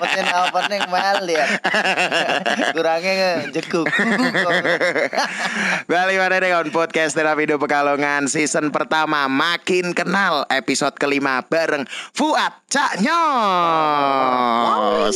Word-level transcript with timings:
Mungkin 0.00 0.26
opening 0.26 0.82
mal 0.90 1.22
ya. 1.22 1.46
Kurangnya 2.74 3.46
jeguk. 3.54 3.86
Balik 5.86 6.18
mana 6.18 6.42
dengan 6.42 6.66
podcast 6.74 7.14
terapi 7.14 7.46
hidup 7.46 7.62
Pekalongan 7.62 8.26
season 8.26 8.74
pertama 8.74 9.30
makin 9.30 9.94
kenal 9.94 10.42
episode 10.50 10.98
kelima 10.98 11.46
bareng 11.46 11.86
Fuad 12.10 12.58
Cak 12.66 12.98
Nyos. 13.06 15.14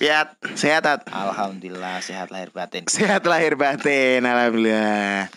Piat, 0.00 0.28
sehat 0.60 0.82
Tat? 0.82 1.06
Alhamdulillah 1.06 2.02
sehat 2.02 2.34
lahir 2.34 2.50
batin. 2.50 2.82
Sehat 2.90 3.22
lahir 3.22 3.54
batin, 3.54 4.26
alhamdulillah. 4.26 5.30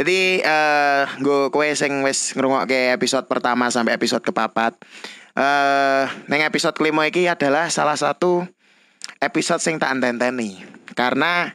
Jadi 0.00 0.40
eh 0.40 1.04
gue 1.20 1.52
kue 1.52 1.68
sing 1.76 2.00
wis 2.00 2.32
ngrungokke 2.32 2.96
episode 2.96 3.28
pertama 3.28 3.68
sampai 3.68 3.92
episode 3.92 4.24
kepapat. 4.24 4.72
Eh 5.36 6.04
neng 6.32 6.48
episode 6.48 6.72
kelima 6.72 7.04
iki 7.04 7.28
adalah 7.28 7.68
salah 7.68 7.98
satu 7.98 8.48
episode 9.20 9.60
sing 9.60 9.76
tak 9.76 9.92
antenteni. 9.92 10.64
Karena 10.96 11.52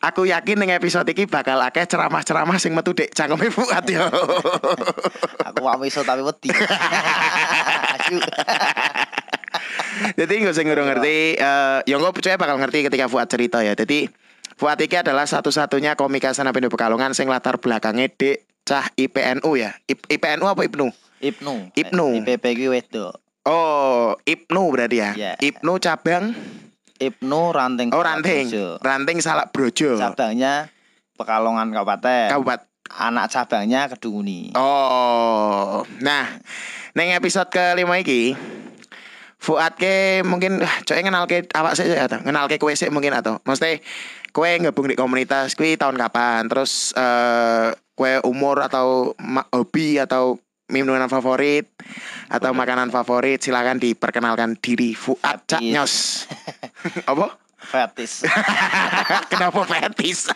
aku 0.00 0.24
yakin 0.24 0.64
neng 0.64 0.72
episode 0.72 1.04
iki 1.12 1.28
bakal 1.28 1.60
akeh 1.60 1.84
ceramah-ceramah 1.84 2.56
sing 2.56 2.72
metu 2.72 2.96
dek 2.96 3.12
cangkeme 3.12 3.52
Fuad 3.52 3.84
yo. 3.84 4.08
Aku 5.50 5.60
mau 5.60 5.82
iso 5.84 6.00
tapi 6.06 6.24
wedi. 6.24 6.48
Jadi 10.14 10.34
gue 10.40 10.54
sing 10.54 10.66
ngurung 10.66 10.86
ngerti 10.86 11.34
eh 11.34 11.78
ya 11.84 11.96
gue 11.98 12.12
percaya 12.14 12.38
bakal 12.38 12.56
ngerti 12.58 12.86
ketika 12.86 13.06
Fuad 13.06 13.26
cerita 13.26 13.60
ya. 13.60 13.74
Jadi 13.74 14.06
Fuad 14.54 14.76
iki 14.78 15.00
adalah 15.00 15.24
satu-satunya 15.24 15.96
komika 15.96 16.30
Sanapindo 16.30 16.68
Pekalongan 16.68 17.16
sing 17.16 17.26
latar 17.26 17.56
belakangnya 17.56 18.12
di 18.12 18.36
cah 18.62 18.86
IPNU 18.92 19.50
ya. 19.56 19.72
I- 19.88 20.08
IPNU 20.16 20.46
apa 20.46 20.62
IPNU? 20.62 20.92
Ibnu. 21.20 21.72
Ibnu. 21.76 22.06
IPP 22.22 22.44
ki 22.56 22.66
wedok. 22.68 23.12
Oh, 23.44 24.16
IPNU 24.22 24.62
berarti 24.68 24.96
ya. 25.00 25.10
Iya. 25.16 25.32
IPNU 25.36 25.80
cabang 25.80 26.32
Ibnu 27.00 27.42
ranting. 27.50 27.88
Oh 27.96 28.04
ranting. 28.04 28.52
Brojo. 28.52 28.76
Ranting 28.78 29.18
Salak 29.24 29.56
Brojo. 29.56 29.96
Cabangnya 29.96 30.68
Pekalongan 31.16 31.72
Kabupaten. 31.72 32.28
Kabupaten. 32.28 32.68
Anak 32.90 33.32
cabangnya 33.32 33.88
Kedunguni. 33.88 34.52
Oh. 34.52 35.80
Nah, 36.00 36.26
neng 36.92 37.14
episode 37.14 37.48
kelima 37.48 37.96
iki 37.96 38.36
Fuad 39.40 39.80
ke 39.80 40.20
mungkin 40.20 40.60
ah, 40.60 40.76
coy 40.84 41.00
kenal 41.00 41.24
ke 41.24 41.48
awak 41.56 41.72
sih 41.72 41.88
atau 41.88 42.20
kenal 42.20 42.44
ke 42.44 42.60
kue 42.60 42.76
sih 42.76 42.92
mungkin 42.92 43.16
atau. 43.16 43.40
Mesti 43.48 43.80
kue 44.36 44.60
gabung 44.60 44.86
di 44.86 45.00
komunitas 45.00 45.56
kue 45.56 45.80
tahun 45.80 45.96
kapan 45.96 46.52
terus 46.52 46.92
eh 46.92 47.72
kue 47.96 48.20
umur 48.28 48.60
atau 48.60 49.16
hobi 49.52 49.96
atau 49.96 50.36
minuman 50.70 51.10
favorit 51.10 51.66
atau 52.30 52.54
makanan 52.54 52.94
favorit 52.94 53.42
silakan 53.42 53.82
diperkenalkan 53.82 54.54
diri 54.60 54.94
Fuad 54.94 55.42
Cak 55.48 55.60
Fetis. 55.60 55.74
Nyos. 55.74 55.94
Apa? 57.10 57.36
Fetis. 57.60 58.24
kenapa 59.32 59.60
fetis? 59.68 60.28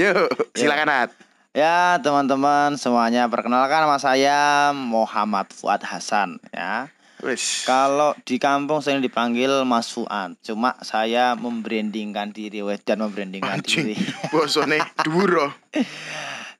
Yuk 0.00 0.28
silakan 0.54 0.88
Nat 0.90 1.10
Ya 1.58 1.98
teman-teman 1.98 2.78
semuanya 2.78 3.26
perkenalkan 3.26 3.82
nama 3.82 3.98
saya 3.98 4.70
Muhammad 4.70 5.50
Fuad 5.50 5.82
Hasan 5.82 6.38
ya. 6.54 6.86
Kalau 7.66 8.14
di 8.22 8.38
kampung 8.38 8.78
sering 8.78 9.02
dipanggil 9.02 9.66
Mas 9.66 9.90
Fuad. 9.90 10.38
Cuma 10.38 10.78
saya 10.86 11.34
membrandingkan 11.34 12.30
diri 12.30 12.62
wes 12.62 12.78
dan 12.86 13.02
membrandingkan 13.02 13.58
Anjing, 13.58 13.90
diri. 13.90 13.98
bosone 14.30 14.78
dhuwur. 15.02 15.50
oh. 15.50 15.52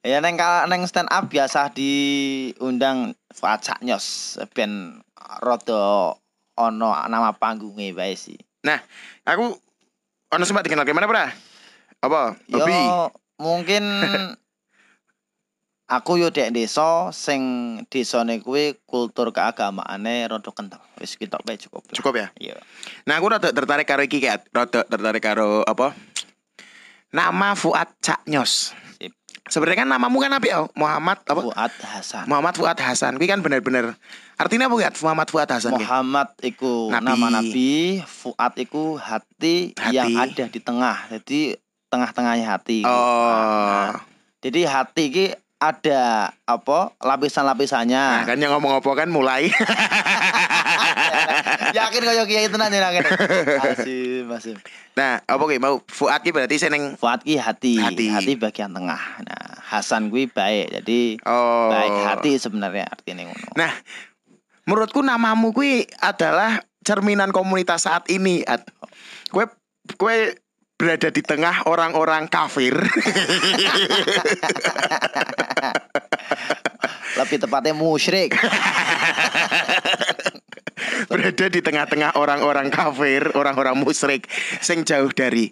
ya 0.03 0.19
neng 0.19 0.35
kal- 0.35 0.67
neng 0.67 0.83
stand 0.91 1.07
up 1.15 1.31
biasa 1.31 1.71
diundang 1.79 3.15
Fuad 3.31 3.63
Saknyos 3.63 4.35
ben 4.51 4.99
rodo 5.39 6.19
ono 6.59 6.91
nama 7.07 7.39
panggungnya 7.39 7.95
bae 7.95 8.19
sih. 8.19 8.35
Nah, 8.67 8.83
aku 9.23 9.55
ono 10.35 10.43
sempat 10.43 10.67
dikenal 10.67 10.83
gimana, 10.83 11.07
Bra? 11.07 11.31
Apa? 12.03 12.35
Yo 12.51 12.59
Hobi. 12.59 12.75
mungkin 13.39 13.87
aku 15.89 16.21
yo 16.21 16.29
dek 16.29 16.53
desa 16.53 17.09
sing 17.17 17.41
desane 17.89 18.45
kuwi 18.45 18.77
kultur 18.85 19.33
keagamaane 19.33 20.29
rada 20.29 20.51
kental. 20.53 20.85
Wis 21.01 21.17
kita 21.17 21.41
bae 21.43 21.57
cukup. 21.57 21.89
lah. 21.89 21.95
Cukup 21.97 22.15
ya. 22.21 22.29
Iya. 22.37 22.57
Nah, 23.09 23.17
aku 23.17 23.33
rada 23.33 23.49
tertarik 23.49 23.89
karo 23.89 24.05
iki 24.05 24.21
kayak 24.21 24.45
rada 24.53 24.85
tertarik 24.85 25.25
karo 25.25 25.65
apa? 25.65 25.97
Nama 27.09 27.57
Fuad 27.57 27.89
Caknyos. 28.05 28.77
Sip. 29.01 29.17
Sebenarnya 29.49 29.89
kan 29.89 29.89
namamu 29.89 30.21
kan 30.21 30.37
apa 30.37 30.45
ya? 30.45 30.59
Muhammad 30.77 31.25
apa? 31.25 31.41
Fuad 31.41 31.73
Hasan. 31.81 32.25
Muhammad 32.29 32.55
Fuad 32.61 32.77
Hasan. 32.77 33.17
Kuwi 33.17 33.29
kan 33.33 33.41
bener-bener 33.41 33.97
artinya 34.37 34.69
apa 34.69 34.77
ya? 34.77 34.93
Muhammad 35.01 35.29
Fuad 35.33 35.49
Hasan 35.49 35.73
ki? 35.73 35.89
Muhammad 35.89 36.29
iku 36.45 36.93
Nabi. 36.93 37.07
nama 37.09 37.27
nabi, 37.41 38.05
Fuad 38.05 38.53
iku 38.61 39.01
hati, 39.01 39.73
Hati. 39.73 39.97
yang 39.97 40.13
ada 40.21 40.45
di 40.53 40.61
tengah. 40.61 41.09
Jadi 41.09 41.57
tengah-tengahnya 41.89 42.47
hati. 42.53 42.85
Oh. 42.85 43.97
Jadi 44.45 44.69
hati 44.69 45.03
iki 45.09 45.27
ada 45.59 46.31
apa 46.47 46.95
lapisan-lapisannya. 47.03 47.99
Nah, 47.99 48.27
kan 48.27 48.39
yang 48.39 48.55
ngomong 48.55 48.79
apa 48.79 48.91
kan 48.95 49.11
mulai. 49.11 49.51
Yakin 51.79 52.03
kaya 52.03 52.25
kiai 52.25 52.47
tenan 52.47 52.71
ya 52.71 52.89
yakin. 52.89 53.05
Masih, 53.59 54.07
masih. 54.25 54.53
nah, 54.95 55.19
apa 55.21 55.43
ki 55.45 55.59
mau 55.59 55.83
Fuad 55.85 56.23
ki 56.23 56.31
berarti 56.31 56.57
seneng 56.57 56.95
Fuad 56.95 57.27
ki 57.27 57.37
hati, 57.37 57.77
Hati. 57.83 58.39
bagian 58.39 58.71
tengah. 58.71 59.03
Nah, 59.27 59.47
Hasan 59.69 60.09
kuwi 60.09 60.31
baik. 60.31 60.81
Jadi 60.81 61.19
Oh. 61.27 61.69
baik 61.69 61.93
hati 62.07 62.39
sebenarnya 62.39 62.89
artinya 62.89 63.29
ngono. 63.29 63.49
Nah, 63.59 63.73
menurutku 64.65 65.03
namamu 65.03 65.51
kui 65.51 65.85
adalah 65.99 66.63
cerminan 66.87 67.35
komunitas 67.35 67.85
saat 67.85 68.07
ini. 68.09 68.47
At. 68.47 68.65
Kue 69.29 69.45
kue 69.99 70.39
berada 70.79 71.11
di 71.11 71.23
tengah 71.27 71.67
orang-orang 71.67 72.31
kafir. 72.31 72.79
Lebih 77.19 77.39
tepatnya 77.43 77.75
musyrik. 77.75 78.39
berada 81.11 81.47
di 81.51 81.59
tengah-tengah 81.59 82.15
orang-orang 82.15 82.71
kafir, 82.71 83.35
orang-orang 83.35 83.75
musyrik 83.75 84.31
sing 84.63 84.87
jauh 84.87 85.11
dari 85.11 85.51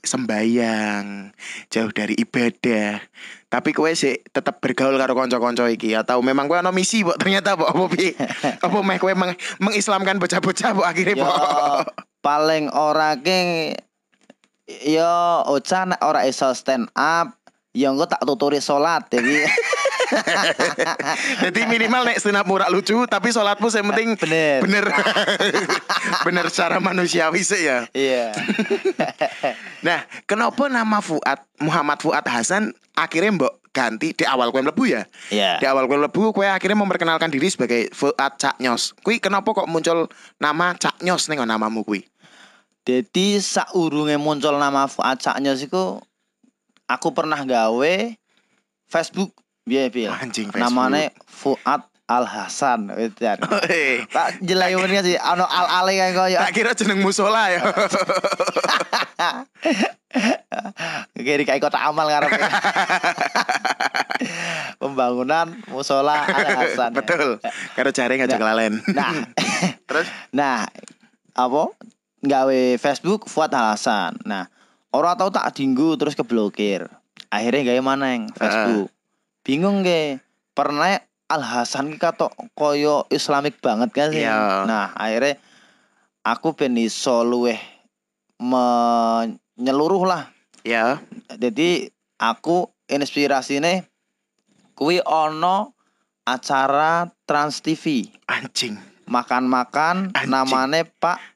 sembayang, 0.00 1.36
jauh 1.68 1.92
dari 1.92 2.16
ibadah. 2.16 2.96
Tapi 3.52 3.76
kue 3.76 3.92
sih 3.92 4.16
tetap 4.32 4.64
bergaul 4.64 4.96
karo 4.96 5.12
konco-konco 5.12 5.68
iki 5.68 5.92
atau 5.92 6.24
memang 6.24 6.48
kue 6.48 6.56
ono 6.56 6.72
misi 6.72 7.04
Bok 7.04 7.20
ternyata 7.20 7.52
Bok 7.52 7.68
apa 7.68 7.84
pi? 7.92 8.16
Apa 8.64 8.78
meh 8.80 8.96
meng- 9.12 9.36
mengislamkan 9.60 10.16
bocah-bocah 10.16 10.72
Bok 10.72 10.88
akhirnya 10.88 11.20
Yo 11.20 11.28
Bok? 11.28 11.92
paling 12.24 12.72
ora 12.72 13.18
ke 13.18 13.76
yo 14.66 15.42
Ocha 15.50 15.84
nek 15.88 16.00
ora 16.02 16.26
iso 16.26 16.50
stand 16.54 16.88
up 16.94 17.34
ya 17.72 17.90
engko 17.90 18.06
tak 18.06 18.22
tuturi 18.22 18.60
salat 18.62 19.08
jadi 19.10 19.48
Jadi 21.42 21.60
minimal 21.72 22.04
nek 22.04 22.20
stand 22.20 22.36
up 22.36 22.44
murah 22.44 22.68
lucu 22.68 23.08
tapi 23.08 23.32
sholatmu 23.32 23.68
yang 23.72 23.86
penting 23.92 24.08
Bener. 24.20 24.60
bener 24.60 24.84
bener 26.28 26.44
secara 26.52 26.78
manusiawi 26.84 27.40
sih 27.40 27.64
ya. 27.64 27.88
iya 27.96 28.36
Nah, 29.86 30.04
kenapa 30.28 30.68
nama 30.68 31.00
Fuad 31.02 31.42
Muhammad 31.58 31.98
Fuad 32.04 32.28
Hasan 32.28 32.76
akhirnya 32.94 33.34
mbok 33.34 33.54
ganti 33.72 34.12
di 34.12 34.24
awal 34.28 34.52
kue 34.52 34.60
mlebu 34.60 34.84
ya? 34.84 35.02
iya 35.32 35.56
Di 35.58 35.64
awal 35.64 35.88
kue 35.88 35.96
mlebu 35.96 36.36
kue 36.36 36.44
akhirnya 36.44 36.76
memperkenalkan 36.76 37.32
diri 37.32 37.48
sebagai 37.48 37.88
Fuad 37.96 38.36
Caknyos. 38.36 38.92
Kui 39.00 39.16
kenapa 39.16 39.48
kok 39.56 39.66
muncul 39.66 40.12
nama 40.38 40.76
Caknyos 40.76 41.32
nih 41.32 41.40
namamu 41.40 41.82
kui? 41.88 42.04
Jadi 42.82 43.38
saurunge 43.38 44.16
muncul 44.16 44.54
nama 44.54 44.84
Fuad 44.84 45.16
Caknyos 45.16 45.62
iku 45.62 46.02
aku 46.84 47.08
pernah 47.10 47.38
gawe 47.38 47.94
Facebook 48.84 49.30
biaya 49.62 49.86
biaya 49.86 50.18
Anjing 50.18 50.48
Facebook. 50.48 50.58
namanya 50.60 51.14
Fuad 51.24 51.82
Al 52.04 52.26
Hasan. 52.26 52.92
Hei, 52.92 54.04
tak 54.12 54.42
jelai 54.42 54.74
ini 54.74 55.00
sih 55.00 55.16
ano 55.16 55.46
al 55.46 55.64
ale 55.80 55.96
kan 55.96 56.10
koyo 56.12 56.36
tak 56.36 56.52
kira 56.52 56.74
jeneng 56.74 57.00
musola 57.00 57.48
ya. 57.48 57.62
kiri 61.16 61.46
kayak 61.46 61.62
kota 61.62 61.78
amal 61.78 62.04
ngarepe 62.04 62.36
pembangunan 64.76 65.56
musola 65.68 66.26
Al 66.26 66.46
Hasan 66.58 66.92
Betul. 66.92 67.38
Karo 67.72 67.90
jaring 67.90 68.20
aja 68.20 68.28
Nah. 68.28 68.38
kelalen. 68.38 68.74
nah 68.90 69.12
Terus 69.86 70.06
Nah, 70.32 70.66
apa? 71.32 71.62
Gawe 72.22 72.78
Facebook 72.78 73.26
Fuad 73.26 73.50
Hasan. 73.50 74.22
Nah, 74.22 74.46
orang 74.94 75.18
tahu 75.18 75.34
tak 75.34 75.58
dinggu 75.58 75.98
terus 75.98 76.14
keblokir. 76.14 76.86
Akhirnya 77.34 77.74
gawe 77.74 77.80
maneng 77.82 78.30
Facebook. 78.34 78.88
Bingung 79.42 79.82
ge. 79.82 80.22
Pernah 80.52 81.00
Al 81.32 81.42
Hasan 81.42 81.90
ki 81.90 81.98
katok 81.98 82.30
koyo 82.52 83.08
Islamik 83.08 83.58
banget 83.64 83.90
kan 83.96 84.12
sih. 84.12 84.20
Iya. 84.22 84.68
Nah, 84.68 84.92
akhirnya 84.92 85.40
aku 86.22 86.52
ben 86.52 86.76
iso 86.76 87.24
luweh 87.24 87.56
menyeluruh 88.36 90.04
lah. 90.04 90.28
Ya. 90.62 91.00
Jadi 91.32 91.88
aku 92.20 92.68
inspirasine 92.84 93.88
kuwi 94.76 95.00
ono 95.02 95.72
acara 96.28 97.08
Trans 97.24 97.64
TV. 97.64 98.12
Anjing. 98.28 98.76
Makan-makan 99.08 100.12
namanya 100.28 100.84
Pak 100.84 101.31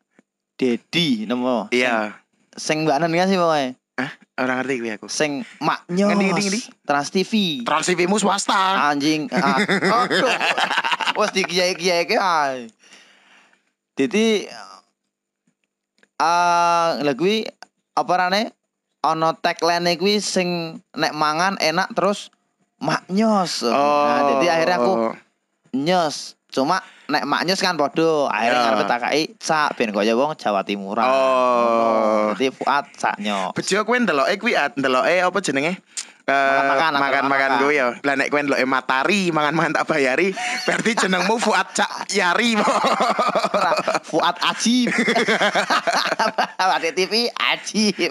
Dedi 0.56 1.28
nemu. 1.28 1.68
Iya. 1.70 2.16
Sing 2.56 2.88
Mbak 2.88 3.04
Nen 3.04 3.12
kan 3.12 3.28
sih 3.28 3.36
pokoknya. 3.36 3.76
Orang 4.36 4.56
ngerti 4.60 4.74
gue 4.84 4.92
aku. 5.00 5.08
Sing 5.08 5.44
maknyos. 5.60 6.12
Ngendi, 6.12 6.24
ngendi, 6.32 6.42
ngendi? 6.48 6.60
Trans 6.84 7.08
TV. 7.08 7.32
Trans 7.64 7.86
TV 7.88 8.04
mu 8.04 8.20
swasta. 8.20 8.92
anjing 8.92 9.28
ah, 9.36 9.56
aduh 10.04 10.32
wes 11.16 11.32
dikiai-kiai 11.32 12.04
ke 12.04 12.16
ay. 12.20 12.68
Jadi 13.96 14.48
ah 16.20 17.00
lha 17.00 17.12
kuwi 17.16 17.48
apa 17.96 18.12
rane 18.16 18.52
ono 19.00 19.32
tagline 19.40 19.96
kuwi 19.96 20.20
sing 20.20 20.80
nek 20.92 21.16
mangan 21.16 21.56
enak 21.56 21.92
terus 21.96 22.28
maknyos. 22.76 23.64
Nah, 23.64 24.36
jadi 24.36 24.46
akhirnya 24.60 24.76
aku 24.80 24.92
nyos. 25.72 26.36
Cuma 26.56 26.80
nek 27.06 27.28
maknyos 27.28 27.60
kan 27.60 27.76
podo. 27.76 28.24
Akhirnya 28.26 28.56
Ya. 28.56 28.64
ngarepe 28.64 28.84
takai 28.88 29.20
sak 29.36 29.76
ben 29.76 29.92
kaya 29.92 30.16
wong 30.16 30.32
Jawa 30.34 30.64
Timuran. 30.64 31.04
Oh. 31.04 32.32
Jadi 32.32 32.48
Fuad 32.50 32.88
sak 32.96 33.20
nyos. 33.20 33.52
Bejo 33.52 33.84
kowe 33.84 33.92
ndeloke 33.94 34.40
kuwi 34.40 34.56
at 34.56 34.72
ndeloke 34.72 35.20
apa 35.20 35.38
jenenge? 35.38 35.76
Eh, 36.26 36.34
Makan-makan, 36.34 36.74
makan 36.74 36.92
makan 36.98 37.22
makan-makan. 37.30 37.50
gue 37.62 37.72
ya. 37.72 37.86
Lah 38.02 38.14
nek 38.16 38.28
kowe 38.32 38.40
ndeloke 38.40 38.66
Matari, 38.66 39.30
mangan-mangan 39.30 39.78
tak 39.78 39.86
bayari, 39.86 40.34
berarti 40.66 40.90
jenengmu 40.98 41.38
Fuad 41.38 41.70
Cak 41.70 42.10
Yari. 42.10 42.58
Fuad 44.02 44.36
Ajib. 44.42 44.90
Ade 46.76 46.90
TV 46.92 47.30
Ajib. 47.30 48.10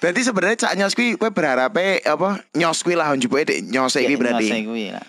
berarti 0.00 0.20
sebenarnya 0.22 0.56
Cak 0.56 0.72
Nyos 0.74 0.94
kuwi 0.94 1.14
kowe 1.14 1.28
berharap 1.28 1.74
apa 1.74 2.28
nyos 2.54 2.80
kuwi 2.80 2.96
lah 2.96 3.12
njupuke 3.12 3.44
nyos 3.62 3.92
iki 3.94 4.16
berarti. 4.16 4.48
Nyos 4.48 4.64
kuwi 4.64 4.86
lah. 4.90 5.04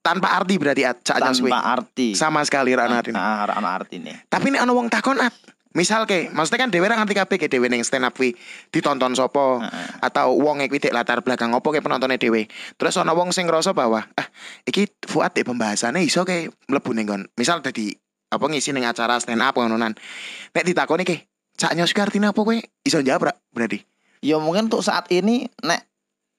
Tanpa 0.00 0.32
arti 0.32 0.56
berarti 0.56 0.82
at 0.88 1.04
Cak 1.04 1.20
Nyos 1.20 1.44
kuwi. 1.44 1.52
tanpa 1.52 1.76
arti. 1.76 2.08
Sama 2.16 2.40
sekali 2.42 2.72
ra 2.72 2.88
ono 2.88 2.96
artine. 2.96 3.20
Nah, 3.20 3.44
ora 3.44 3.54
ono 3.60 3.68
artine. 3.68 4.24
Tapi 4.32 4.48
nek 4.48 4.64
ana 4.64 4.72
wong 4.72 4.88
takon 4.88 5.20
at 5.20 5.36
Misal 5.70 6.02
ke, 6.02 6.34
maksudnya 6.34 6.66
kan 6.66 6.70
dhewe 6.74 6.90
ra 6.90 6.98
ngerti 6.98 7.14
kabeh 7.14 7.36
ke 7.38 7.46
ning 7.70 7.86
stand 7.86 8.02
up 8.02 8.18
kuwi 8.18 8.34
ditonton 8.74 9.14
sopo 9.14 9.62
atau 10.02 10.34
wong 10.34 10.66
kuwi 10.66 10.82
dek 10.82 10.90
latar 10.90 11.22
belakang 11.22 11.54
opo 11.54 11.70
ke 11.70 11.78
penontonnya 11.78 12.18
dhewe. 12.18 12.50
Terus 12.74 12.98
ana 12.98 13.14
wong 13.14 13.30
sing 13.30 13.46
ngerasa 13.46 13.70
bahwa 13.70 14.02
ah 14.18 14.26
iki 14.66 14.90
Fuad 15.06 15.30
dek 15.30 15.46
pembahasannya 15.46 16.02
iso 16.02 16.26
ke 16.26 16.50
mlebu 16.66 16.90
ning 16.90 17.06
kon. 17.06 17.22
Misal 17.38 17.62
dadi 17.62 17.94
apa 18.34 18.42
ngisi 18.50 18.74
ning 18.74 18.82
acara 18.82 19.14
stand 19.22 19.46
up 19.46 19.54
ngononan. 19.54 19.94
Nek 20.50 20.64
ditakoni 20.66 21.06
ke, 21.06 21.30
cak 21.54 21.78
nyos 21.78 21.94
artine 21.94 22.34
apa 22.34 22.40
kowe? 22.42 22.58
Iso 22.82 22.98
jawab 22.98 23.30
ra 23.30 23.32
berarti? 23.54 23.78
Ya 24.26 24.42
mungkin 24.42 24.66
untuk 24.66 24.82
saat 24.82 25.06
ini 25.14 25.46
nek 25.62 25.86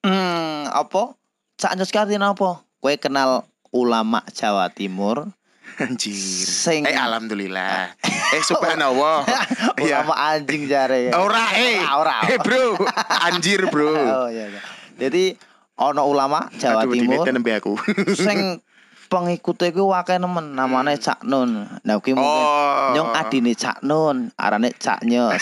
hmm, 0.04 0.76
apa? 0.76 1.16
Sak 1.56 1.80
nyos 1.80 1.88
ki 1.88 2.04
artine 2.04 2.28
apa? 2.28 2.68
Kowe 2.84 2.94
kenal 3.00 3.48
ulama 3.72 4.24
Jawa 4.30 4.68
Timur 4.70 5.32
Anjir. 5.80 6.14
sing 6.44 6.84
Eh 6.84 6.94
alhamdulillah. 6.94 7.96
eh 8.04 8.44
subhanallah. 8.44 9.24
Iya. 9.82 10.04
ulama 10.04 10.14
anjing 10.30 10.68
jare 10.68 11.10
ya. 11.10 11.12
Ora 11.16 11.46
eh. 11.56 11.80
Ora, 11.82 11.96
ora. 11.98 12.18
Eh 12.28 12.38
bro, 12.38 12.76
anjir 13.24 13.66
bro. 13.68 13.96
Oh 14.22 14.28
iya 14.28 14.52
iya. 14.52 14.62
Jadi 15.00 15.34
ono 15.80 16.06
ulama 16.06 16.52
Jawa 16.54 16.84
Aduh, 16.84 16.94
Timur 16.94 17.24
nembe 17.26 17.56
aku. 17.56 17.80
sing 18.20 18.60
pengikutnya 19.08 19.72
ku 19.72 19.92
akeh 19.92 20.20
nemen 20.20 20.54
namanya 20.54 20.96
Cak 20.96 21.24
Nun. 21.24 21.66
Nah 21.82 21.96
kuwi 21.98 22.14
mungkin 22.14 22.30
Oh. 22.46 22.92
nyong 22.94 23.12
adine 23.12 23.56
Cak 23.56 23.80
Nun, 23.82 24.30
arane 24.36 24.72
Cak 24.72 25.04
Nyos. 25.04 25.40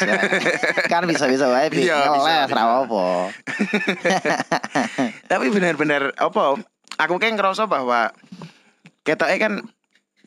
kan 0.88 1.04
bisa-bisa 1.04 1.50
wae 1.50 1.68
Iya, 1.70 2.16
bisa, 2.16 2.46
bisa. 2.46 2.54
ra 2.54 2.86
apa. 2.86 3.06
Tapi 5.26 5.46
benar-benar 5.50 6.14
apa? 6.16 6.58
Aku 7.00 7.16
kayak 7.16 7.40
ngerasa 7.40 7.64
bahwa 7.66 8.12
ketoknya 9.08 9.38
kan 9.40 9.54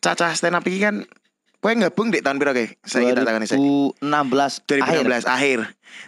cacah 0.00 0.32
stand 0.32 0.56
up 0.56 0.64
iki 0.64 0.80
kan 0.80 1.04
kowe 1.62 1.70
gabung 1.70 2.10
di 2.10 2.18
tahun 2.18 2.42
piro 2.42 2.50
kayak 2.50 2.74
saya 2.82 3.14
kita 3.14 3.22
takoni 3.22 3.46
saya 3.46 3.60
2016 4.02 4.82
akhir. 4.82 5.04
2016 5.06 5.30
akhir. 5.30 5.58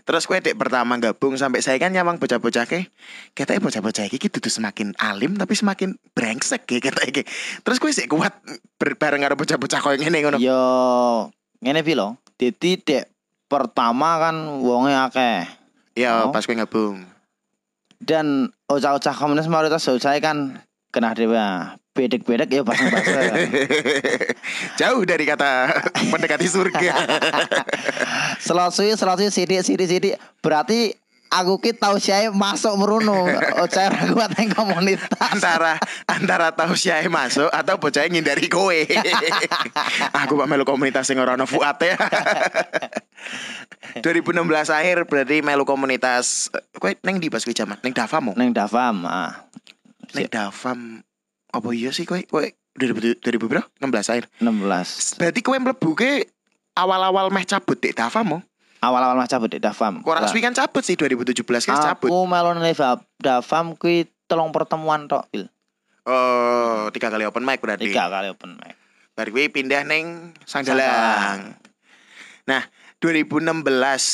Terus 0.02 0.22
kowe 0.26 0.40
dek 0.40 0.56
pertama 0.58 0.98
gabung 0.98 1.38
sampai 1.38 1.62
saya 1.62 1.78
kan 1.78 1.94
nyamang 1.94 2.18
bocah-bocah 2.18 2.66
ke 2.66 2.90
ketoknya 3.36 3.62
bocah-bocah 3.62 4.08
iki 4.10 4.26
dudu 4.26 4.50
semakin 4.50 4.96
alim 4.98 5.38
tapi 5.38 5.54
semakin 5.54 5.94
brengsek 6.16 6.66
ya 6.66 6.80
ketoknya 6.82 7.10
iki. 7.12 7.22
Terus 7.62 7.78
kowe 7.78 7.92
sik 7.92 8.10
kuat 8.10 8.34
bareng 8.80 9.22
karo 9.22 9.38
bocah-bocah 9.38 9.78
koyo 9.78 10.00
ngene 10.00 10.18
ngono. 10.26 10.36
Yo 10.42 10.58
ngene 11.62 11.86
pi 11.86 11.94
lho. 11.94 12.18
Dadi 12.34 12.80
dek 12.80 13.12
pertama 13.46 14.18
kan 14.18 14.34
wonge 14.58 14.96
akeh 14.96 15.46
Iya, 15.94 16.26
Oh. 16.26 16.34
pas 16.34 16.42
kowe 16.42 16.58
gabung. 16.58 17.13
Dan 18.04 18.52
ocah-ocah 18.68 19.14
komunis 19.16 19.48
mayoritas 19.48 19.88
saya 20.00 20.20
kan 20.20 20.60
kena 20.94 21.16
dhewe 21.16 21.34
ah. 21.34 21.74
bedek-bedek 21.94 22.50
ya 22.50 22.62
bahasa-bahasa. 22.66 23.38
Jauh 24.82 25.06
dari 25.06 25.22
kata 25.30 25.70
mendekati 26.10 26.50
surga. 26.50 26.90
Selasuy 28.46 28.98
selasuy 28.98 29.30
sidik 29.30 29.62
sidik 29.62 29.86
sidik 29.86 30.14
berarti 30.42 30.90
aku 31.34 31.58
ki 31.58 31.74
tau 31.74 31.98
saya 31.98 32.30
masuk 32.30 32.78
meruno. 32.78 33.26
Ocah 33.62 33.90
ra 33.90 34.02
kuat 34.14 34.30
nang 34.38 34.54
komunitas. 34.54 35.10
antara 35.18 35.74
antara 36.06 36.54
tahu 36.54 36.78
siae 36.78 37.10
masuk 37.10 37.50
atau 37.50 37.74
bocah 37.82 38.06
ngindari 38.06 38.46
kowe. 38.46 38.72
Aku 40.24 40.38
pak 40.38 40.46
melu 40.46 40.62
komunitas 40.62 41.10
sing 41.10 41.18
ora 41.18 41.34
ono 41.34 41.50
Fuat 41.50 41.82
ya. 41.82 41.98
2016 44.04 44.70
akhir 44.70 44.96
berarti 45.06 45.42
melu 45.42 45.66
komunitas 45.66 46.50
eh, 46.54 46.62
kowe 46.78 46.92
neng 47.02 47.18
di 47.18 47.30
pas 47.30 47.42
kuwi 47.42 47.56
jaman 47.56 47.78
neng 47.82 47.94
Davam. 47.94 48.34
Neng 48.38 48.50
Davam 48.54 49.06
ah. 49.06 49.50
Neng 50.14 50.30
Davam 50.30 51.02
apa 51.54 51.68
iya 51.74 51.90
sih 51.90 52.06
kowe 52.06 52.22
kowe 52.26 52.46
2000 52.78 53.22
2000 53.22 53.50
berapa? 53.50 53.66
16 53.78 54.12
akhir. 54.14 54.24
16 54.42 55.18
Berarti 55.18 55.40
kowe 55.42 55.58
mlebu 55.58 55.90
ke 55.94 56.26
awal-awal 56.74 57.30
meh 57.30 57.46
cabut 57.46 57.78
di 57.78 57.94
Davam. 57.94 58.42
Awal-awal 58.84 59.16
mah 59.16 59.26
cabut 59.26 59.48
di 59.48 59.58
Davam. 59.58 60.00
Kok 60.00 60.14
resmi 60.20 60.38
kan 60.38 60.52
cabut 60.52 60.84
sih 60.84 60.94
2017 60.94 61.40
kan 61.64 61.76
cabut. 61.82 62.08
Aku 62.08 62.24
melu 62.24 62.52
nang 62.52 62.62
Da- 62.62 63.00
Davam 63.16 63.72
kuwi 63.74 64.04
telung 64.24 64.50
pertemuan 64.50 65.08
tok. 65.08 65.24
Oh, 66.04 66.92
tiga 66.92 67.08
kali 67.08 67.24
open 67.24 67.42
mic 67.42 67.64
berarti. 67.64 67.88
Tiga 67.88 68.12
kali 68.12 68.28
open 68.28 68.60
mic. 68.60 68.76
Baru 69.14 69.32
gue 69.32 69.48
pindah 69.48 69.82
neng 69.82 70.36
Sanggalang. 70.44 71.56
Nah, 72.44 72.62
2016 73.00 73.64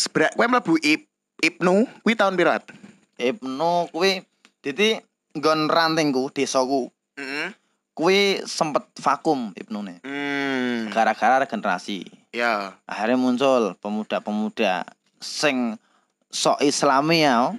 berak 0.08 0.32
gue 0.32 0.46
mlebu 0.46 0.74
ip 0.78 1.02
Ibnu 1.40 1.88
kuwi 2.04 2.14
tahun 2.14 2.36
pirat? 2.36 2.68
Ibnu 3.16 3.90
kuwi 3.90 4.22
dadi 4.60 5.00
nggon 5.32 5.66
rantingku 5.66 6.28
desaku 6.30 6.92
Heeh. 7.16 7.48
Kuwi 8.00 8.20
sempet 8.42 8.88
vakum 8.96 9.52
Ibnune 9.52 10.00
Hmm. 10.00 10.88
gara-gara 10.88 11.44
regenerasi. 11.44 12.08
Ya. 12.32 12.80
Akhirnya 12.88 13.20
muncul 13.20 13.76
pemuda-pemuda 13.76 14.88
sing 15.20 15.76
sok 16.26 16.64
islami 16.64 17.28
ya. 17.28 17.52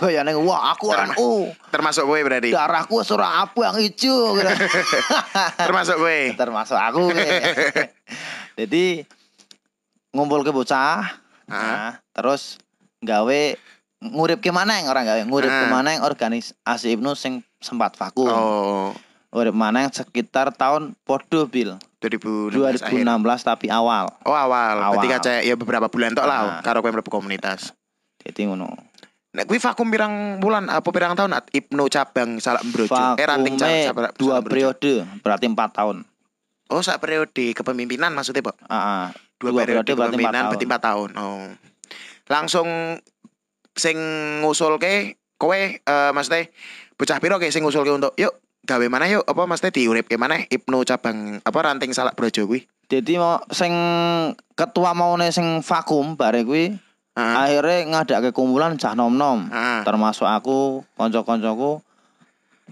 Kayane 0.00 0.32
wah 0.32 0.72
aku 0.72 0.88
orang 0.88 1.12
U. 1.20 1.52
Termasuk 1.68 2.08
gue 2.08 2.24
berarti. 2.24 2.48
Darahku 2.48 3.04
surah 3.04 3.44
apa 3.44 3.60
yang 3.68 3.76
hijau 3.76 4.32
gitu. 4.36 4.48
Termasuk 5.60 5.96
gue. 5.98 6.32
termasuk 6.32 6.78
aku 6.78 7.12
ki. 7.12 7.28
Jadi 8.64 9.04
ngumpul 10.10 10.40
ke 10.40 10.50
bocah, 10.50 11.04
Ah. 11.44 11.52
nah, 11.52 11.92
terus 12.12 12.56
gawe 13.00 13.40
ngurip 14.00 14.40
ke 14.40 14.48
mana 14.48 14.80
yang 14.80 14.88
orang 14.88 15.04
gawe 15.04 15.20
ngurip 15.22 15.48
ke 15.48 15.64
Ah. 15.64 15.70
mana 15.70 15.92
yang 15.92 16.04
organisasi 16.04 16.96
Ibnu 16.96 17.12
sing 17.12 17.40
sempat 17.58 17.92
vakum. 17.94 18.24
Oh, 18.24 18.88
Urip 19.28 19.52
mana 19.52 19.84
yang 19.84 19.92
sekitar 19.92 20.48
tahun 20.50 20.96
podo 21.04 21.44
bil 21.44 21.76
2016 22.00 22.80
akhir. 22.80 23.04
2016 23.04 23.44
tapi 23.44 23.66
awal. 23.68 24.08
Oh 24.24 24.32
awal. 24.32 24.80
Awal. 24.80 24.90
Berarti 24.96 25.08
kaca 25.10 25.32
ya 25.42 25.54
beberapa 25.54 25.86
bulan 25.86 26.16
tok 26.16 26.24
Ah. 26.24 26.28
lah 26.28 26.40
karo 26.60 26.80
kowe 26.80 26.88
mlebu 26.88 27.12
komunitas. 27.12 27.76
Jadi 28.18 28.48
ngono. 28.48 28.72
Nek 29.36 29.44
kuwi 29.44 29.60
vakum 29.60 29.92
pirang 29.92 30.40
bulan 30.40 30.72
apa 30.72 30.88
pirang 30.88 31.12
tahun 31.12 31.36
At? 31.36 31.52
Ibnu 31.52 31.92
cabang 31.92 32.40
Salak 32.40 32.64
Mbrojo. 32.64 33.20
Eh 33.20 33.26
ranting 33.28 33.60
Salak 33.60 34.16
dua 34.16 34.40
periode, 34.40 35.04
berarti 35.20 35.44
empat 35.44 35.76
tahun. 35.76 36.08
Oh, 36.68 36.80
sak 36.80 37.00
periode 37.00 37.52
kepemimpinan 37.52 38.12
maksudnya, 38.12 38.44
Pak. 38.44 38.56
Ah, 38.68 38.76
ah. 38.76 39.06
dua, 39.36 39.52
Dua 39.52 39.64
periode, 39.64 39.84
periode 39.84 39.92
berarti 39.92 39.92
empat 39.92 40.08
kepemimpinan 40.08 40.32
tahun. 40.34 40.48
berarti 40.48 40.64
empat 40.64 40.82
tahun. 40.82 41.10
Oh. 41.16 41.46
Langsung 42.26 42.68
sing 43.72 43.96
ngusul 44.40 44.76
ke 44.76 45.16
kowe 45.36 45.54
eh 45.54 46.10
maksudnya 46.10 46.48
bocah 46.96 47.18
piro 47.20 47.36
ke 47.36 47.48
sing 47.48 47.62
ngusul 47.62 47.84
ke 47.84 47.92
untuk 47.94 48.12
yuk 48.16 48.32
gawe 48.64 48.86
mana 48.90 49.06
yuk 49.06 49.24
apa 49.26 49.42
maksudnya 49.46 49.74
diurip 49.74 50.06
ke 50.10 50.16
mana 50.18 50.42
Ibnu 50.48 50.82
cabang 50.82 51.38
apa 51.44 51.58
ranting 51.62 51.94
salak 51.94 52.18
brojo 52.18 52.48
kuwi. 52.48 52.66
Jadi 52.88 53.20
mau 53.20 53.38
sing 53.52 53.72
ketua 54.56 54.96
maune 54.96 55.28
sing 55.28 55.60
vakum 55.60 56.16
bare 56.16 56.42
kuwi 56.42 56.78
Ah. 57.18 57.50
akhirnya 57.50 57.82
ngadakke 57.90 58.30
kumpulan 58.30 58.78
cah 58.78 58.94
nom-nom. 58.94 59.50
Ah. 59.50 59.82
termasuk 59.82 60.22
aku 60.22 60.86
konco-koncoku 60.94 61.82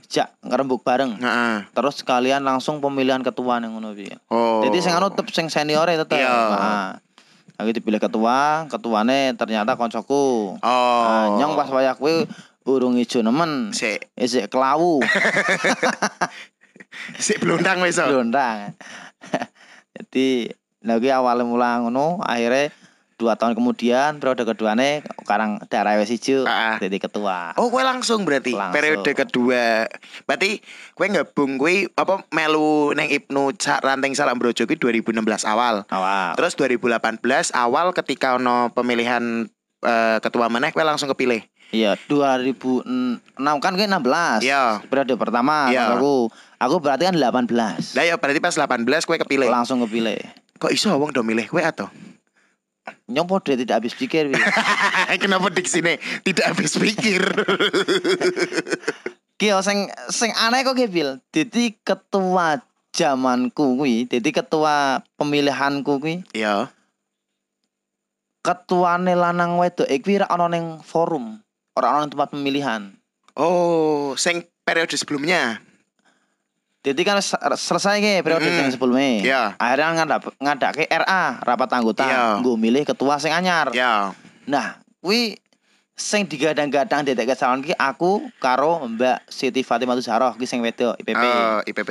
jak 0.07 0.31
ngerembuk 0.47 0.87
bareng. 0.87 1.19
Heeh. 1.19 1.67
Terus 1.75 1.99
sekalian 1.99 2.47
langsung 2.47 2.79
pemilihan 2.79 3.27
ketua 3.27 3.59
yang 3.59 3.75
ngono. 3.75 3.91
Oh. 4.31 4.63
Jadi 4.63 4.79
sing 4.79 4.95
anu 4.95 5.11
tetep 5.11 5.35
sing 5.35 5.51
senior 5.51 5.91
tetep. 5.91 6.23
Nah, 6.23 7.03
aku 7.59 7.75
dipilih 7.75 7.99
ketua, 7.99 8.71
ketuane 8.71 9.35
ternyata 9.35 9.75
koncoku. 9.75 10.55
Oh. 10.63 11.03
Nah, 11.03 11.43
nyong 11.43 11.59
pas 11.59 11.67
wayah 11.75 11.99
kuwi 11.99 12.31
urung 12.67 12.99
ijo 12.99 13.23
nemen. 13.23 13.71
Sik, 13.71 14.11
Isik 14.15 14.51
kelawu. 14.51 14.99
sik 17.25 17.41
blondang 17.41 17.81
wis. 17.83 17.99
oh. 17.99 18.09
Blondang. 18.09 18.75
Jadi 19.97 20.51
lagi 20.85 21.09
awal 21.09 21.43
mula 21.43 21.81
ngono, 21.81 22.21
akhirnya 22.21 22.71
dua 23.17 23.33
tahun 23.33 23.57
kemudian 23.57 24.21
periode 24.21 24.45
keduane 24.45 25.01
sekarang 25.25 25.57
daerah 25.73 25.97
wis 25.97 26.13
ijo 26.13 26.45
Ah. 26.45 26.77
jadi 26.77 27.01
ketua. 27.01 27.57
Oh, 27.57 27.73
kowe 27.73 27.81
langsung 27.81 28.29
berarti 28.29 28.53
Langsung. 28.53 28.77
periode 28.77 29.11
kedua. 29.17 29.89
Berarti 30.29 30.61
kowe 30.93 31.09
gabung 31.09 31.57
kowe 31.57 31.73
apa 31.97 32.29
melu 32.29 32.93
neng 32.93 33.09
Ibnu 33.09 33.57
Cak 33.57 33.81
Ranting 33.81 34.13
Salam 34.13 34.37
Brojo 34.37 34.69
kuwi 34.69 34.77
2016 34.77 35.49
awal. 35.49 35.89
Awal. 35.89 36.37
Terus 36.37 36.53
2018 36.61 37.25
awal 37.57 37.97
ketika 37.97 38.37
ono 38.37 38.69
pemilihan 38.77 39.49
eh, 39.81 40.19
ketua 40.21 40.53
meneh 40.53 40.77
kowe 40.77 40.85
langsung 40.85 41.09
kepilih. 41.09 41.41
Iya, 41.75 41.99
2006 42.07 43.19
kan 43.39 43.73
gue 43.75 43.87
16. 43.87 44.43
Iya. 44.43 44.81
Periode 44.87 45.15
pertama 45.19 45.69
Iya. 45.69 45.99
aku. 45.99 46.31
Aku 46.57 46.79
berarti 46.79 47.11
kan 47.11 47.17
18. 47.19 47.99
Lah 47.99 48.05
ya 48.07 48.15
berarti 48.17 48.41
pas 48.41 48.55
18 48.55 48.87
kowe 49.05 49.19
kepilih. 49.19 49.51
Langsung 49.51 49.83
kepilih. 49.85 50.17
Kok 50.57 50.73
iso 50.73 50.95
wong 50.95 51.13
do 51.13 51.21
milih 51.21 51.51
kowe 51.51 51.61
atau? 51.61 51.91
Nyong 53.11 53.27
podo 53.27 53.51
tidak 53.53 53.83
habis 53.83 53.95
pikir. 53.95 54.31
Kenapa 55.23 55.51
di 55.51 55.63
sini 55.67 55.99
tidak 56.23 56.55
habis 56.55 56.79
pikir? 56.79 57.23
Ki 59.37 59.53
yo 59.53 59.61
sing 59.61 59.93
sing 60.09 60.33
aneh 60.33 60.65
kok 60.65 60.79
Bil. 60.89 61.21
Dadi 61.29 61.77
ketua 61.85 62.57
zamanku 62.97 63.77
kuwi, 63.77 64.09
dadi 64.09 64.33
ketua 64.33 65.05
pemilihanku 65.21 66.01
kuwi, 66.01 66.25
Iya. 66.33 66.73
ketuane 68.41 69.13
lanang 69.13 69.61
wedok 69.61 69.85
iki 69.91 70.23
ra 70.23 70.31
ana 70.33 70.49
ning 70.49 70.81
forum, 70.81 71.45
ora 71.77 71.87
ana 71.93 71.99
ning 72.03 72.11
tempat 72.11 72.33
pemilihan. 72.33 72.89
Oh, 73.37 74.17
sing 74.17 74.41
periode 74.65 74.97
sebelumnya. 74.97 75.61
Jadi 76.81 77.03
kan 77.03 77.19
se- 77.21 77.37
selesai 77.37 77.99
ke 77.99 78.23
periode 78.23 78.47
Mm-mm. 78.47 78.63
yang 78.63 78.71
sebelumnya. 78.73 79.11
Iya. 79.21 79.43
Akhirnya 79.59 79.87
ngadak 79.99 80.21
ngadake 80.39 80.85
RA 80.89 81.43
rapat 81.43 81.69
anggota, 81.75 82.07
Iya. 82.07 82.41
nggo 82.41 82.57
milih 82.57 82.87
ketua 82.87 83.19
sing 83.19 83.35
anyar. 83.35 83.75
Ya. 83.75 84.15
Nah, 84.47 84.79
kuwi 85.03 85.37
sing 85.93 86.25
digadang-gadang 86.25 87.03
dedek 87.03 87.35
calon 87.35 87.61
ki 87.61 87.75
aku 87.75 88.31
karo 88.39 88.87
Mbak 88.87 89.27
Siti 89.27 89.61
Fatimah 89.61 89.99
Zahroh 89.99 90.33
ki 90.35 90.47
sing 90.47 90.63
wedok 90.63 90.97
IPP. 90.97 91.19
Eh, 91.19 91.61
IPP. 91.67 91.91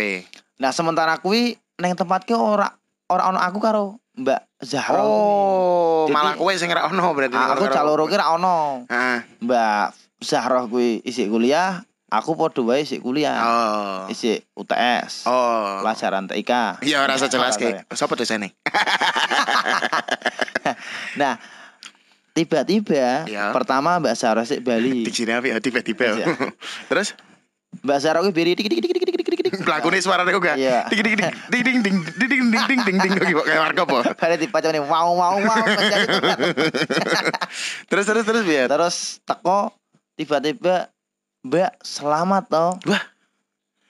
Nah, 0.58 0.72
sementara 0.72 1.20
kuwi 1.20 1.54
ning 1.76 1.94
tempat 1.94 2.24
ki 2.24 2.34
ora 2.34 2.72
orang 3.10 3.36
ono 3.36 3.40
aku 3.42 3.60
karo 3.62 3.86
Mbak 4.16 4.42
Zahra. 4.64 5.04
Oh, 5.04 6.08
Jadi, 6.08 6.16
malah 6.16 6.34
kowe 6.40 6.54
sing 6.56 6.72
ora 6.72 6.88
ono 6.88 7.12
berarti. 7.12 7.36
Aku 7.36 7.68
cak 7.68 7.84
loro 7.84 8.08
ki 8.08 8.16
ora 8.16 8.40
ono. 8.40 8.88
Heeh. 8.88 9.20
Mbak 9.44 9.86
Zahra 10.24 10.64
kuwi 10.72 11.04
isik 11.04 11.28
kuliah, 11.28 11.84
aku 12.08 12.32
padha 12.40 12.64
wae 12.64 12.88
isik 12.88 13.04
kuliah. 13.04 13.44
Oh. 13.44 14.00
Isik 14.08 14.48
UTS. 14.56 15.28
Oh. 15.28 15.84
Pelajaran 15.84 16.32
TK. 16.32 16.80
Iya, 16.88 17.04
ora 17.04 17.20
usah 17.20 17.28
jelaske. 17.28 17.84
Sopo 17.92 18.16
dosene? 18.16 18.56
nah, 21.20 21.36
tiba-tiba 22.32 23.28
iya. 23.28 23.52
pertama 23.52 24.00
Mbak 24.00 24.16
Zahra 24.16 24.48
sik 24.48 24.64
Bali. 24.64 25.04
Dijinawi 25.12 25.52
oh, 25.52 25.60
tiba-tiba. 25.60 26.24
Iya. 26.24 26.40
Terus 26.90 27.20
Mbak 27.84 28.00
Zahra 28.00 28.24
kuwi 28.24 28.32
biri 28.32 28.56
dik 28.56 28.72
dik 28.72 28.80
dik 28.80 29.15
pelakune 29.66 29.98
suarane 30.00 30.30
kok 30.30 30.40
gak? 30.46 30.58
Iya. 30.62 30.86
Ding 30.88 31.02
ding 31.02 31.18
ding 31.18 31.34
ding 31.50 31.64
ding 31.66 31.80
ding 31.82 31.98
ding 32.16 32.44
ding 32.54 32.82
ding 32.86 32.98
ding 33.02 33.14
ding 33.18 33.34
kayak 33.34 33.62
warga 33.66 33.82
apa? 33.84 34.00
Bari 34.14 34.38
dipaca 34.38 34.70
nih 34.70 34.86
wow 34.86 35.10
wow 35.18 35.36
wow. 35.42 35.66
Terus 37.90 38.06
terus 38.06 38.24
terus 38.24 38.44
biar. 38.46 38.70
Terus 38.70 39.20
teko 39.26 39.74
tiba-tiba 40.16 40.94
Mbak 41.44 41.82
selamat 41.82 42.44
toh. 42.48 42.78
Wah. 42.86 43.04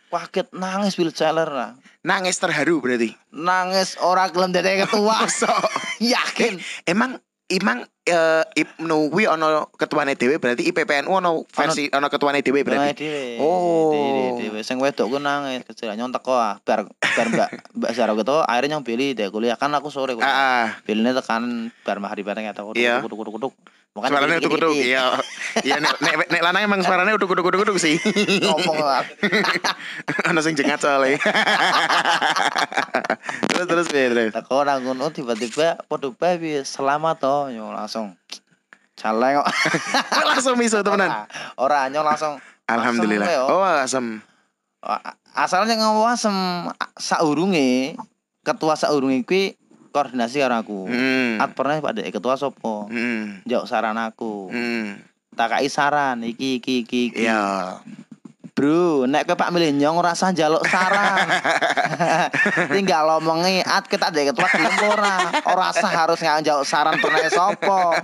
Paket 0.05 0.47
nangis 0.55 0.95
Will 0.95 1.11
Celler 1.11 1.49
lah. 1.49 1.71
Nangis 2.05 2.39
terharu 2.39 2.79
berarti. 2.79 3.11
Nangis 3.35 3.99
ora 3.99 4.31
gelem 4.31 4.55
dadi 4.55 4.79
ketua. 4.87 5.27
Yakin. 5.99 6.61
Emang 6.87 7.19
Imang 7.45 7.85
eh, 8.09 8.41
Ibnu 8.57 9.13
kuwi 9.13 9.29
ono 9.29 9.69
ketuane 9.77 10.17
dhewe 10.17 10.41
berarti 10.41 10.65
IPPNU 10.65 11.13
ono 11.13 11.45
versi 11.45 11.85
ono 11.93 12.09
ketuane 12.09 12.41
dhewe 12.41 12.65
Berarti. 12.65 13.37
Oh. 13.37 14.33
Dhewe 14.33 14.65
sing 14.65 14.81
wedok 14.81 15.13
ku 15.13 15.17
nangis 15.21 15.61
kecil 15.61 15.93
nyong 15.93 16.09
teko 16.09 16.33
ah 16.33 16.57
bar 16.65 16.89
bar 16.89 17.27
Mbak 17.29 17.49
Mbak 17.77 17.91
Zara 17.93 18.17
ketua 18.17 18.49
akhirnya 18.49 18.77
nyong 18.77 18.85
pilih 18.89 19.13
deh 19.13 19.29
kuliah 19.29 19.61
kan 19.61 19.69
aku 19.77 19.93
sore 19.93 20.17
kuliah. 20.17 20.25
Ah, 20.25 20.41
ah. 20.41 20.67
Pilihnya 20.89 21.13
tekan 21.21 21.69
bar 21.85 22.01
maghriban 22.01 22.41
atau 22.49 22.73
kutuk 22.73 23.13
kutuk 23.13 23.33
kutuk 23.37 23.53
Makanya 23.95 24.11
Suaranya 24.11 24.37
dikit-dikit. 24.43 24.59
utuk-utuk. 24.59 24.75
Iya. 24.75 25.05
Iya 25.63 25.75
nek 25.79 25.95
nek 26.03 26.27
nek 26.27 26.41
lanang 26.43 26.67
emang 26.67 26.83
suaranya 26.83 27.15
utuk-utuk-utuk 27.15 27.79
sih. 27.79 27.95
Ngomong 28.43 28.83
lah. 28.83 29.07
Ono 30.35 30.39
sing 30.43 30.59
jengat 30.59 30.83
soalnya. 30.83 31.15
terus 33.55 33.65
terus 33.71 33.87
piye 33.87 34.11
terus. 34.11 34.35
Teko 34.35 34.67
nang 34.67 34.83
ngono 34.83 35.15
tiba-tiba 35.15 35.79
padha 35.87 36.11
bae 36.11 36.35
piye, 36.35 36.67
selamat 36.67 37.23
toh 37.23 37.47
yo 37.47 37.71
langsung. 37.71 38.19
Caleng 38.99 39.31
kok. 39.39 39.47
Langsung 40.27 40.59
miso 40.59 40.83
temenan. 40.83 41.31
Ora 41.55 41.87
nyong 41.87 42.03
langsung. 42.03 42.35
Alhamdulillah. 42.67 43.47
Oh, 43.47 43.63
asem. 43.63 44.19
Asalnya 45.31 45.79
ngomong 45.79 46.11
asem 46.11 46.35
saurunge 46.99 47.95
ketua 48.43 48.75
saurunge 48.75 49.23
kuwi 49.23 49.55
koordinasi 49.95 50.43
karo 50.43 50.59
aku. 50.59 50.79
Hmm. 50.91 51.39
At 51.39 51.55
pernah 51.55 51.79
pada 51.79 52.03
ketua 52.03 52.35
sopo. 52.35 52.91
Hmm. 52.91 53.39
Jauh 53.47 53.63
saran 53.63 53.95
aku. 53.95 54.51
Hmm. 54.51 54.99
Tak 55.31 55.55
kai 55.55 55.71
saran 55.71 56.19
iki 56.27 56.59
iki 56.59 56.83
iki. 56.83 57.01
iki. 57.15 57.23
Iya. 57.23 57.79
Bro, 58.55 59.03
nek 59.11 59.27
kowe 59.27 59.35
Pak 59.35 59.51
milih 59.51 59.75
nyong 59.75 59.99
ora 59.99 60.15
usah 60.15 60.31
njaluk 60.31 60.63
saran. 60.63 61.27
Tinggal 62.71 63.03
ngomongi 63.03 63.59
at 63.59 63.83
kita 63.83 64.15
dek 64.15 64.31
ketua 64.31 64.47
gelem 64.47 64.95
ora. 64.95 65.27
Ora 65.43 65.75
usah 65.75 65.91
harus 65.91 66.23
njaluk 66.23 66.63
saran 66.63 66.95
pernah 67.03 67.27
sapa. 67.27 67.99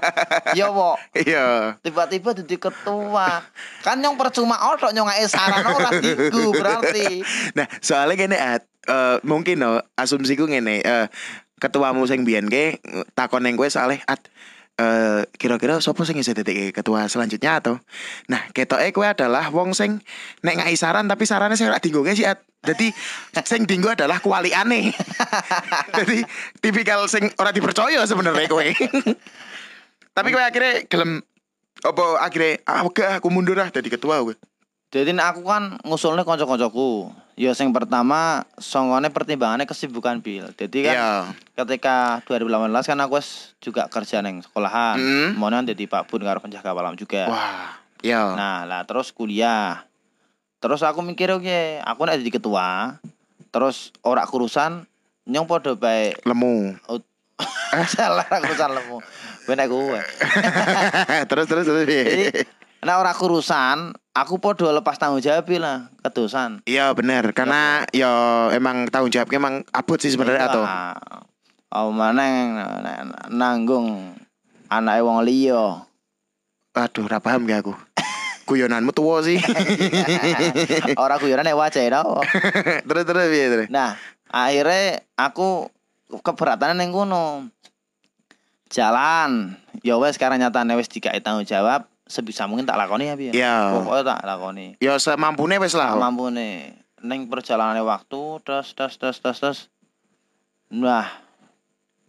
Yo 0.51 0.75
wo, 0.75 0.99
Iya. 1.15 1.79
tiba-tiba 1.79 2.35
jadi 2.35 2.55
ketua. 2.59 3.47
Kan 3.79 4.03
nyong 4.03 4.19
percuma 4.19 4.59
otok 4.75 4.91
nyong 4.91 5.07
ngai 5.07 5.23
saran 5.31 5.63
ora 5.71 5.89
diku 6.03 6.51
berarti. 6.51 7.23
Nah, 7.55 7.71
soalnya 7.79 8.19
gini 8.19 8.35
at 8.35 8.67
eh, 8.91 9.23
mungkin 9.23 9.55
no 9.55 9.79
asumsiku 9.95 10.51
ngene 10.51 10.83
eh 10.83 11.07
ketuamu 11.61 12.09
sing 12.09 12.25
biyen 12.25 12.49
ke 12.49 12.81
takon 13.13 13.45
neng 13.45 13.53
kowe 13.53 13.69
soalnya 13.69 14.01
at 14.09 14.17
eh 14.81 15.29
kira-kira 15.37 15.77
sapa 15.77 16.01
sing 16.09 16.17
iso 16.17 16.33
dadi 16.33 16.73
ketua 16.73 17.05
selanjutnya 17.05 17.61
atau? 17.61 17.77
Nah 18.25 18.49
ketoke 18.49 18.89
kowe 18.89 19.05
adalah 19.05 19.53
wong 19.53 19.77
sing 19.77 20.01
nek 20.41 20.57
ngai 20.57 20.73
saran 20.73 21.05
tapi 21.05 21.29
sarannya 21.29 21.53
sing 21.53 21.69
ora 21.69 21.77
dinggoke 21.77 22.17
sih 22.17 22.25
at. 22.25 22.41
Jadi 22.61 22.93
sing 23.41 23.65
dinggo 23.65 23.89
adalah 23.89 24.21
kualiane 24.21 24.93
jadi 25.97 26.21
tipikal 26.61 27.09
sing 27.09 27.29
ora 27.41 27.49
dipercaya 27.49 28.05
sebenarnya 28.05 28.45
kowe. 28.45 28.61
Tapi 30.17 30.27
kowe 30.29 30.43
akhirnya 30.45 30.85
gelem 30.85 31.25
apa 31.81 32.21
akhirnya 32.21 32.61
ah 32.69 32.85
aku 32.85 33.27
mundur 33.33 33.57
ah 33.57 33.65
jadi 33.73 33.89
ketua 33.89 34.21
kowe 34.21 34.37
Jadi 34.93 35.09
aku 35.17 35.41
kan 35.41 35.81
ngusulnya 35.87 36.21
konco-koncoku. 36.21 37.09
Ya 37.39 37.55
sing 37.55 37.71
pertama 37.71 38.43
songone 38.59 39.07
pertimbangannya 39.09 39.63
kesibukan 39.65 40.19
Bil. 40.19 40.51
Jadi 40.53 40.77
kan 40.85 40.95
Iya. 40.95 41.11
ketika 41.63 42.19
2018 42.27 42.85
kan 42.85 42.99
aku 43.01 43.17
wis 43.17 43.55
juga 43.63 43.87
kerja 43.87 44.19
neng 44.19 44.43
sekolahan. 44.43 44.99
Mm. 44.99 45.29
Mau 45.39 45.47
jadi 45.49 45.83
Pak 45.87 46.11
Bun 46.11 46.21
karo 46.21 46.43
penjaga 46.43 46.75
malam 46.75 46.93
juga. 46.99 47.31
wah 47.31 47.75
iya 48.03 48.35
Nah, 48.35 48.67
lah 48.67 48.81
terus 48.83 49.13
kuliah. 49.15 49.87
Terus 50.61 50.85
aku 50.85 51.01
mikir 51.01 51.33
oke, 51.33 51.81
aku 51.81 52.01
nek 52.05 52.21
jadi 52.21 52.37
ketua, 52.37 53.01
terus 53.49 53.89
ora 54.05 54.21
kurusan 54.29 54.85
nyong 55.25 55.49
podo 55.49 55.73
bae 55.73 56.13
lemu 56.21 56.77
salah 57.97 58.29
kurusan 58.29 58.69
lemu. 58.69 58.97
Benek 59.49 59.67
gue. 59.73 60.01
terus 61.29 61.45
terus 61.49 61.65
terus? 61.65 61.85
Jadi 61.89 62.45
nek 62.81 62.97
ora 62.97 63.13
kurusan, 63.13 63.93
aku 64.17 64.41
podo 64.41 64.73
lepas 64.73 64.97
tanggung 64.97 65.21
jawab 65.21 65.45
lah 65.61 65.93
kedosan. 66.01 66.65
Iya 66.65 66.91
bener 66.97 67.29
karena 67.31 67.85
ya 67.93 68.09
emang 68.57 68.89
tanggung 68.89 69.13
jawabnya 69.13 69.37
emang 69.37 69.55
abot 69.69 70.01
sih 70.01 70.09
sebenarnya 70.09 70.49
atau 70.49 70.63
Oh 71.71 71.93
mana 71.93 72.27
nanggung 73.31 74.17
anake 74.67 75.01
wong 75.05 75.23
liya. 75.23 75.87
aduh 76.71 77.03
ora 77.03 77.19
paham 77.19 77.43
gak 77.43 77.67
aku 77.67 77.75
guyonanmu 78.47 78.95
tua 78.95 79.19
sih 79.23 79.35
Ora 81.03 81.19
guyonan 81.19 81.47
nek 81.47 81.55
wajahe 81.55 81.87
tau. 81.91 82.19
terus 82.87 83.03
terus 83.07 83.25
piye 83.31 83.47
terus 83.47 83.67
Nah, 83.71 83.95
akhirnya 84.27 85.03
aku 85.15 85.71
keberatan 86.19 86.79
ning 86.79 86.91
kono. 86.91 87.47
Jalan. 88.71 89.55
Ya 89.83 89.95
wes 89.99 90.15
sekarang 90.19 90.39
nyatane 90.43 90.75
wis 90.75 90.91
dikai 90.91 91.19
tanggung 91.23 91.47
jawab 91.47 91.87
sebisa 92.11 92.43
mungkin 92.45 92.67
tak 92.67 92.75
lakoni 92.75 93.07
ya 93.07 93.15
piye. 93.15 93.31
Iya. 93.31 93.79
Pokoknya 93.79 94.03
tak 94.03 94.19
lakoni. 94.27 94.67
Ya 94.83 94.99
semampune 94.99 95.55
wis 95.63 95.71
lah. 95.71 95.95
Mampu 95.95 96.27
nih. 96.27 96.75
Neng 97.01 97.31
perjalanan 97.31 97.79
waktu 97.87 98.43
tes 98.43 98.75
tes 98.75 98.93
tes 98.99 99.15
tes 99.15 99.37
tes. 99.39 99.57
Nah, 100.67 101.07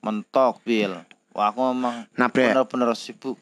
mentok 0.03 0.59
bil. 0.67 0.99
Wah 1.33 1.49
aku 1.55 1.73
memang 1.73 2.05
Nabrak. 2.19 2.53
bener-bener 2.53 2.93
sibuk 2.93 3.41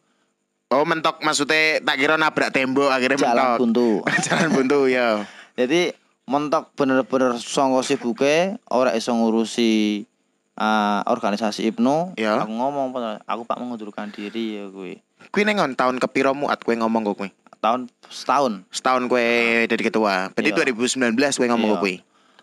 Oh 0.70 0.86
mentok 0.86 1.18
maksudnya 1.26 1.82
tak 1.82 1.98
kira 1.98 2.14
nabrak 2.14 2.54
tembok 2.54 2.94
akhirnya 2.94 3.18
jalan 3.18 3.42
mentok. 3.42 3.58
buntu. 3.58 3.88
Jalan 4.30 4.48
buntu 4.54 4.78
ya. 4.86 5.26
Jadi 5.58 5.90
mentok 6.30 6.70
bener-bener 6.78 7.34
songko 7.42 7.82
sibuke 7.82 8.54
ora 8.70 8.94
iso 8.94 9.10
ngurusi 9.10 10.06
uh, 10.54 11.02
organisasi 11.10 11.66
Ibnu. 11.74 12.14
Ya. 12.14 12.38
Aku 12.38 12.54
ngomong 12.54 12.94
aku 13.26 13.42
Pak 13.42 13.58
mengundurkan 13.58 14.14
diri 14.14 14.62
ya 14.62 14.70
gue. 14.70 15.02
Kuwi 15.28 15.44
ning 15.44 15.60
ngon 15.60 15.76
tahun 15.76 16.00
kepiro 16.00 16.32
muat 16.32 16.64
kowe 16.64 16.72
ngomong 16.72 17.12
kok 17.12 17.16
kuwi? 17.20 17.30
Tahun 17.60 17.92
setahun 18.08 18.64
Setahun 18.72 19.04
kowe 19.06 19.20
jadi 19.68 19.82
ketua. 19.84 20.32
Berarti 20.32 20.50
Iya. 20.50 20.72
2019 20.72 21.36
kowe 21.36 21.46
ngomong 21.52 21.68
Iya. 21.68 21.76
kok 21.76 21.82
kuwi. 21.84 21.96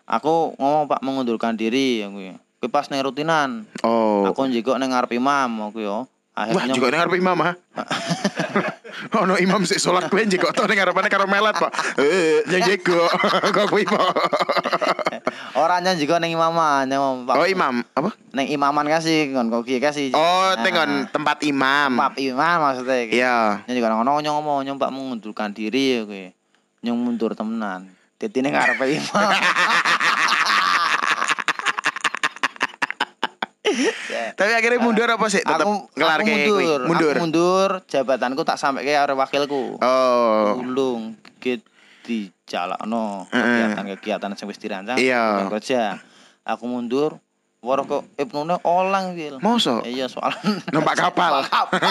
aku 0.07 0.55
ngomong 0.55 0.86
Pak 0.88 1.01
mengundurkan 1.03 1.57
diri 1.57 2.00
ya 2.00 2.07
gue. 2.07 2.38
Gue 2.57 2.69
pas 2.72 2.88
ning 2.88 3.01
rutinan. 3.01 3.65
Oh. 3.84 4.24
Aku 4.29 4.48
njiko 4.48 4.77
ning 4.77 4.93
ngarep 4.93 5.12
imam 5.12 5.67
aku 5.67 5.84
yo. 5.84 6.07
Wah, 6.38 6.46
Akhirnya 6.53 6.69
juga 6.69 6.93
ning 6.93 7.01
arep 7.01 7.17
imam 7.17 7.38
ah. 7.41 7.53
Ono 9.25 9.41
imam 9.41 9.65
sik 9.65 9.81
salat 9.81 10.05
kowe 10.05 10.22
njiko 10.22 10.46
to 10.53 10.69
ning 10.69 10.77
arepane 10.77 11.10
karo 11.10 11.25
melet, 11.25 11.57
Pak. 11.57 11.98
Eh, 11.98 12.46
yang 12.53 12.62
jeko. 12.62 13.10
Kok 13.57 13.67
kuwi, 13.74 13.89
Pak. 13.89 14.05
orangnya 15.62 15.93
juga 15.96 16.19
ning 16.19 16.34
imaman, 16.36 16.88
yang 16.88 17.25
Pak. 17.27 17.36
Oh, 17.36 17.48
imam. 17.48 17.84
Apa? 17.93 18.10
Ning 18.34 18.48
imaman 18.53 18.86
kasih 18.88 19.31
ngon 19.34 19.50
kok 19.50 19.63
kiye 19.67 19.79
kasih. 19.79 20.13
Oh, 20.13 20.53
Nah, 20.53 20.63
tengon 20.63 21.10
tempat 21.10 21.43
imam. 21.43 21.98
Pak 21.98 22.17
imam 22.19 22.57
maksudnya. 22.63 23.07
Iya. 23.07 23.36
Nya 23.67 23.74
juga 23.75 23.93
ngono 23.93 24.19
nyong 24.22 24.36
ngomong 24.41 24.60
nyong 24.65 24.79
Pak 24.79 24.91
mengundurkan 24.93 25.51
diri 25.51 26.00
ya 26.00 26.01
kowe. 26.05 26.25
Nyong 26.86 26.98
mundur 26.98 27.31
temenan. 27.34 27.91
Dadi 28.17 28.38
ning 28.41 28.53
ngarepe 28.55 28.86
imam. 28.98 29.29
Tapi 34.38 34.51
akhirnya 34.53 34.79
mundur 34.79 35.10
apa 35.12 35.27
sih? 35.27 35.43
Tetap 35.43 35.65
aku 35.67 35.91
ngelarke 35.98 36.24
aku 36.24 36.31
mundur. 36.31 36.79
Mundur. 36.88 37.13
Aku 37.13 37.22
mundur, 37.25 37.69
jabatanku 37.89 38.41
tak 38.48 38.57
sampai 38.57 38.88
ke 38.88 38.96
arep 38.96 39.17
wakilku. 39.17 39.75
Oh. 39.81 40.62
Ulung 40.62 41.19
git 41.43 41.62
di 42.07 42.31
jalakno 42.47 43.27
Heeh. 43.27 43.43
kegiatan-kegiatan 43.75 44.31
sing 44.33 44.47
wis 44.47 44.55
dirancang 44.55 44.95
Iya. 44.95 45.51
kerja. 45.51 45.99
Aku 46.47 46.63
mundur, 46.63 47.19
waro 47.59 47.83
kok 47.83 48.07
Ibnu 48.15 48.63
olang 48.63 49.19
wil. 49.19 49.43
Mosok? 49.43 49.83
Iya 49.83 50.07
soal 50.07 50.31
Numpak 50.73 50.95
kapal. 50.95 51.43
kapal. 51.51 51.83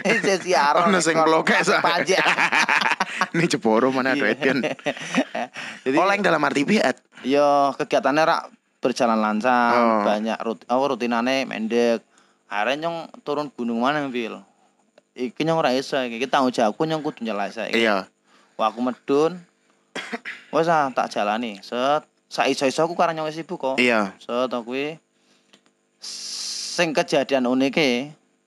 Ini 0.00 0.40
siaran. 0.40 0.88
Ono 0.88 0.98
sing 1.04 1.20
blokek 1.20 1.60
so. 1.60 1.76
pajak. 1.78 2.24
Ini 3.36 3.44
jeboro 3.44 3.92
mana 3.92 4.16
ada. 4.16 4.32
Jadi 5.84 5.96
Oleng 6.00 6.24
dalam 6.24 6.40
arti 6.40 6.64
biat. 6.64 6.96
yo 7.20 7.76
kegiatannya 7.76 8.24
rak 8.24 8.42
berjalan 8.80 9.20
lancar, 9.20 9.76
Oh. 9.76 10.00
banyak 10.08 10.40
rut 10.40 10.64
oh, 10.72 10.88
rutinane 10.88 11.44
mendek. 11.44 12.00
Akhirnya 12.48 12.88
nyong 12.88 13.12
turun 13.20 13.52
gunung 13.52 13.84
mana 13.84 14.08
Bil? 14.08 14.40
Iki 15.12 15.44
nyong 15.44 15.60
ra 15.60 15.76
iso 15.76 16.00
iki 16.00 16.16
Iki 16.16 16.32
tanggung 16.32 16.48
jawabku 16.48 16.88
nyong 16.88 17.04
kudu 17.04 17.20
nyelesai. 17.22 17.76
Iya. 17.76 18.08
Wah 18.60 18.68
aku 18.68 18.84
medun. 18.84 19.40
Wes 20.52 20.68
ah 20.68 20.92
tak 20.92 21.08
jalani. 21.08 21.56
Set 21.64 22.04
sak 22.28 22.44
iso-iso 22.46 22.84
aku 22.84 22.92
karena 22.92 23.16
nyong 23.16 23.32
sibuk 23.32 23.56
kok. 23.56 23.80
Iya. 23.80 24.12
Set 24.20 24.52
aku 24.52 24.76
sing 25.96 26.92
kejadian 26.92 27.48
unik 27.48 27.74
e 27.74 27.92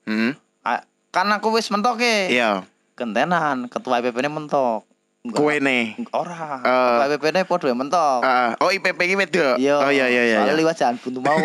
Hmm. 0.06 0.38
a- 0.62 0.86
kan 1.10 1.26
aku 1.28 1.50
wis 1.50 1.66
mentok 1.66 1.98
e. 1.98 2.30
Iya. 2.30 2.62
Kentenan 2.94 3.66
ketua 3.66 3.98
IPP 3.98 4.22
ne 4.22 4.30
mentok. 4.30 4.86
Kowe 5.24 5.56
nih. 5.56 5.96
Ora. 6.12 6.60
Ketua 6.60 7.04
IPP 7.08 7.24
ne 7.32 7.40
podo 7.48 7.64
ya 7.64 7.72
mentok. 7.72 8.20
Ah, 8.20 8.52
oh 8.60 8.68
IPP 8.68 9.00
iki 9.08 9.16
wedok. 9.16 9.56
Iya. 9.56 9.80
Oh 9.80 9.88
iya 9.88 10.04
iya 10.04 10.22
iya. 10.28 10.36
Soalnya 10.44 10.52
iya. 10.52 10.60
liwat 10.60 10.76
jalan 10.76 10.96
buntu 11.00 11.20
mau. 11.24 11.40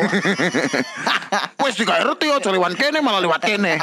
Wes 1.63 1.79
digawe 1.79 2.03
roti 2.03 2.27
aja 2.27 2.51
liwat 2.51 2.75
kene 2.75 2.99
malah 2.99 3.23
liwat 3.23 3.39
kene. 3.39 3.79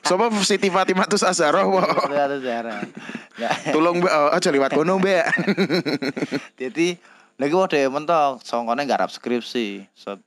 Sopo 0.00 0.32
Siti 0.40 0.72
Fatimah 0.72 1.04
Tus 1.04 1.28
sejarah. 1.28 1.60
Nah, 3.34 3.56
Tolong 3.68 4.00
Mbak, 4.00 4.14
oh, 4.16 4.30
aja 4.32 4.48
liwat 4.48 4.72
kono 4.72 4.96
Mbak. 4.96 5.26
Jadi 6.64 6.96
lagi 7.36 7.54
ya 7.76 7.92
mentok, 7.92 8.40
songkone 8.48 8.88
garap 8.88 9.12
skripsi. 9.12 9.84
Set. 9.92 10.24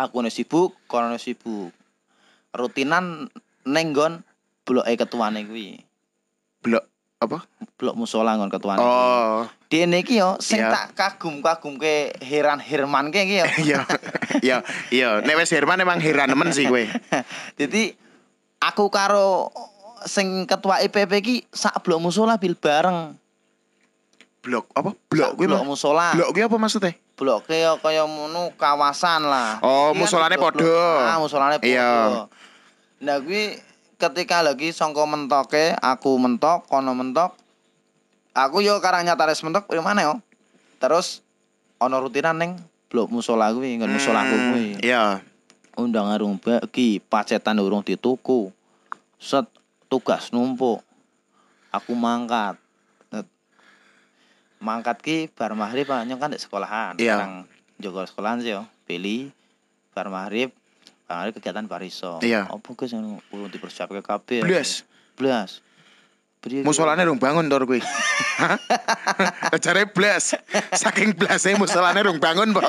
Aku 0.00 0.24
nih 0.24 0.32
sibuk, 0.32 0.72
kono 0.88 1.12
nih 1.12 1.20
sibuk. 1.20 1.76
Rutinan 2.56 3.28
nenggon 3.68 4.24
blok 4.64 4.88
e 4.88 4.96
ketuane 4.96 5.44
kuwi. 5.44 5.84
Blok 6.64 6.93
apa? 7.22 7.38
Blok 7.78 7.96
musola 7.96 8.36
ngon 8.36 8.50
ketuane. 8.52 8.78
Oh, 8.80 9.46
Dene 9.70 10.04
iki 10.04 10.20
yo 10.20 10.36
sing 10.38 10.60
Iya. 10.60 10.70
tak 10.70 10.86
kagum-kagum 10.94 11.80
ke 11.80 12.14
Heran 12.20 12.60
Herman 12.60 13.10
ke 13.10 13.24
iki 13.24 13.36
yo. 13.42 13.46
iya. 13.66 13.80
Iya, 14.42 14.56
iya. 14.92 15.08
Nek 15.24 15.36
wis 15.40 15.50
Herman 15.50 15.80
emang 15.80 15.98
heran 15.98 16.30
nemen 16.30 16.52
sih 16.52 16.68
kowe. 16.68 16.84
Jadi 17.60 17.94
aku 18.60 18.90
karo 18.92 19.50
sing 20.04 20.44
ketua 20.44 20.84
IPP 20.84 21.12
ki 21.24 21.36
sak 21.48 21.80
blok 21.82 22.00
musola 22.02 22.36
bil 22.36 22.54
bareng. 22.54 23.16
Blok 24.44 24.68
apa? 24.76 24.92
Blok 25.08 25.30
kuwi 25.40 25.48
blok 25.48 25.64
musola. 25.64 26.12
Blok 26.12 26.30
kuwi 26.36 26.44
apa 26.44 26.56
maksudnya? 26.60 26.92
blok 27.14 27.46
kaya 27.46 27.78
kaya 27.78 28.02
ngono 28.02 28.50
kawasan 28.58 29.22
lah. 29.22 29.62
Oh, 29.62 29.94
kan 29.94 30.02
musolane 30.02 30.34
podo. 30.34 30.66
Ah, 30.98 31.22
musolane 31.22 31.62
podo. 31.62 31.70
Iya. 31.70 32.26
Nah, 33.06 33.16
kuwi 33.22 33.54
ketika 34.10 34.44
lagi 34.44 34.68
songko 34.68 35.08
mentoke, 35.08 35.72
aku 35.80 36.20
mentok, 36.20 36.68
kono 36.68 36.92
mentok. 36.92 37.32
Aku 38.36 38.60
yo 38.60 38.76
karang 38.84 39.08
nyatares 39.08 39.40
mentok 39.40 39.70
di 39.70 39.80
mana 39.80 40.04
yo. 40.04 40.14
Terus 40.76 41.24
ono 41.80 41.96
rutinan 42.02 42.36
neng 42.36 42.60
blok 42.92 43.08
musola 43.08 43.48
kuwi, 43.54 43.80
nggon 43.80 43.96
musolaku 43.96 44.34
Hmm, 44.36 44.46
kuwi. 44.52 44.66
Iya. 44.84 45.24
Undangan 45.74 46.20
urung 46.20 46.36
bagi, 46.38 47.00
pacetan 47.00 47.58
urung 47.58 47.80
dituku. 47.80 48.52
Set 49.16 49.48
tugas 49.88 50.30
numpuk. 50.30 50.84
Aku 51.72 51.96
mangkat. 51.96 52.60
Mangkat 54.60 54.96
ki 55.00 55.16
bar 55.32 55.56
maghrib 55.56 55.88
nyong 55.88 56.20
kan 56.20 56.30
di 56.30 56.38
sekolahan. 56.38 56.94
Iya. 57.00 57.18
Sekarang 57.18 57.34
jaga 57.80 58.00
sekolahan 58.06 58.38
sih 58.44 58.52
yo. 58.54 58.62
Pilih 58.84 59.32
bar 59.96 60.12
maghrib, 60.12 60.52
bar 61.04 61.16
maghrib 61.20 61.34
kegiatan 61.36 61.64
bariso. 61.64 62.18
Iya. 62.20 62.48
Apa 62.48 62.68
guys 62.72 62.92
yang 62.92 63.20
urung 63.28 63.52
dipersiapke 63.52 64.00
kabeh. 64.00 64.40
Blas. 64.40 64.84
Blas. 65.16 65.60
Musolane 66.44 67.08
rung 67.08 67.16
bangun 67.16 67.48
tor 67.48 67.64
kuwi. 67.64 67.80
Hah? 68.36 68.60
Jare 69.64 69.88
blas. 69.88 70.36
Saking 70.76 71.16
blase 71.16 71.56
musolane 71.56 72.04
rung 72.04 72.20
bangun, 72.20 72.52
Pak. 72.52 72.64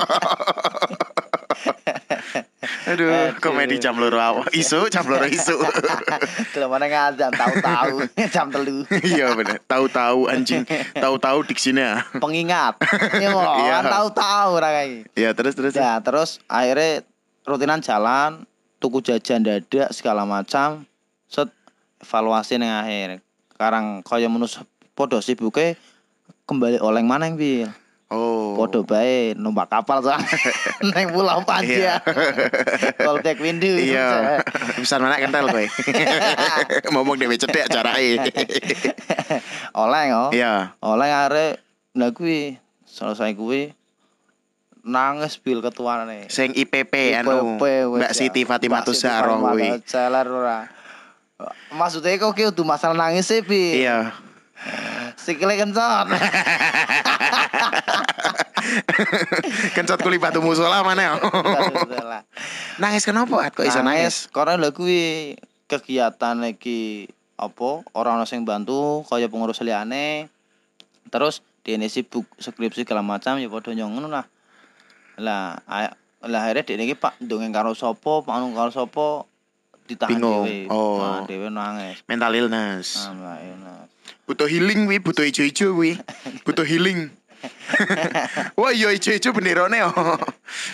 Aduh, 2.86 3.10
Aduh. 3.10 3.36
komedi 3.42 3.76
jam 3.76 3.98
loro 4.00 4.16
awak. 4.16 4.48
Isu 4.56 4.88
jam 4.88 5.04
loro 5.04 5.28
isu. 5.28 5.58
Dalam 6.56 6.72
mana 6.72 6.86
ngajam 6.88 7.28
tahu-tahu 7.34 7.96
jam 8.32 8.46
telu. 8.48 8.86
Iya 9.04 9.36
bener. 9.36 9.60
Tahu-tahu 9.68 10.30
anjing. 10.32 10.64
Tahu-tahu 10.96 11.44
diksinya. 11.44 12.00
Pengingat. 12.16 12.80
Iya, 13.20 13.28
mau 13.34 13.60
Iya. 13.60 13.82
kan 13.82 13.84
tahu-tahu 13.92 14.48
ora 14.56 14.68
kayak. 14.72 15.12
Ya 15.12 15.30
terus 15.36 15.52
terus. 15.52 15.74
Ya, 15.76 15.98
terus 16.00 16.38
akhirnya 16.48 17.04
rutinan 17.46 17.80
jalan, 17.80 18.44
tuku 18.82 19.00
jajan 19.00 19.46
dadak 19.46 19.94
segala 19.94 20.26
macam. 20.26 20.82
Set 21.30 21.48
evaluasi 22.02 22.58
ning 22.58 22.70
akhir. 22.70 23.22
Sekarang 23.54 24.02
kaya 24.04 24.28
menus 24.28 24.60
podo 24.92 25.22
sibuke 25.22 25.78
kembali 26.44 26.82
oleng 26.82 27.06
maneng 27.06 27.38
bil. 27.38 27.70
Oh. 28.06 28.54
Podo 28.54 28.86
bae 28.86 29.34
numpak 29.34 29.66
kapal 29.66 29.98
soalnya 29.98 30.30
neng 30.94 31.10
pulau 31.10 31.42
Iya. 31.42 31.46
Panjang. 31.46 32.02
Tol 33.02 33.18
Tek 33.18 33.42
Windu. 33.42 33.74
Iya. 33.82 34.38
Bisa 34.82 35.02
mana 35.02 35.18
kental 35.18 35.50
kowe. 35.50 35.66
Ngomong 36.94 37.18
dhewe 37.18 37.34
cedek 37.34 37.66
carake. 37.66 38.30
oleng 39.74 40.08
oh. 40.14 40.30
Iya. 40.30 40.78
Oleng 40.78 41.10
akhirnya 41.10 41.58
nah 41.96 42.12
kuwi 42.12 42.60
selesai 42.86 43.34
kuwi 43.34 43.74
nangis 44.86 45.42
bil 45.42 45.58
ketuane. 45.58 46.30
Sing 46.30 46.54
IPP 46.54 47.18
anu 47.18 47.58
IPP, 47.58 47.62
wes 47.90 47.98
Mbak 48.00 48.12
ya. 48.14 48.16
Siti 48.16 48.46
Fatimah 48.46 48.80
Mbak 48.80 48.94
Siti 48.94 49.02
Tusaro 49.02 49.34
Fatimah 49.42 49.52
kuwi. 49.52 49.68
Tusaro 49.82 50.32
ora. 50.38 50.70
Maksudnya 51.74 52.16
kok 52.16 52.32
ki 52.32 52.48
udah 52.54 52.64
masalah 52.64 52.96
nangis 52.96 53.28
sih, 53.28 53.44
Bi. 53.44 53.84
Iya. 53.84 54.14
Sikile 55.20 55.60
kencot. 55.60 56.06
Kencot 59.76 60.00
kuli 60.00 60.16
batu 60.16 60.40
musola 60.40 60.80
mana? 60.80 61.20
nangis 62.80 63.04
kenapa? 63.04 63.44
At? 63.44 63.52
Kok 63.52 63.68
iso 63.68 63.84
nangis? 63.84 64.32
Karena 64.32 64.56
lho 64.56 64.72
kuwi 64.72 65.36
kegiatan 65.68 66.40
iki 66.46 67.10
apa 67.36 67.84
orang 67.92 68.22
ono 68.22 68.24
sing 68.24 68.48
bantu 68.48 69.04
kaya 69.04 69.28
pengurus 69.28 69.60
liyane. 69.60 70.32
Terus 71.12 71.44
dene 71.60 71.92
sibuk 71.92 72.24
skripsi 72.40 72.88
segala 72.88 73.04
macam 73.04 73.36
ya 73.36 73.50
padha 73.52 73.76
nyong 73.76 73.92
ngono 73.98 74.08
lah. 74.08 74.24
Lah 75.16 75.60
lah 76.26 76.40
akhirnya 76.42 76.64
dene 76.66 76.82
iki 76.88 76.96
Pak 76.98 77.22
ndongeng 77.22 77.54
karo 77.54 77.72
Pak 77.76 78.32
anu 78.34 78.52
karo 78.56 78.70
sapa 78.74 79.24
ditahan 79.86 80.18
Bingung. 80.18 80.44
dhewe. 80.44 80.66
Oh. 80.68 80.98
Nah, 80.98 81.22
nangis. 81.50 82.02
Mental 82.10 82.34
illness. 82.34 83.06
Ah, 83.06 83.14
Mbak, 83.14 83.38
enak. 83.38 83.84
Butuh 84.26 84.48
healing 84.50 84.90
wi, 84.90 84.98
butuh 84.98 85.22
ijo-ijo 85.22 85.78
wi. 85.78 85.94
butuh 86.42 86.66
healing. 86.66 87.14
Wah 88.58 88.74
iya 88.74 88.90
ijo-ijo 88.90 89.30
benderone 89.30 89.78
oh. 89.86 90.18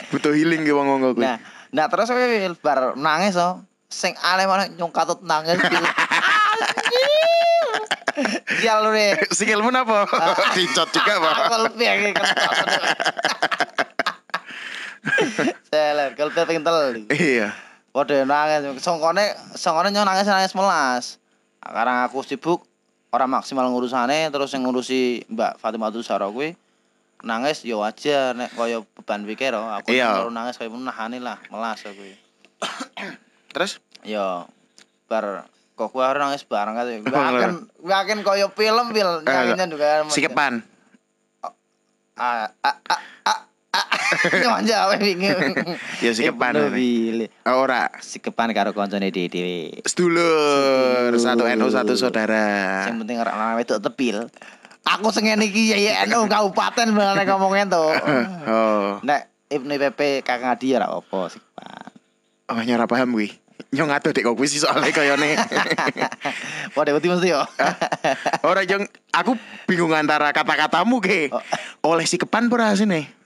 butuh 0.09 0.33
healing 0.33 0.65
ki 0.65 0.73
wong-wong 0.73 1.13
kuwi. 1.13 1.21
Nah, 1.21 1.37
nah 1.69 1.87
terus 1.93 2.09
kowe 2.09 2.25
bar 2.65 2.97
nangis 2.97 3.37
oh. 3.37 3.61
Sing 3.93 4.17
aneh 4.25 4.49
malah 4.49 4.73
nyung 4.73 4.89
katut 4.89 5.21
nangis. 5.21 5.61
Sial 8.61 8.79
lu 8.85 8.91
deh. 8.97 9.13
Sikilmu 9.29 9.69
napa? 9.69 10.09
Dicot 10.57 10.89
juga, 10.93 11.21
Pak. 11.21 11.35
Aku 11.49 11.57
lebih 11.69 11.85
yang 11.85 12.01
kental. 15.33 15.57
Seler, 15.73 16.11
kalau 16.14 16.31
pintel. 16.45 16.77
Iya. 17.09 17.49
Waduh 17.92 18.25
nangis, 18.25 18.81
songkone 18.81 19.37
songkone 19.53 19.92
nyong 19.92 20.09
nangis 20.09 20.25
nangis 20.29 20.57
melas. 20.57 21.05
Karena 21.61 22.09
aku 22.09 22.25
sibuk 22.25 22.64
orang 23.12 23.29
maksimal 23.29 23.68
ngurusane 23.68 24.33
terus 24.33 24.57
yang 24.57 24.64
ngurusi 24.64 25.29
Mbak 25.29 25.61
Fatimah 25.61 25.92
Saro 26.01 26.33
kuwi 26.33 26.57
nangis 27.23 27.62
yo 27.62 27.79
wajar 27.85 28.35
nek 28.35 28.51
kaya 28.57 28.83
beban 28.83 29.23
pikir 29.29 29.55
oh. 29.55 29.68
aku 29.68 29.95
Iya. 29.95 30.25
baru 30.25 30.33
nangis 30.33 30.59
kaya 30.59 30.73
menahani 30.73 31.23
lah 31.23 31.38
melas 31.53 31.85
aku 31.85 32.03
Terus 33.53 33.79
yo 34.03 34.49
bar 35.07 35.47
kok 35.77 35.92
gua 35.92 36.11
harus 36.11 36.21
nangis 36.25 36.42
bareng 36.49 36.75
kan 36.75 36.88
Oh, 36.88 37.23
yakin 37.37 37.53
yakin 37.85 38.18
kaya 38.25 38.49
film 38.51 38.87
film 38.90 39.23
nyanyinya 39.23 39.66
juga 39.68 39.87
sikepan. 40.09 40.64
ah 41.45 41.53
ah 42.16 42.49
ah 42.64 42.77
ah 42.88 42.97
ah 42.97 43.01
manja 44.53 44.93
wae 44.93 45.01
bingung 45.01 45.65
Ya, 46.05 46.13
sikepan. 46.13 46.53
Oh, 47.49 47.57
ora. 47.57 47.89
sikepan 48.05 48.53
karo 48.53 48.77
koncone 48.77 49.09
dhewe 49.09 49.81
Sedulur, 49.89 51.13
satu 51.17 51.49
NU 51.49 51.73
satu 51.73 51.97
Sing 51.97 52.05
saudara. 52.13 52.85
penting 52.93 53.17
ora 53.17 53.33
ana 53.33 53.57
wedok 53.57 53.81
tepil. 53.81 54.29
Aku 54.85 55.09
sing 55.09 55.25
ngene 55.25 55.49
iki 55.49 55.73
ya 55.73 55.79
ya 55.81 55.93
NU 56.05 56.29
kabupaten 56.29 56.93
bener 56.93 57.25
ngomongin 57.25 57.73
to. 57.73 57.81
Oh. 58.53 59.01
Nek 59.01 59.33
Ibnu 59.49 59.73
PP 59.77 60.21
Kakang 60.21 60.53
Adi 60.53 60.77
ya 60.77 60.85
ora 60.85 60.93
apa 61.01 61.19
sikepan. 61.33 61.89
Oh, 62.53 62.61
nyora 62.61 62.85
paham 62.85 63.17
kuwi. 63.17 63.33
Nyong 63.73 63.89
atuh 63.89 64.13
dek 64.13 64.29
kok 64.29 64.37
kuwi 64.37 64.53
soalnya 64.53 64.93
kayane. 64.93 65.33
Wah, 66.77 66.83
dewe 66.85 67.01
mesti 67.01 67.33
yo. 67.33 67.41
Ora 68.45 68.69
yang 68.69 68.85
aku 69.09 69.33
bingung 69.65 69.97
antara 69.97 70.29
kata-katamu 70.29 71.01
ke. 71.01 71.33
Oleh 71.81 72.05
sikepan 72.05 72.53
pura 72.53 72.77
sini. 72.77 73.22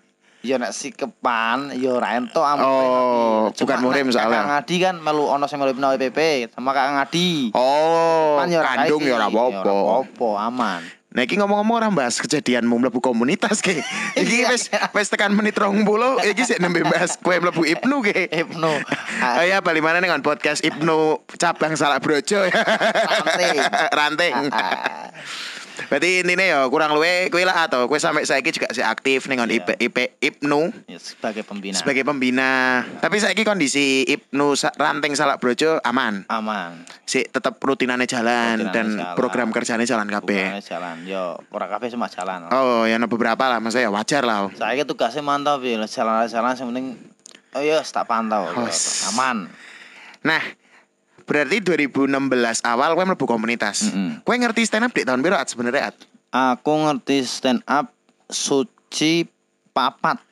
Ya 0.46 0.62
nek 0.62 0.70
sikepan 0.70 1.74
ya 1.74 1.90
ora 1.92 2.14
ampe. 2.14 2.38
Oh, 2.38 3.50
Cuma 3.50 3.66
bukan 3.66 3.78
muhrim 3.82 4.06
nek 4.06 4.14
soalnya. 4.14 4.38
Kakang 4.38 4.54
Adi 4.62 4.76
kan 4.78 4.94
melu 5.02 5.26
ono 5.26 5.50
sing 5.50 5.58
melu 5.58 5.74
PP 5.74 6.54
sama 6.54 6.70
Kakang 6.70 7.02
Adi. 7.02 7.50
Oh, 7.50 8.38
Kan 8.38 8.54
ya 8.54 8.62
kandung 8.62 9.02
kaiki. 9.02 9.10
ya 9.10 9.18
ora 9.18 9.26
Ya 9.26 9.34
apa-apa. 9.34 9.58
apa-apa, 9.66 10.28
aman. 10.46 10.80
Nah, 11.16 11.24
iki 11.24 11.40
ngomong-ngomong 11.40 11.80
orang 11.80 11.92
bahas 11.96 12.20
kejadianmu 12.20 12.76
mlebu 12.76 13.00
komunitas 13.00 13.64
ke. 13.64 13.80
Iki 14.20 14.36
Iya. 14.36 14.52
wis 14.52 14.68
wis 14.68 15.08
tekan 15.08 15.32
menit 15.32 15.56
20, 15.56 15.80
iki 16.20 16.44
sik 16.44 16.60
nembe 16.60 16.84
bahas 16.84 17.16
kowe 17.16 17.32
mlebu 17.32 17.64
Ibnu 17.64 18.04
ke. 18.04 18.28
Ibnu. 18.28 18.72
Oh 19.40 19.40
ya, 19.40 19.64
mana 19.80 19.96
dengan 19.96 20.20
podcast 20.20 20.60
Ibnu 20.60 21.24
cabang 21.40 21.72
Salak 21.72 22.04
Brojo. 22.04 22.44
Ranting. 22.44 23.56
Ranting. 23.98 24.34
Berarti 25.86 26.24
intinya 26.24 26.42
ya 26.42 26.58
kurang 26.66 26.92
luwe 26.92 27.28
kowe 27.28 27.40
lah 27.40 27.68
atau 27.68 27.84
kowe 27.84 27.94
sampai 27.94 28.24
saiki 28.24 28.48
juga 28.50 28.72
si 28.72 28.80
aktif 28.80 29.28
ning 29.28 29.38
Iya. 29.38 29.60
IP, 29.60 29.68
IP 29.78 29.96
Ibnu 30.18 30.72
Ya, 30.86 30.96
sebagai 30.96 31.44
pembina. 31.44 31.76
sebagai 31.76 32.02
pembina. 32.02 32.82
Tapi 32.98 33.20
saiki 33.20 33.44
kondisi 33.44 34.02
Ibnu 34.02 34.52
Ranting 34.56 35.12
Salak 35.12 35.38
Brojo 35.38 35.76
aman. 35.82 36.24
aman. 36.26 36.82
Si 37.04 37.22
tetap 37.22 37.60
rutinannya 37.60 38.04
jalan 38.04 38.72
dan 38.72 38.96
jalan. 38.96 39.14
program 39.14 39.48
kerjanya 39.52 39.84
jalan 39.84 40.08
kabeh. 40.08 40.58
Jalan. 40.60 41.04
Yo, 41.04 41.36
ora 41.50 41.68
kabeh 41.68 41.88
cuma 41.88 42.08
jalan. 42.08 42.48
Oh, 42.48 42.82
ya 42.82 42.96
ada 42.96 43.04
beberapa 43.04 43.44
lah, 43.46 43.60
maksudnya 43.60 43.86
ya 43.86 43.92
wajar 43.92 44.22
lah. 44.24 44.48
Saya 44.56 44.82
tugasnya 44.82 45.20
mantap 45.20 45.60
ya, 45.60 45.78
jalan-jalan 45.78 46.52
yang 46.54 46.68
penting 46.72 46.86
oh 47.52 47.62
iya 47.62 47.80
tak 47.80 48.04
pantau. 48.04 48.48
Oh, 48.48 48.68
Aman. 49.12 49.48
Nah, 50.20 50.42
berarti 51.26 51.58
2016 51.60 52.16
awal 52.62 52.94
kowe 52.94 53.04
mlebu 53.04 53.26
komunitas. 53.26 53.90
Mm-mm. 53.90 54.22
Kowe 54.22 54.32
ngerti 54.32 54.62
stand 54.62 54.86
up 54.86 54.92
di 54.92 55.02
tahun 55.02 55.20
berapa 55.20 55.42
sebenarnya? 55.42 55.90
At? 55.90 55.96
Aku 56.30 56.86
ngerti 56.86 57.20
stand 57.22 57.60
up 57.64 57.90
suci 58.26 59.26
papat. 59.70 60.22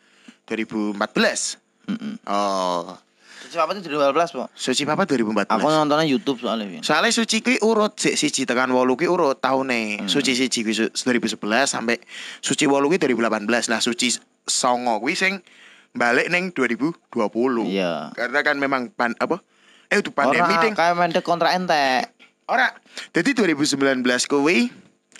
2014. 0.44 1.56
Heeh. 1.88 2.14
Oh, 2.26 2.96
Suci 3.44 3.56
papat 3.56 3.74
itu 3.76 3.88
2012, 3.88 4.34
Po. 4.34 4.44
suci 4.52 4.82
papa 4.84 5.02
2014. 5.04 5.46
Aku 5.48 5.68
nontonnya 5.68 6.04
YouTube 6.04 6.36
soalnya. 6.38 6.80
Soalnya 6.80 7.12
suci 7.12 7.38
kuwi 7.38 7.56
urut 7.60 7.94
sik 7.94 8.14
siji 8.14 8.44
tekan 8.44 8.68
8 8.68 8.76
kuwi 8.94 9.06
urut 9.06 9.36
tahune. 9.38 10.00
Hmm. 10.00 10.08
Suci 10.08 10.32
siji 10.32 10.60
kuwi 10.60 10.74
su- 10.74 10.92
2011 10.92 11.38
sampai 11.66 11.96
suci 12.38 12.64
8 12.64 12.84
kuwi 12.84 12.98
2018. 12.98 13.68
Nah, 13.68 13.78
suci 13.78 14.12
songo 14.42 14.98
kuwi 14.98 15.14
sing 15.14 15.40
balik 15.92 16.28
ning 16.28 16.50
2020. 16.50 16.98
Iya. 17.64 18.10
Karena 18.12 18.40
kan 18.42 18.56
memang 18.56 18.88
pan 18.90 19.14
apa? 19.16 19.40
Eh 19.86 19.98
itu 19.98 20.10
pandemi 20.10 20.54
ding. 20.58 20.72
kayak 20.72 20.94
mendek 20.94 21.20
kontrak 21.20 21.52
entek. 21.52 22.12
Ora. 22.44 22.68
Jadi 23.10 23.32
2019 23.32 24.00
kuwi 24.26 24.68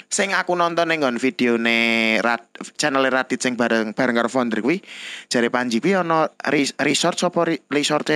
sing 0.06 0.30
aku 0.30 0.52
nonton 0.52 0.86
ning 0.86 1.00
nggon 1.00 1.16
videone 1.16 1.78
Rat, 2.20 2.46
channel 2.74 3.02
Radit 3.04 3.40
sing 3.40 3.54
bareng 3.54 3.90
bareng 3.90 4.14
karo 4.14 4.28
founder 4.28 4.60
kuwi 4.60 4.78
jare 5.26 5.48
Panji 5.48 5.78
kuwi 5.78 5.96
ono 5.96 6.28
res- 6.44 6.76
resort 6.78 7.18
apa 7.20 7.40
re- 7.44 7.64
resort 7.66 8.06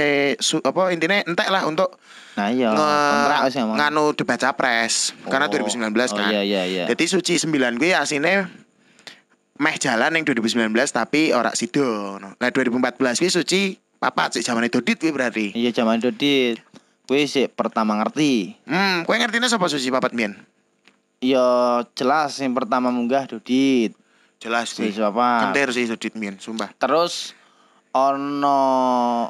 apa 0.60 0.82
intine 0.88 1.24
entek 1.24 1.48
lah 1.48 1.64
untuk 1.64 1.98
Nah 2.36 2.54
iya, 2.54 2.70
kontrak 2.70 3.40
wis 3.44 3.56
nganu 3.58 4.14
debat 4.14 4.38
capres 4.38 5.10
karena 5.26 5.46
Oh. 5.46 5.50
2019 5.50 5.90
Oh, 6.06 6.06
kan. 6.14 6.30
iya, 6.30 6.42
iya, 6.44 6.62
iya. 6.64 6.84
Jadi 6.86 7.04
suci 7.08 7.34
9 7.34 7.50
kuwi 7.76 7.90
asine 7.92 8.46
meh 9.56 9.74
jalan 9.76 10.12
yang 10.12 10.22
2019 10.22 10.70
tapi 10.88 11.34
ora 11.34 11.50
sido. 11.52 12.14
Nah 12.20 12.48
2014 12.48 12.94
kuwi 13.18 13.30
suci 13.32 13.62
papat 13.98 14.34
sih 14.34 14.42
zaman 14.42 14.64
itu 14.64 14.78
kuwi 14.80 15.10
berarti. 15.10 15.46
Iya 15.52 15.74
zaman 15.74 15.98
Dodit. 15.98 16.62
Kuwi 17.04 17.24
sih 17.24 17.46
pertama 17.46 17.96
ngerti. 17.96 18.54
Hmm, 18.64 19.02
kowe 19.02 19.14
ngertine 19.14 19.46
sapa 19.46 19.66
suci 19.66 19.88
papat 19.88 20.12
mien? 20.12 20.36
Ya 21.18 21.42
jelas 21.92 22.36
yang 22.36 22.52
pertama 22.52 22.88
munggah 22.88 23.26
Dodit. 23.26 23.92
Jelas 24.38 24.70
Si 24.70 24.86
sih. 24.86 24.90
siapa? 24.94 25.42
Kentir 25.44 25.72
sih 25.72 25.84
Sudit 25.84 26.14
mien, 26.14 26.38
sumpah. 26.38 26.70
Terus 26.72 27.34
ono 27.90 28.58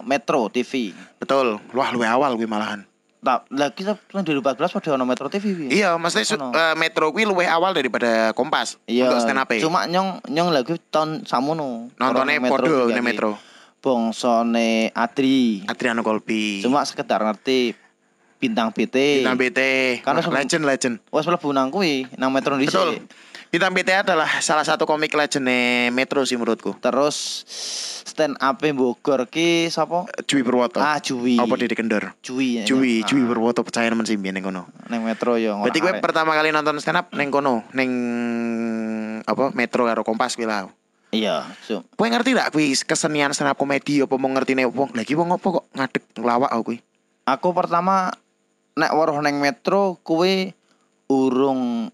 Metro 0.05 0.49
TV. 0.49 0.93
Betul. 1.17 1.57
Wah, 1.73 1.89
luwe 1.91 2.05
awal 2.05 2.37
kuwi 2.37 2.45
malahan. 2.45 2.85
Tak, 3.19 3.51
lah 3.51 3.73
kita 3.73 3.99
tahun 4.05 4.23
2014 4.23 4.71
pada 4.71 4.89
ono 4.95 5.03
Metro 5.03 5.27
TV. 5.27 5.45
Wi. 5.51 5.67
Iya, 5.73 5.97
maksudnya 5.97 6.23
su- 6.25 6.37
Ono. 6.37 6.53
eh, 6.53 6.77
Metro 6.77 7.09
kuwi 7.09 7.25
luwe 7.25 7.45
awal 7.45 7.73
daripada 7.73 8.31
Kompas 8.31 8.77
Iya. 8.85 9.09
untuk 9.09 9.25
stand 9.25 9.41
up 9.41 9.51
Cuma 9.57 9.89
nyong 9.89 10.23
nyong 10.25 10.51
lagi 10.53 10.77
tahun 10.87 11.25
samono. 11.25 11.89
Nontonnya 11.97 12.39
podo 12.45 12.87
ning. 12.87 13.01
Metro. 13.01 13.35
Bongsone 13.89 14.93
Adri. 14.93 15.65
Adriano 15.65 16.05
Kolbi. 16.05 16.61
Cuma 16.61 16.85
sekedar 16.85 17.25
ngerti 17.25 17.73
bintang 18.37 18.69
BT. 18.69 19.25
Bintang 19.25 19.41
BT. 19.41 19.61
Karena 20.05 20.21
sebelum- 20.21 20.37
legend 20.45 20.65
legend. 20.69 20.95
Wes 21.09 21.25
mlebu 21.25 21.49
nang 21.57 21.73
kuwi 21.73 22.05
nang 22.21 22.29
Metro 22.29 22.61
dhisik. 22.61 22.77
Betul. 22.77 23.09
Bintang 23.49 23.73
BT 23.73 24.05
adalah 24.05 24.29
salah 24.45 24.61
satu 24.61 24.85
komik 24.85 25.17
legendnya 25.17 25.89
Metro 25.89 26.21
sih 26.21 26.37
menurutku. 26.37 26.77
Terus 26.77 27.17
stand 28.05 28.37
up 28.37 28.61
Bogor 28.61 29.25
ki 29.25 29.73
sapa? 29.73 30.05
Jui 30.29 30.45
Purwoto. 30.45 30.85
Ah, 30.85 31.01
Jui. 31.01 31.41
Apa 31.41 31.57
Dede 31.57 31.73
Kendor? 31.73 32.13
Jui. 32.21 32.61
Jui, 32.69 33.01
Ah, 33.01 33.09
Jui 33.09 33.25
Purwoto 33.25 33.65
percaya 33.65 33.89
nemen 33.89 34.05
sih 34.05 34.21
ning 34.21 34.45
kono. 34.45 34.69
Nang 34.93 35.01
Metro 35.01 35.41
yo. 35.41 35.65
Berarti 35.65 35.81
gue 35.81 35.97
pertama 35.97 36.37
kali 36.37 36.53
nonton 36.53 36.77
stand 36.77 37.01
up 37.01 37.09
neng 37.17 37.33
kono, 37.33 37.65
neng 37.73 37.91
apa 39.25 39.49
Metro 39.57 39.89
karo 39.89 40.05
Kompas 40.05 40.37
kuwi 40.37 40.45
lah. 40.45 40.69
Iya, 41.09 41.49
so. 41.65 41.81
Kowe 41.97 42.05
ngerti 42.05 42.37
gak 42.37 42.53
kuwi 42.53 42.77
kesenian 42.85 43.33
stand 43.33 43.49
up 43.49 43.57
komedi 43.57 44.05
apa 44.05 44.13
mau 44.21 44.29
ngerti 44.29 44.53
nih 44.53 44.69
wong 44.69 44.93
lagi 44.93 45.17
wong 45.17 45.33
apa 45.33 45.47
kok 45.49 45.65
ngadeg 45.73 46.05
ngelawak 46.21 46.51
aku 46.53 46.63
kuwi. 46.73 46.79
Aku 47.25 47.49
pertama 47.57 48.13
nek 48.77 48.93
weruh 48.93 49.21
neng 49.25 49.41
Metro 49.41 49.97
kuwi 50.05 50.53
urung 51.09 51.89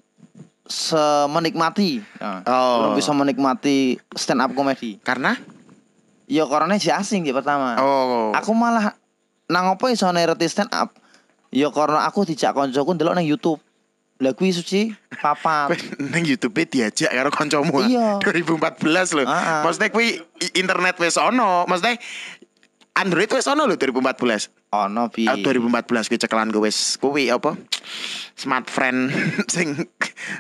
semenikmati. 0.67 2.03
Nah, 2.19 2.43
Oh. 2.51 2.75
Urung 2.83 2.95
bisa 2.99 3.15
menikmati 3.15 4.03
stand 4.19 4.43
up 4.43 4.51
komedi. 4.53 4.99
Karena 5.01 5.39
Ya 6.25 6.49
karena 6.49 6.73
si 6.81 6.89
asing 6.89 7.29
ya 7.29 7.37
pertama. 7.37 7.77
oh 7.85 8.33
Aku 8.33 8.57
malah 8.57 8.97
nang 9.45 9.77
apa 9.77 9.93
iso 9.93 10.09
ngerti 10.09 10.49
stand 10.49 10.73
up? 10.73 10.97
Ya 11.53 11.69
karena 11.71 12.09
aku 12.09 12.25
dijak 12.25 12.57
koncoku 12.57 12.97
ndelok 12.97 13.15
nang 13.15 13.29
YouTube. 13.29 13.61
Lah 14.23 14.31
kuwi 14.31 14.55
suci 14.55 14.95
papat. 15.19 15.75
neng 15.99 16.23
YouTube 16.23 16.55
diajak 16.55 17.11
karo 17.11 17.31
kancamu. 17.35 17.83
Iya. 17.91 18.23
2014 18.23 19.19
loh. 19.19 19.27
Ah, 19.27 19.35
ah. 19.35 19.61
Maksudnya 19.67 19.91
kuwi 19.91 20.23
internet 20.55 20.95
wis 21.03 21.19
ono, 21.19 21.67
maksudnya 21.67 21.99
Android 22.95 23.27
wis 23.35 23.51
ono 23.51 23.67
lho 23.67 23.75
2014. 23.75 24.64
Ono 24.75 25.07
bi. 25.13 25.31
Ah, 25.31 25.39
2014 25.39 26.11
kuwi 26.11 26.19
cekelan 26.19 26.51
gue 26.51 26.63
wis 26.67 26.99
kuwi 26.99 27.31
apa? 27.31 27.55
smart 28.35 28.67
friend 28.67 29.15
sing 29.55 29.87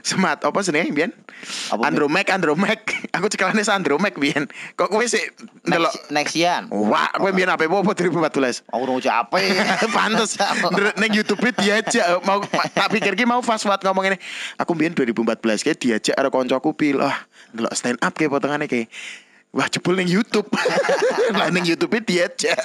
smart 0.03 0.43
apa 0.43 0.59
bian 0.91 1.15
Apa, 1.71 1.87
Andromac 1.87 2.27
Andromac 2.27 2.83
aku 3.15 3.31
cekelane 3.31 3.63
Andromac 3.63 4.19
bian 4.19 4.51
kok 4.75 4.91
kowe 4.91 5.05
sih 5.07 5.23
ndelok 5.63 5.95
Nexian. 6.11 6.67
wah 6.75 7.15
kowe 7.15 7.31
bian 7.31 7.55
apa 7.55 7.71
apa 7.71 7.93
2014 7.95 8.67
Aku 8.75 8.83
urung 8.83 8.99
capek. 8.99 9.45
Pantes 9.97 10.35
neng 11.01 11.11
YouTube 11.15 11.41
diajak 11.55 12.07
mau 12.27 12.43
tak 12.75 12.91
pikir 12.91 13.15
ki 13.15 13.25
mau 13.29 13.41
fast 13.45 13.67
forward 13.67 13.83
ngomong 13.87 14.15
ini. 14.15 14.19
Aku 14.59 14.75
biyen 14.75 14.97
2014 14.97 15.63
kayak 15.63 15.79
diajak 15.79 16.15
karo 16.19 16.29
koncoku 16.35 16.75
pil. 16.75 16.99
Wah, 16.99 17.15
ndelok 17.55 17.73
stand 17.77 17.99
up 18.03 18.15
kayak 18.17 18.35
potongane 18.35 18.67
kayak 18.67 18.91
Wah 19.55 19.71
jebul 19.71 19.95
neng 19.95 20.11
YouTube 20.11 20.51
Lah 21.39 21.47
neng 21.55 21.63
YouTube 21.63 21.95
diajak 22.03 22.59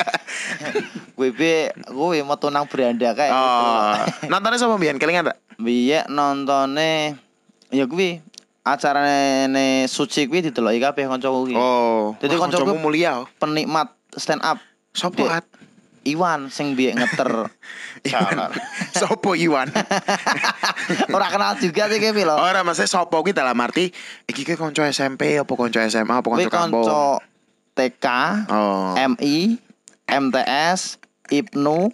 Gue 1.13 1.29
be, 1.29 1.69
gue 1.69 2.25
mau 2.25 2.33
tunang 2.41 2.65
beranda 2.65 3.13
kayak 3.13 3.29
gitu. 3.29 3.45
Oh 3.45 3.93
Nontonnya 4.25 4.57
sama 4.57 4.81
Bian 4.81 4.97
kelingan 4.97 5.29
tak? 5.29 5.37
Biye 5.61 6.07
nontone 6.09 7.19
ya 7.69 7.85
kuwi 7.85 8.23
acarane 8.65 9.45
ne 9.51 9.65
suci 9.85 10.25
kuwi 10.25 10.49
dideloki 10.49 10.79
kabeh 10.81 11.05
kancaku 11.05 11.45
kuwi. 11.45 11.55
Oh 11.59 12.17
koncoku- 12.17 12.41
koncomu 12.41 12.81
mulia 12.81 13.21
oh. 13.21 13.25
Penikmat 13.37 13.93
stand 14.17 14.41
up 14.41 14.57
Sopo 14.95 15.29
at? 15.29 15.45
Iwan 16.09 16.49
sing 16.49 16.73
biye 16.73 16.97
ngeter. 16.97 17.47
Iwan 18.09 18.49
Sopo 18.99 19.37
Iwan 19.37 19.69
Ora 21.15 21.27
kenal 21.29 21.59
juga 21.61 21.85
sih 21.91 21.99
kayak 22.01 22.25
lho. 22.25 22.35
Ora 22.35 22.65
maksudnya 22.65 22.89
sopo 22.89 23.21
ki 23.21 23.35
dalam 23.35 23.59
arti 23.59 23.91
Iki 24.25 24.41
ki 24.43 24.55
konco 24.57 24.81
SMP 24.87 25.37
apa 25.37 25.53
konco 25.53 25.77
SMA 25.77 26.15
apa 26.21 26.27
konco 26.27 26.49
kampung 26.49 26.85
kanca 26.85 27.21
TK, 27.79 28.07
Oh 28.51 28.91
MI, 29.15 29.55
MTS, 30.03 30.99
Ibnu, 31.31 31.87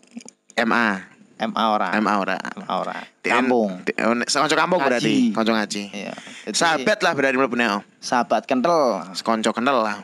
MA 0.66 1.16
MA 1.36 1.64
ora. 1.68 1.92
MA 2.00 2.14
ora 2.16 2.38
MA 2.56 2.74
ora. 2.80 2.96
Kampung. 3.20 3.84
Konco 4.24 4.56
kampung 4.56 4.80
berarti 4.80 5.36
Konco 5.36 5.52
ngaji 5.52 5.92
Iya. 5.92 6.14
Sahabat 6.56 7.04
lah 7.04 7.12
berarti 7.12 7.36
mlebune 7.36 7.68
oh. 7.68 7.84
sahabat 8.00 8.48
kental. 8.48 9.04
Konco 9.20 9.52
kenal 9.52 9.84
lah 9.84 9.98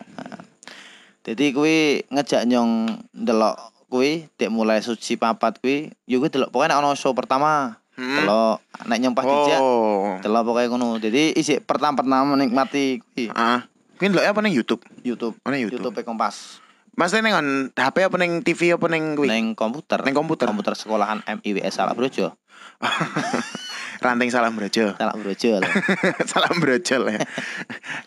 Jadi 1.21 1.53
kuwi 1.53 2.03
ngejak 2.09 2.49
nyong 2.49 2.99
ndelok 3.13 3.70
kuwi 3.91 4.31
dek 4.39 4.47
mulai 4.47 4.79
suci 4.79 5.19
papat 5.19 5.59
kuwi 5.59 5.91
yo 6.07 6.23
kuwi 6.23 6.31
delok 6.31 6.55
pokoknya 6.55 6.79
ono 6.79 6.95
show 6.95 7.11
pertama. 7.11 7.75
Hmm. 7.99 8.23
Delok 8.23 8.63
nek 8.87 8.97
nyong 9.03 9.13
pas 9.13 9.27
dijak 9.27 9.59
Oh 9.59 10.15
delok 10.23 10.41
pokoknya 10.47 10.67
ngono. 10.71 10.95
Jadi 11.03 11.35
isi 11.35 11.59
pertama-pertama 11.59 12.39
menikmati 12.39 13.03
kuwi 13.03 13.27
Ah, 13.35 13.67
Kuwi 13.99 14.07
ndelok 14.07 14.31
apa 14.31 14.39
ning 14.39 14.55
YouTube? 14.55 14.81
YouTube. 15.03 15.35
Oh, 15.43 15.51
ning 15.51 15.67
YouTube. 15.67 15.91
YouTube 15.91 16.07
Kompas. 16.07 16.63
Maksudnya 16.95 17.21
ning 17.27 17.35
on 17.35 17.47
HP 17.75 18.07
apa 18.07 18.15
ning 18.15 18.41
TV 18.41 18.73
apa 18.73 18.87
ning 18.87 19.19
kuwi? 19.19 19.27
Neng 19.27 19.53
komputer. 19.59 20.01
Neng 20.07 20.15
komputer. 20.15 20.47
Komputer 20.47 20.73
sekolahan 20.73 21.21
MIWS 21.27 21.75
Salak 21.75 21.99
Brojo. 21.99 22.39
Ranting 24.01 24.33
salam 24.33 24.57
brojo. 24.57 24.97
Salak 24.97 25.17
Brojo. 25.21 25.61
lho. 25.61 25.69
salam 26.31 26.55
brojol 26.57 27.03
ya. 27.13 27.21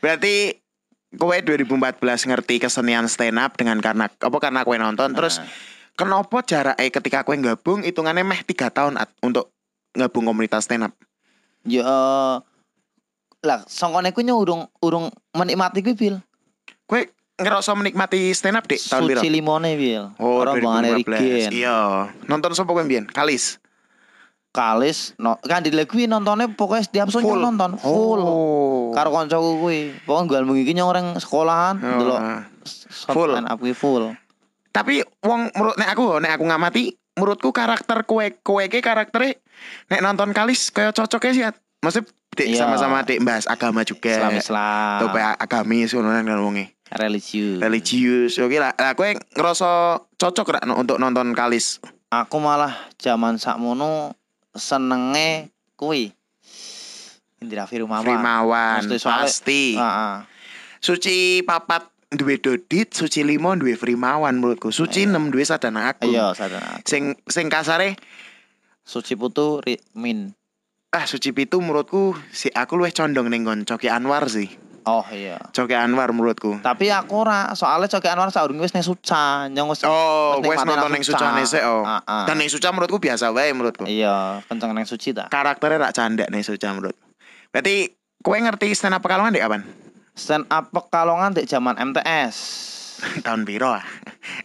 Berarti 0.03 0.59
kowe 1.15 1.31
2014 1.31 1.71
ngerti 2.35 2.59
kesenian 2.59 3.07
stand 3.07 3.39
up 3.39 3.55
dengan 3.55 3.79
karena 3.79 4.11
apa 4.11 4.39
karena 4.43 4.67
kowe 4.67 4.75
nonton 4.75 5.15
terus. 5.15 5.39
Kenapa 5.95 6.43
jaraknya 6.43 6.91
ketika 6.91 7.23
kowe 7.23 7.35
gabung 7.39 7.87
hitungannya 7.87 8.27
meh 8.27 8.43
tiga 8.43 8.71
tahun 8.71 8.99
At, 8.99 9.11
untuk 9.23 9.51
gabung 9.95 10.27
komunitas 10.27 10.67
stand 10.67 10.91
up? 10.91 10.93
Yo 11.65 11.81
eh, 11.81 12.37
lah 13.45 13.61
songkone 13.69 14.11
nyong 14.11 14.39
urung 14.39 14.63
urung 14.83 15.07
menikmati 15.33 15.81
kuwi 15.81 15.95
Bil. 15.97 16.17
Kowe 16.85 17.01
ngerasa 17.39 17.73
menikmati 17.79 18.35
stand 18.35 18.59
up 18.59 18.67
Dik 18.67 18.81
tahun? 18.83 19.17
Suci 19.17 19.29
limone 19.31 19.79
Bil. 19.79 20.13
Oh, 20.19 20.43
Rombongane 20.43 21.01
2015. 21.01 21.23
Rigen. 21.23 21.51
Iya. 21.55 21.79
Nonton 22.27 22.53
sapa 22.53 22.75
kowe 22.75 22.83
mbiyen? 22.85 23.07
Kalis. 23.09 23.63
Kalis 24.55 25.19
no, 25.19 25.35
kan 25.43 25.67
di 25.67 25.75
kuwi 25.75 26.07
nontonnya 26.07 26.47
pokoknya 26.47 26.87
setiap 26.87 27.11
sore 27.11 27.27
nonton 27.27 27.75
full. 27.75 28.23
Oh. 28.23 28.95
Karo 28.95 29.11
kancaku 29.11 29.51
kuwi. 29.63 29.81
Pokoknya 30.07 30.47
iki 30.63 30.73
nyong 30.79 30.89
orang 30.91 31.07
sekolahan 31.19 31.83
Oh, 31.83 31.99
delok 31.99 32.19
ah. 32.23 32.43
full 33.11 33.35
line 33.35 33.51
up 33.51 33.59
kuwi 33.59 33.75
full. 33.75 34.15
Tapi 34.75 35.07
wong 35.23 35.55
menurut 35.55 35.79
nek 35.79 35.95
aku 35.95 36.19
nek 36.19 36.35
aku 36.35 36.45
ngamati 36.45 36.85
menurutku 37.15 37.55
karakter 37.55 38.03
kowe 38.03 38.27
kowe 38.43 38.67
ke 38.67 38.83
karakternya 38.83 39.39
nek 39.87 40.03
nonton 40.03 40.35
kalis 40.35 40.75
kayak 40.75 40.91
cocoknya 40.93 41.31
sih. 41.31 41.45
Maksudnya 41.79 42.11
dek 42.35 42.47
Iya. 42.51 42.59
sama-sama 42.59 43.07
dek 43.07 43.23
bahas 43.23 43.47
agama 43.47 43.87
juga. 43.87 44.11
Islam 44.11 44.35
Islam. 44.35 44.99
Tuh 44.99 45.09
kayak 45.15 45.35
agamis 45.39 45.95
ngono 45.95 46.11
kan 46.11 46.27
wonge. 46.43 46.67
religius. 46.95 47.59
Religius. 47.59 48.33
Oke 48.39 48.59
lah. 48.59 48.75
Lah 48.75 48.99
kowe 48.99 49.07
ngerasa 49.09 49.71
cocok 50.15 50.59
rak 50.59 50.63
untuk 50.75 50.99
nonton 50.99 51.31
kalis. 51.35 51.79
Aku 52.11 52.39
malah 52.39 52.75
zaman 52.99 53.39
sakmono 53.39 54.15
senenge 54.55 55.55
kuwi. 55.75 56.11
Indra 57.43 57.67
Firmawan. 57.67 58.83
Soalnya- 58.91 59.27
pasti. 59.27 59.75
Heeh. 59.75 60.15
Suci 60.79 61.43
papat 61.43 61.94
duwe 62.13 62.37
dodit, 62.37 62.93
suci 62.93 63.25
limo 63.25 63.55
duwe 63.57 63.79
Primawan 63.79 64.37
menurutku. 64.37 64.69
Suci 64.69 65.09
enam 65.09 65.31
duwe 65.31 65.45
sadana 65.47 65.93
aku. 65.95 66.11
Iya, 66.11 66.33
sadar. 66.37 66.81
Sing 66.85 67.17
sing 67.29 67.49
kasare 67.49 67.97
Suci 68.85 69.17
Putu 69.17 69.65
Ri- 69.65 69.81
Min. 69.97 70.37
ah 70.95 71.11
suci 71.11 71.35
pitu 71.35 71.59
menurutku 71.59 72.15
si 72.31 72.55
aku 72.55 72.79
luwih 72.79 72.95
condong 72.95 73.27
ning 73.27 73.43
nggon 73.43 73.67
Coki 73.67 73.91
Anwar 73.91 74.31
sih. 74.31 74.47
Oh 74.87 75.03
iya. 75.11 75.43
Coki 75.51 75.75
Anwar 75.75 76.15
menurutku. 76.15 76.63
Tapi 76.63 76.87
aku 76.93 77.27
ora, 77.27 77.51
soalnya 77.59 77.91
Coki 77.91 78.07
Anwar 78.07 78.31
saurung 78.31 78.63
wis 78.63 78.71
ning 78.79 78.87
Suca, 78.87 79.51
nyong 79.51 79.75
wis 79.75 79.83
Oh, 79.83 80.39
wis 80.45 80.61
nonton 80.63 80.95
ning 80.95 81.03
Sucane 81.03 81.43
sik 81.43 81.67
oh. 81.67 81.83
Ah, 81.83 81.99
ah. 82.07 82.25
Dan 82.31 82.39
ning 82.39 82.47
Suca 82.47 82.71
menurutku 82.71 83.03
biasa 83.03 83.35
wae 83.35 83.51
menurutku. 83.51 83.91
Iya, 83.91 84.39
kenceng 84.47 84.71
nang 84.71 84.87
suci 84.87 85.11
ta. 85.11 85.27
Karakternya 85.35 85.91
rak 85.91 85.99
candak 85.99 86.29
ning 86.31 86.47
Suca 86.47 86.71
menurut. 86.71 86.95
Berarti 87.51 87.91
kowe 88.23 88.39
ngerti 88.39 88.71
stand 88.79 88.95
up 88.95 89.03
Pekalongan 89.03 89.35
dek 89.35 89.43
kapan? 89.43 89.67
Stand 90.15 90.47
up 90.47 90.71
Pekalongan 90.71 91.35
di 91.35 91.43
zaman 91.45 91.75
MTS. 91.75 92.37
Tahun 93.27 93.43
piro 93.43 93.75
ah? 93.75 93.83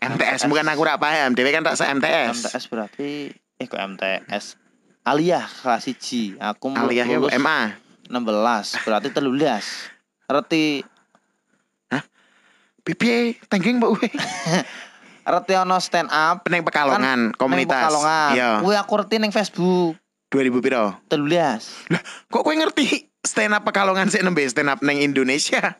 MTS 0.01 0.49
bukan 0.49 0.65
aku 0.65 0.81
rak 0.81 0.97
paham. 0.97 1.37
Dewe 1.37 1.53
kan 1.53 1.61
tak 1.61 1.77
se 1.77 1.85
MTS. 1.85 2.41
MTS 2.41 2.65
berarti 2.73 3.29
eh 3.61 3.67
kok 3.69 3.77
MTS. 3.77 4.57
Aliyah 5.05 5.45
kelas 5.45 5.85
1. 5.85 6.41
Aku 6.41 6.73
lulus 6.73 7.33
MA. 7.37 7.77
16, 8.09 8.85
berarti 8.89 9.07
13. 9.13 10.29
Reti 10.29 10.65
Pipi 12.89 13.37
tengking 13.45 13.77
mbak 13.77 14.01
we. 14.01 14.09
reti 15.37 15.53
ono 15.53 15.77
stand 15.77 16.09
up 16.09 16.41
Peneng 16.41 16.65
Pekalongan, 16.65 17.29
Kan 17.29 17.37
komunitas. 17.37 17.69
Ning 17.69 17.85
Pekalongan. 17.85 18.31
Iya. 18.33 18.49
Kuwi 18.65 18.75
aku 18.81 18.93
reti 18.97 19.15
ning 19.21 19.29
Facebook 19.29 19.93
2000 20.33 20.61
piro? 20.65 20.97
13. 21.09 21.93
Lah, 21.93 22.01
kok 22.29 22.41
kowe 22.45 22.53
ngerti 22.53 23.08
stand 23.23 23.51
up 23.51 23.63
Pekalongan 23.67 24.07
sik 24.07 24.23
nembe 24.23 24.43
stand 24.47 24.71
up 24.71 24.79
ning 24.81 25.03
Indonesia? 25.03 25.79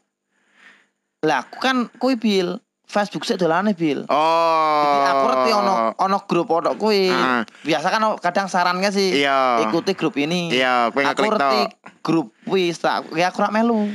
Lah 1.23 1.43
aku 1.43 1.59
kan 1.59 1.87
kuwi 1.99 2.15
bil 2.15 2.59
Facebook 2.89 3.21
sik 3.21 3.37
dolane 3.37 3.77
bil. 3.77 4.07
Oh. 4.09 4.81
Jadi 4.81 5.07
aku 5.13 5.23
ngerti 5.29 5.49
ono 5.53 5.73
ono 5.93 6.17
grup 6.25 6.47
ono 6.49 6.73
kuwi. 6.73 7.13
Ah. 7.13 7.45
Biasa 7.61 7.87
kan 7.93 8.01
kadang 8.17 8.47
sarannya 8.49 8.89
sih 8.89 9.21
Iya. 9.21 9.61
ikuti 9.69 9.93
grup 9.93 10.17
ini. 10.17 10.49
Iya, 10.49 10.89
kowe 10.89 11.05
aku 11.05 11.21
ngerti 11.29 11.59
grup 12.01 12.27
kuwi 12.49 12.73
tak 12.73 13.13
ya 13.13 13.29
aku 13.29 13.45
rak 13.45 13.53
melu. 13.53 13.85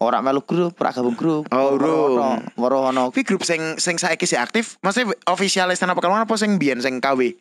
Ora 0.00 0.24
melu 0.24 0.40
grup, 0.40 0.80
ora 0.80 0.96
gabung 0.96 1.12
grup. 1.12 1.44
Oh, 1.52 1.76
Weruh 1.76 2.16
ono- 2.56 2.88
ono 2.88 3.02
Kuwi 3.12 3.20
grup 3.20 3.44
sing 3.44 3.76
sing 3.76 4.00
saiki 4.00 4.24
sih 4.24 4.40
aktif, 4.40 4.80
maksudnya 4.80 5.12
official 5.28 5.68
stand 5.76 5.92
up 5.92 6.00
Pekalongan 6.00 6.24
apa 6.24 6.40
sing 6.40 6.56
biyen 6.56 6.80
sing 6.80 7.04
KW? 7.04 7.36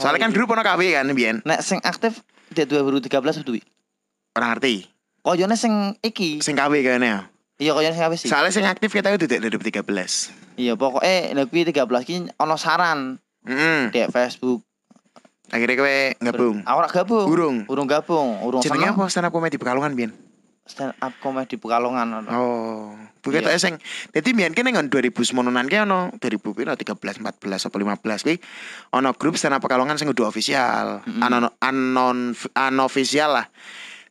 Soalnya 0.00 0.24
kan 0.24 0.32
iya. 0.32 0.36
grup 0.40 0.48
ono 0.48 0.64
KW 0.64 0.80
kan 0.96 1.04
biyen. 1.12 1.44
nek 1.44 1.60
sing 1.60 1.78
aktif 1.84 2.24
di 2.48 2.64
2013 2.64 3.12
betul. 3.44 3.60
Ora 4.32 4.56
ngerti. 4.56 4.97
Koyone 5.22 5.56
sing 5.58 5.98
iki. 6.00 6.40
Sing 6.40 6.54
KW 6.54 6.80
kayaknya. 6.80 7.28
Iya 7.58 7.74
koyone 7.74 7.94
sing 7.94 8.04
aktif 8.06 8.18
sih. 8.22 8.28
Soalnya 8.30 8.52
sing 8.54 8.66
aktif 8.66 8.90
kita 8.94 9.10
itu 9.10 9.26
di 9.26 9.36
2013. 9.42 9.82
Iya 10.58 10.74
pokoknya 10.74 11.34
nek 11.38 11.46
kuwi 11.50 11.66
13 11.66 11.86
ki 12.06 12.14
ono 12.38 12.54
saran 12.58 13.18
Heeh. 13.46 13.90
di 13.90 13.98
Facebook. 14.10 14.62
Akhirnya 15.48 15.74
kowe 15.80 15.96
gabung. 16.20 16.56
Aku 16.62 16.76
ora 16.76 16.88
gabung. 16.92 17.26
Urung. 17.26 17.56
Urung 17.72 17.88
gabung, 17.88 18.28
urung 18.44 18.60
Jenenge 18.60 18.92
apa 18.92 19.08
stand 19.08 19.26
up 19.26 19.32
comedy 19.32 19.56
Pekalongan 19.56 19.96
biyen? 19.96 20.12
Stand 20.68 20.92
up 21.00 21.16
comedy 21.24 21.56
Pekalongan 21.56 22.20
ono. 22.20 22.28
Oh. 22.36 22.92
Bukan 23.24 23.42
Iya. 23.42 23.56
yeah. 23.56 23.60
sing 23.60 23.74
dadi 24.12 24.36
biyen 24.36 24.52
kene 24.52 24.70
ngon 24.76 24.92
2009 24.92 25.34
ki 25.66 25.76
ono 25.88 26.12
2000 26.20 26.54
piro 26.54 26.72
13 26.76 27.24
14 27.24 27.66
apa 27.66 27.76
15 27.76 28.24
kuwi 28.28 28.36
ono 28.94 29.10
grup 29.16 29.34
stand 29.40 29.56
up 29.56 29.64
Pekalongan 29.64 29.96
sing 29.96 30.12
udah 30.12 30.28
official. 30.28 31.00
Mm-mm. 31.08 31.24
Anon 31.24 31.48
anon 31.64 32.18
unofficial 32.52 33.40
lah. 33.40 33.46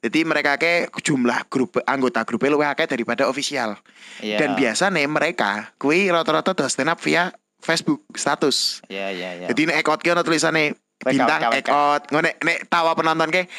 Jadi 0.03 0.19
mereka 0.23 0.55
ke 0.61 0.89
jumlah 1.01 1.49
grup 1.49 1.81
anggota 1.89 2.21
grupnya 2.21 2.53
luwih 2.53 2.69
akeh 2.69 2.85
daripada 2.85 3.25
official. 3.25 3.77
Iya. 4.21 4.37
Dan 4.41 4.53
biasa 4.53 4.93
nih 4.93 5.09
mereka 5.09 5.73
kuwi 5.81 6.09
rata-rata 6.13 6.53
do 6.53 6.65
stand 6.69 6.93
up 6.93 7.01
via 7.01 7.33
Facebook 7.57 8.05
status. 8.13 8.85
Iya 8.87 9.09
iya 9.09 9.29
iya. 9.43 9.47
Jadi 9.49 9.73
nek 9.73 9.81
ekot 9.81 9.99
ki 10.01 10.13
ono 10.13 10.21
tulisane 10.21 10.77
bintang 11.01 11.49
ekot. 11.49 12.13
Ngono 12.13 12.29
nek 12.29 12.57
tawa 12.69 12.93
penonton 12.93 13.29
ke 13.33 13.49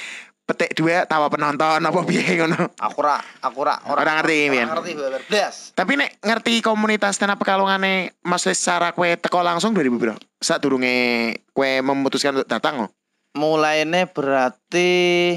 petik 0.48 0.72
dua 0.72 1.04
tawa 1.04 1.28
penonton 1.28 1.82
apa 1.82 2.00
piye 2.08 2.40
ngono. 2.40 2.72
Aku 2.80 3.04
ora 3.04 3.20
aku 3.44 3.58
ora 3.68 3.76
Ora 3.84 4.00
ngerti, 4.22 4.48
Mian. 4.48 4.70
ngerti 4.72 4.96
blas. 5.28 5.76
Tapi 5.76 6.00
nek 6.00 6.22
ngerti 6.24 6.64
komunitas 6.64 7.20
stand 7.20 7.34
up 7.34 7.38
Pekalongane 7.42 8.16
maksudnya 8.24 8.56
secara 8.56 8.88
kue 8.96 9.18
teko 9.20 9.44
langsung 9.44 9.76
dari 9.76 9.92
piro? 9.92 10.16
Saat 10.40 10.64
durunge 10.64 11.36
kue 11.52 11.84
memutuskan 11.84 12.38
untuk 12.38 12.48
datang 12.48 12.88
oh. 12.88 12.90
Mulainya 13.36 14.08
berarti 14.08 15.36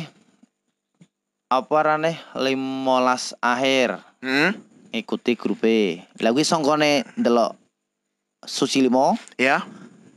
apa 1.51 1.77
rane 1.83 2.15
15 2.33 3.35
akhir 3.37 3.99
Hmm? 4.23 4.53
ngikuti 4.91 5.33
grup 5.33 5.65
E. 5.65 6.05
Lah 6.21 6.29
kuwi 6.29 6.45
sangkone 6.45 7.03
ndelok 7.17 7.57
Suci 8.41 8.79
Limo 8.79 9.17
Ya. 9.35 9.65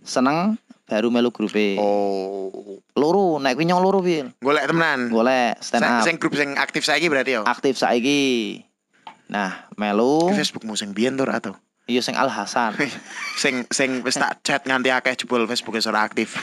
seneng 0.05 0.61
baru 0.85 1.09
melu 1.11 1.33
grup 1.33 1.57
E. 1.57 1.75
Oh. 1.81 2.79
Loro, 2.95 3.43
nek 3.43 3.59
kuwi 3.59 3.67
nyong 3.67 3.83
loro 3.83 3.99
Bil. 3.99 4.31
Golek 4.39 4.71
temenan. 4.71 5.11
Golek 5.11 5.59
stand 5.59 5.83
up. 5.83 6.05
sing 6.07 6.21
grup 6.21 6.37
sing 6.37 6.55
aktif 6.55 6.85
saiki 6.85 7.11
berarti 7.11 7.35
ya. 7.35 7.43
Aktif 7.43 7.75
saiki. 7.75 8.63
Nah, 9.27 9.67
melu 9.75 10.31
Di 10.31 10.39
Facebookmu 10.39 10.79
sing 10.79 10.95
biyen 10.95 11.19
tur 11.19 11.33
atau? 11.33 11.57
iya 11.85 12.01
sing 12.01 12.15
Al 12.15 12.29
Hasan. 12.29 12.77
sing 13.43 13.65
sing 13.69 14.05
wis 14.07 14.15
tak 14.15 14.39
chat 14.45 14.63
nganti 14.65 14.93
akeh 14.93 15.17
jebol 15.17 15.49
Facebooknya 15.49 15.83
ora 15.89 16.05
aktif. 16.07 16.37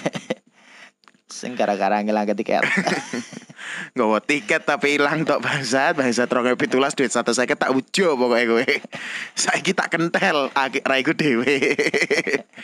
sing 1.32 1.56
gara-gara 1.56 2.02
ngilang 2.04 2.28
tiket. 3.62 3.93
Nggawa 3.93 4.19
tiket 4.19 4.62
tapi 4.63 4.97
ilang 4.97 5.24
tok 5.24 5.39
bangsat, 5.39 5.93
bangsat 5.93 6.28
2017 6.28 6.97
duit 6.97 7.12
satu 7.12 7.32
saya 7.32 7.47
tak 7.47 7.71
ujo 7.71 8.15
pokoknya 8.15 8.45
gue. 8.47 8.67
Saiki 9.41 9.71
tak 9.71 9.91
kentel, 9.91 10.50
aki- 10.52 10.84
raiku 10.84 11.13
dhewe. 11.13 11.78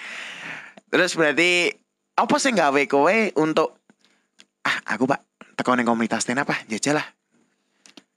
Terus 0.92 1.12
berarti 1.14 1.76
apa 2.16 2.36
sih 2.38 2.52
gawe 2.52 2.82
kowe 2.88 3.18
untuk 3.38 3.78
ah 4.64 4.78
aku 4.88 5.06
Pak 5.06 5.22
teko 5.56 5.76
ning 5.76 5.86
komunitas 5.86 6.24
ten 6.24 6.40
apa 6.40 6.56
jajal 6.66 6.98
lah. 6.98 7.08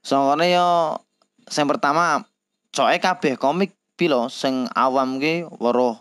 Sangkone 0.01 0.49
yo 0.49 0.97
sing 1.45 1.67
pertama 1.67 2.25
coe 2.71 2.95
kabeh 2.97 3.35
komik 3.35 3.75
pilo 3.93 4.31
sing 4.31 4.65
awam 4.73 5.19
ki 5.19 5.45
weruh 5.59 5.99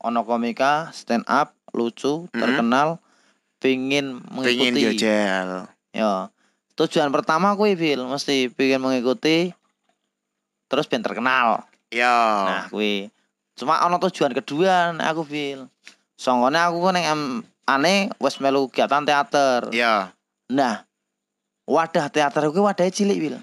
ana 0.00 0.22
komika 0.22 0.88
stand 0.94 1.26
up 1.26 1.52
lucu 1.74 2.30
Mhm. 2.30 2.38
terkenal 2.38 2.88
pingin 3.58 4.22
Pengen 4.22 4.32
mengikuti 4.32 4.80
jajal. 4.94 5.71
Ya 5.92 6.32
tujuan 6.74 7.08
pertama 7.08 7.52
kuwi 7.52 7.76
Bil 7.76 8.04
mesti 8.04 8.48
pingin 8.48 8.80
mengikuti 8.80 9.52
terus 10.66 10.88
ben 10.88 11.00
terkenal 11.00 11.68
Yo. 11.88 12.08
nah 12.42 12.66
kuwi 12.66 13.12
cuma 13.52 13.78
ana 13.78 14.00
tujuan 14.00 14.32
kedua 14.32 14.96
aku 14.98 15.22
Bil 15.22 15.68
sangkone 16.16 16.56
aku 16.56 16.76
ku 16.78 16.90
ning 16.90 17.04
em- 17.04 17.42
ane 17.62 18.10
wis 18.16 18.36
melu 18.36 18.66
kegiatan 18.66 19.04
teater 19.04 19.68
Yo. 19.70 20.08
Nah, 20.50 20.84
wadah 21.64 22.12
teater 22.12 22.44
gue 22.44 22.60
wadahnya 22.60 22.92
cilik 22.92 23.16
bil. 23.16 23.36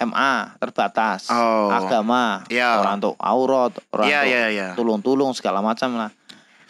MA 0.00 0.56
terbatas, 0.56 1.28
Oh. 1.28 1.68
agama, 1.68 2.40
Iya. 2.48 2.80
orang 2.80 2.96
untuk 2.96 3.20
aurat, 3.20 3.76
orang 3.92 4.08
Iya 4.08 4.18
untuk 4.18 4.32
iya 4.32 4.44
iya. 4.48 4.68
tulung-tulung 4.72 5.36
segala 5.36 5.60
macam 5.60 6.00
lah. 6.00 6.08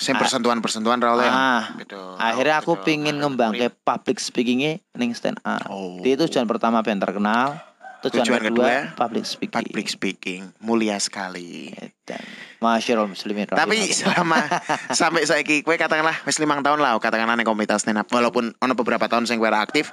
Sing 0.00 0.16
Ah. 0.16 0.20
persentuhan-persentuhan 0.20 0.96
ra 0.96 1.12
oleh. 1.12 1.28
Ah, 1.28 1.76
Betul. 1.76 2.16
akhirnya 2.16 2.56
aku 2.56 2.72
Betul. 2.74 2.86
pingin 2.88 3.20
ngembangke 3.20 3.68
public 3.84 4.16
speakingnya 4.16 4.80
ning 4.96 5.12
stand 5.12 5.36
up. 5.44 5.60
Oh. 5.68 6.00
Itu 6.00 6.24
tujuan 6.24 6.48
pertama 6.48 6.80
ben 6.80 6.96
terkenal, 6.96 7.60
tujuan, 8.00 8.24
Tujuan 8.24 8.40
kedua, 8.42 8.64
kedua, 8.88 8.96
public 8.96 9.28
speaking. 9.28 9.52
public 9.52 9.86
speaking 9.86 10.40
mulia 10.56 10.96
sekali. 10.96 11.76
Dan 12.02 12.16
Masyaallah 12.58 13.08
muslimin. 13.08 13.44
Tapi 13.46 13.76
selama 13.90 14.40
sampai 14.96 15.24
saiki 15.24 15.60
kue 15.60 15.76
katakanlah 15.76 16.16
wis 16.24 16.36
limang 16.36 16.60
tahun 16.60 16.80
lah 16.80 16.96
katakanlah 16.96 17.36
ning 17.36 17.44
komunitas 17.44 17.84
stand 17.84 17.96
up 17.96 18.08
walaupun 18.08 18.52
ono 18.54 18.72
beberapa 18.72 19.04
tahun 19.04 19.24
sing 19.24 19.36
kue 19.36 19.48
aktif. 19.48 19.92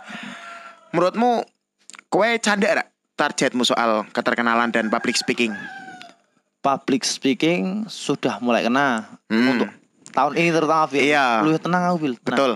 Menurutmu 0.91 1.43
kue 2.07 2.39
canda 2.39 2.87
targetmu 3.15 3.63
soal 3.63 4.07
keterkenalan 4.07 4.71
dan 4.71 4.87
public 4.87 5.15
speaking? 5.15 5.51
public 6.57 7.03
speaking 7.03 7.87
sudah 7.87 8.39
mulai 8.39 8.59
kena 8.59 9.07
Hmm. 9.27 9.55
untuk 9.55 9.69
tahun 10.17 10.33
ini 10.33 10.49
terutama 10.49 10.89
Bil. 10.89 11.05
Iya. 11.05 11.45
Luwih 11.45 11.61
tenang 11.61 11.83
aku 11.85 11.97
Bil. 12.01 12.13
tenang. 12.17 12.25
Betul. 12.25 12.51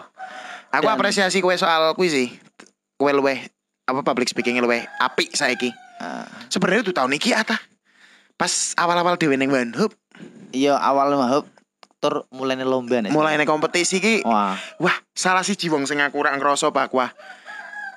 Aku 0.72 0.86
Dan- 0.90 0.96
apresiasi 0.98 1.38
kue 1.40 1.54
soal 1.54 1.94
kue 1.94 2.10
sih. 2.10 2.34
Kue 2.98 3.14
luweh 3.14 3.46
apa 3.86 4.02
public 4.02 4.26
speaking 4.26 4.58
luweh 4.58 4.82
apik 4.98 5.30
saiki. 5.32 5.70
Ah. 6.02 6.26
Sebenarnya 6.50 6.90
tuh 6.90 6.96
tahun 6.96 7.14
iki 7.14 7.30
ata. 7.32 7.62
Pas 8.34 8.74
awal-awal 8.74 9.22
dhewe 9.22 9.38
ning 9.38 9.54
One 9.54 9.70
Hub, 9.78 9.94
Iya 10.50 10.74
awal 10.74 11.14
mahub 11.14 11.46
tur 12.02 12.26
mulai 12.34 12.58
lomba 12.58 12.98
nih. 12.98 13.14
mulai 13.14 13.38
ning 13.38 13.46
kompetisi 13.46 14.02
ki 14.02 14.26
Wah, 14.26 14.58
Wah, 14.82 14.98
salah 15.14 15.46
siji 15.46 15.70
wong 15.70 15.86
sing 15.86 16.02
aku 16.02 16.18
ora 16.18 16.34
ngrasa 16.34 16.74
Pak 16.74 16.90
wah. 16.90 17.14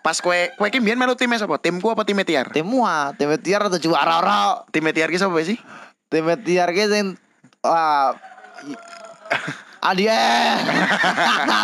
Pas 0.05 0.20
kue 0.20 0.53
kue 0.61 0.68
ki 0.68 0.85
mbiyen 0.85 1.00
melu 1.00 1.16
time 1.16 1.40
sapa? 1.40 1.57
Timku 1.57 1.88
apa 1.88 2.05
tim 2.05 2.20
Tiar? 2.20 2.53
tim 2.53 2.68
wah, 2.68 3.16
tim 3.16 3.33
tiar 3.40 3.64
atau 3.64 3.81
juara 3.81 4.20
ora. 4.20 4.61
Tim 4.68 4.85
Tiar 4.92 5.09
ki 5.09 5.16
sapa 5.16 5.40
sih? 5.40 5.57
Tim 6.12 6.29
tiar 6.44 6.68
ki 6.70 6.85
sing 6.85 7.07
wah 7.64 8.12
Adie. 9.84 10.08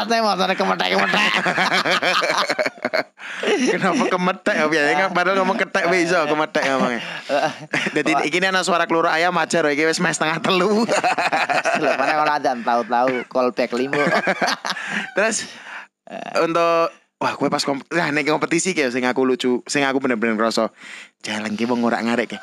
Saya 0.04 0.20
mau 0.20 0.36
sana 0.36 0.52
kemetek 0.52 0.92
kemetek. 0.92 1.32
Kenapa 3.72 4.04
kemetek 4.12 4.54
ya 4.60 4.66
biasanya 4.68 4.96
kan 5.00 5.10
padahal 5.16 5.40
ngomong 5.40 5.56
ketek 5.56 5.88
bisa 5.88 6.28
kemetek 6.28 6.68
ngomongnya. 6.68 7.00
Jadi 7.96 8.12
iki 8.28 8.38
ana 8.44 8.60
suara 8.60 8.84
keluru 8.84 9.08
ayam 9.08 9.32
ajar 9.40 9.64
iki 9.72 9.88
wis 9.88 10.04
mes 10.04 10.20
setengah 10.20 10.36
telu. 10.44 10.84
Selepane 11.80 12.14
ora 12.20 12.36
dan 12.36 12.60
tahu-tahu 12.60 13.24
callback 13.32 13.72
limo. 13.72 14.04
Terus 15.16 15.48
untuk 16.44 16.92
Wah, 17.20 17.36
gue 17.36 17.52
pas 17.52 17.60
nah, 17.92 18.08
ning 18.16 18.24
kompetisi 18.24 18.72
kayak 18.72 18.96
sing 18.96 19.04
aku 19.04 19.28
lucu, 19.28 19.60
sing 19.68 19.84
aku 19.84 20.00
bener-bener 20.00 20.40
ngerasa 20.40 20.72
jalan 21.20 21.52
ki 21.52 21.68
wong 21.68 21.84
ora 21.84 22.00
ngarek 22.00 22.32
ki. 22.32 22.38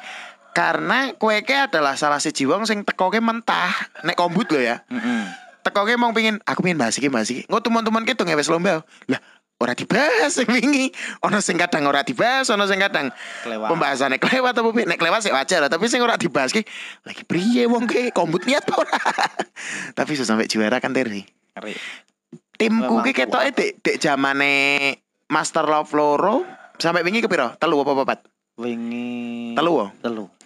Karena 0.57 1.13
kue 1.21 1.45
ke 1.45 1.69
adalah 1.69 1.93
salah 1.93 2.17
siji 2.17 2.49
wong 2.49 2.65
sing 2.65 2.81
tekoke 2.81 3.21
mentah. 3.21 3.69
Nek 4.01 4.17
kombut 4.17 4.49
lo 4.49 4.57
ya. 4.57 4.81
Heeh. 4.89 5.45
tekoke 5.61 5.99
mau 5.99 6.15
pingin 6.15 6.39
aku 6.47 6.63
pingin 6.63 6.79
bahas 6.79 6.95
iki 6.97 7.11
bahas 7.11 7.27
iki. 7.29 7.43
Engko 7.45 7.59
teman-teman 7.59 8.07
gitu 8.07 8.23
ngewes 8.23 8.47
lomba 8.47 8.87
lah 9.11 9.21
ora 9.59 9.75
dibahas 9.75 10.31
sing 10.33 10.47
wingi. 10.47 10.89
Ono 11.27 11.43
sing 11.43 11.59
kadang 11.59 11.85
ora 11.85 12.01
dibahas 12.01 12.47
ono 12.49 12.63
sing 12.65 12.79
kadang 12.79 13.11
Kelewat. 13.43 13.67
pembahasannya 13.69 14.17
kelewat 14.17 14.53
apa 14.55 14.69
piye? 14.73 14.85
Nek 14.87 14.97
kelewat 14.97 15.21
sih 15.27 15.33
wajar 15.35 15.59
lah 15.61 15.69
tapi 15.69 15.91
sing 15.91 15.99
ora 15.99 16.15
dibahas 16.15 16.55
ki 16.55 16.63
lagi 17.03 17.21
priye 17.27 17.67
wong 17.67 17.85
ki? 17.85 18.15
Kombut 18.15 18.47
niat 18.47 18.63
ora? 18.73 18.97
Tapi 19.97 20.13
sudah 20.15 20.37
sampai 20.37 20.47
juara 20.47 20.79
kan 20.79 20.95
Terry 20.95 21.27
timku 22.57 23.05
ki 23.05 23.11
ketoke 23.13 23.49
dek 23.53 23.71
dek 23.81 23.97
zamane 24.01 24.53
Master 25.29 25.65
Love 25.65 25.93
Loro 25.93 26.45
sampai 26.77 27.05
wingi 27.05 27.21
ke 27.21 27.29
piro? 27.29 27.53
Telu 27.59 27.81
apa 27.81 27.93
papat 28.05 28.19
Wingi 28.57 29.53
telu 29.53 29.71
wo? 29.73 29.85
Telu. 30.01 30.36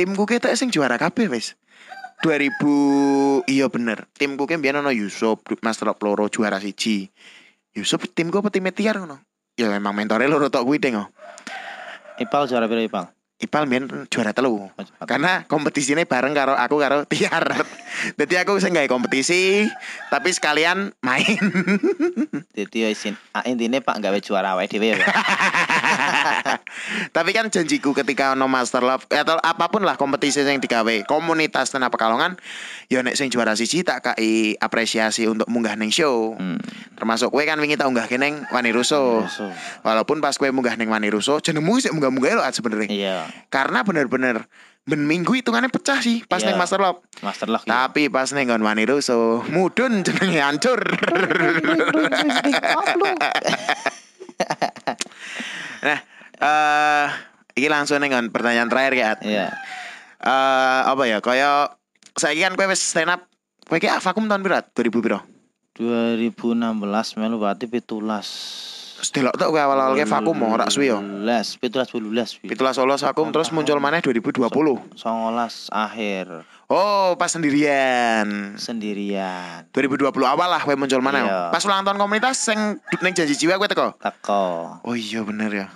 Timku 0.00 0.24
kita 0.24 0.48
sing 0.56 0.72
juara 0.72 0.96
kabeh 0.96 1.28
wis 1.28 1.60
2000 2.24 3.44
iya 3.44 3.68
bener 3.68 4.08
timku 4.16 4.48
ki 4.48 4.56
mbiyen 4.56 4.80
ono 4.80 4.88
Yusuf 4.96 5.44
Master 5.60 5.92
Love 5.92 6.00
Loro 6.00 6.24
juara 6.32 6.56
siji 6.56 7.12
Yusuf 7.76 8.08
timku 8.16 8.40
apa 8.40 8.48
tim 8.48 8.64
Tiar 8.72 8.96
ngono 8.96 9.20
ya 9.60 9.68
emang 9.76 9.92
mentore 9.92 10.24
loro 10.24 10.48
tok 10.48 10.64
kuwi 10.64 10.80
deng 10.80 11.04
oh. 11.04 11.12
Ipal 12.16 12.48
juara 12.48 12.64
piro 12.64 12.80
Ipal? 12.80 13.12
Ipal 13.40 13.64
mbiyen 13.64 14.06
juara 14.12 14.36
telu 14.36 14.68
Oh, 14.68 15.06
karena 15.08 15.48
kompetisinya 15.48 16.04
bareng 16.04 16.36
karo 16.36 16.52
aku 16.52 16.76
karo 16.76 17.04
Tiar 17.10 17.44
jadi 18.20 18.44
aku 18.44 18.60
sing 18.60 18.76
gawe 18.76 18.86
kompetisi 18.86 19.66
tapi 20.12 20.30
sekalian 20.30 20.92
main 21.00 21.40
Dadi 22.60 22.84
ya 22.84 22.88
isin. 22.92 23.14
Ah, 23.32 23.46
intine 23.46 23.80
Pak 23.80 24.02
gawe 24.02 24.18
juara 24.20 24.52
awake 24.58 24.76
dhewe 24.76 24.92
ya. 24.92 24.98
Tapi 27.16 27.30
kan 27.32 27.48
janjiku 27.48 27.94
ketika 27.94 28.34
ono 28.34 28.50
Master 28.50 28.82
Love 28.84 29.06
atau 29.08 29.38
apa 29.40 29.70
pun 29.70 29.86
lah 29.86 29.96
kompetisi 29.96 30.42
yang 30.42 30.60
digawe 30.60 31.06
komunitas 31.06 31.72
tenan 31.72 31.88
Pekalongan 31.88 32.36
ya 32.90 33.00
nek 33.00 33.14
sing 33.14 33.30
juara 33.30 33.54
siji 33.54 33.80
tak 33.80 34.02
kai 34.02 34.58
apresiasi 34.58 35.24
untuk 35.24 35.46
munggah 35.46 35.78
neng 35.78 35.88
show 35.88 36.34
Hmm. 36.34 36.58
termasuk 36.94 37.30
kue 37.30 37.46
kan 37.46 37.54
wingi 37.56 37.78
tak 37.78 37.86
unggah 37.86 38.04
keneng 38.04 38.42
Wani 38.50 38.70
Russo 38.70 39.22
walaupun 39.80 40.18
pas 40.18 40.34
kue 40.34 40.50
munggah 40.50 40.74
neng 40.74 40.90
Wani 40.90 41.06
Russo 41.06 41.38
jenengmu 41.38 41.78
sih 41.78 41.88
munggah 41.88 42.10
munggah 42.10 42.34
lo 42.34 42.42
sebenarnya 42.44 42.90
Iya. 42.90 43.16
karena 43.46 43.80
bener-bener 43.80 44.50
ben 44.82 45.06
minggu 45.06 45.30
hitungannya 45.32 45.70
pecah 45.70 46.02
sih 46.02 46.26
pas 46.26 46.42
Iya. 46.42 46.50
neng 46.50 46.58
Master 46.58 46.82
Love 46.82 46.98
Master 47.20 47.46
Lock. 47.46 47.62
ya. 47.62 47.86
tapi 47.86 48.10
pas 48.10 48.26
neng 48.34 48.50
Gon 48.50 48.60
Wani 48.60 48.82
Russo 48.82 49.46
mudun 49.46 50.02
jenenge 50.02 50.42
hancur 50.42 50.82
nah 55.80 55.98
eh 56.40 57.06
iki 57.54 57.68
langsung 57.68 58.00
neng 58.00 58.12
pertanyaan 58.30 58.66
terakhir 58.66 58.92
ya. 58.94 59.10
Iya. 59.20 59.46
Eh, 60.20 60.80
apa 60.84 61.02
ya 61.06 61.18
kaya 61.20 61.79
saya 62.16 62.48
kan 62.48 62.56
kue 62.56 62.66
wis 62.66 62.82
stand 62.82 63.10
up 63.10 63.26
kue 63.66 63.78
ki 63.78 63.90
vakum 64.00 64.26
tahun 64.26 64.42
berapa 64.42 64.66
2000 64.72 65.04
piro 65.04 65.20
2016 65.78 66.76
melu 67.16 67.40
berarti 67.40 67.64
17. 67.64 69.00
Sedelok 69.00 69.32
tok 69.32 69.48
kowe 69.56 69.60
awal-awal 69.64 69.96
ke 69.96 70.04
vakum 70.04 70.36
mau 70.36 70.52
ora 70.52 70.68
suwi 70.68 70.92
yo. 70.92 71.00
17, 71.00 71.56
17, 71.56 71.88
18. 71.88 72.44
Pitulas 72.44 72.76
solo 72.76 73.00
vakum 73.00 73.32
terus 73.32 73.48
muncul 73.48 73.80
maneh 73.80 74.04
2020. 74.04 74.52
19 74.92 75.72
akhir 75.72 76.44
Oh, 76.70 77.16
pas 77.18 77.32
sendirian. 77.32 78.54
sendirian. 78.60 79.66
2020 79.72 80.04
awal 80.22 80.48
lah 80.52 80.60
kowe 80.60 80.76
muncul 80.76 81.00
maneh. 81.00 81.24
Iya. 81.24 81.48
Pas 81.48 81.64
ulang 81.64 81.82
tahun 81.82 81.96
komunitas 81.96 82.36
sing 82.36 82.76
ning 83.00 83.16
janji 83.16 83.34
jiwa 83.40 83.56
kowe 83.56 83.66
teko. 83.66 83.96
Teko. 83.96 84.44
Oh 84.84 84.92
iya 84.94 85.24
bener 85.24 85.50
ya. 85.50 85.66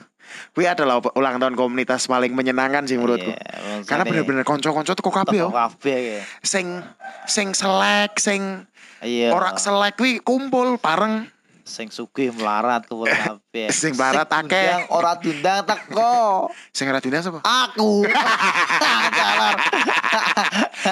Kuwi 0.50 0.64
adalah 0.64 1.02
ulang 1.12 1.36
tahun 1.36 1.54
komunitas 1.54 2.04
paling 2.04 2.30
menyenangkan 2.30 2.84
sih 2.84 2.94
menurutku. 2.94 3.30
Iya, 3.30 3.82
Karena 3.82 4.02
bener-bener 4.02 4.42
konco-konco 4.42 4.92
teko 4.92 5.10
kabeh 5.10 5.38
yo. 5.38 5.48
kabeh 5.50 5.98
ya. 5.98 6.20
Sing 6.40 6.82
sing 7.24 7.50
selek, 7.50 8.16
sing 8.16 8.64
Iya. 9.00 9.30
ora 9.30 9.54
selek 9.54 9.94
kuwi 9.94 10.18
kumpul 10.18 10.78
bareng. 10.78 11.28
Sing 11.60 11.88
sugih 11.88 12.28
melarat 12.30 12.84
kuwi 12.84 13.08
kabeh. 13.08 13.72
Sing 13.80 13.92
melarat 13.94 14.28
akeh. 14.28 14.52
diundang, 14.52 14.84
Ora 14.90 15.12
diundang 15.16 15.60
teko. 15.64 16.48
Sing 16.76 16.84
ora 16.86 17.00
diundang 17.00 17.24
sapa? 17.24 17.40
Aku. 17.40 18.04
Jalar. 19.16 19.54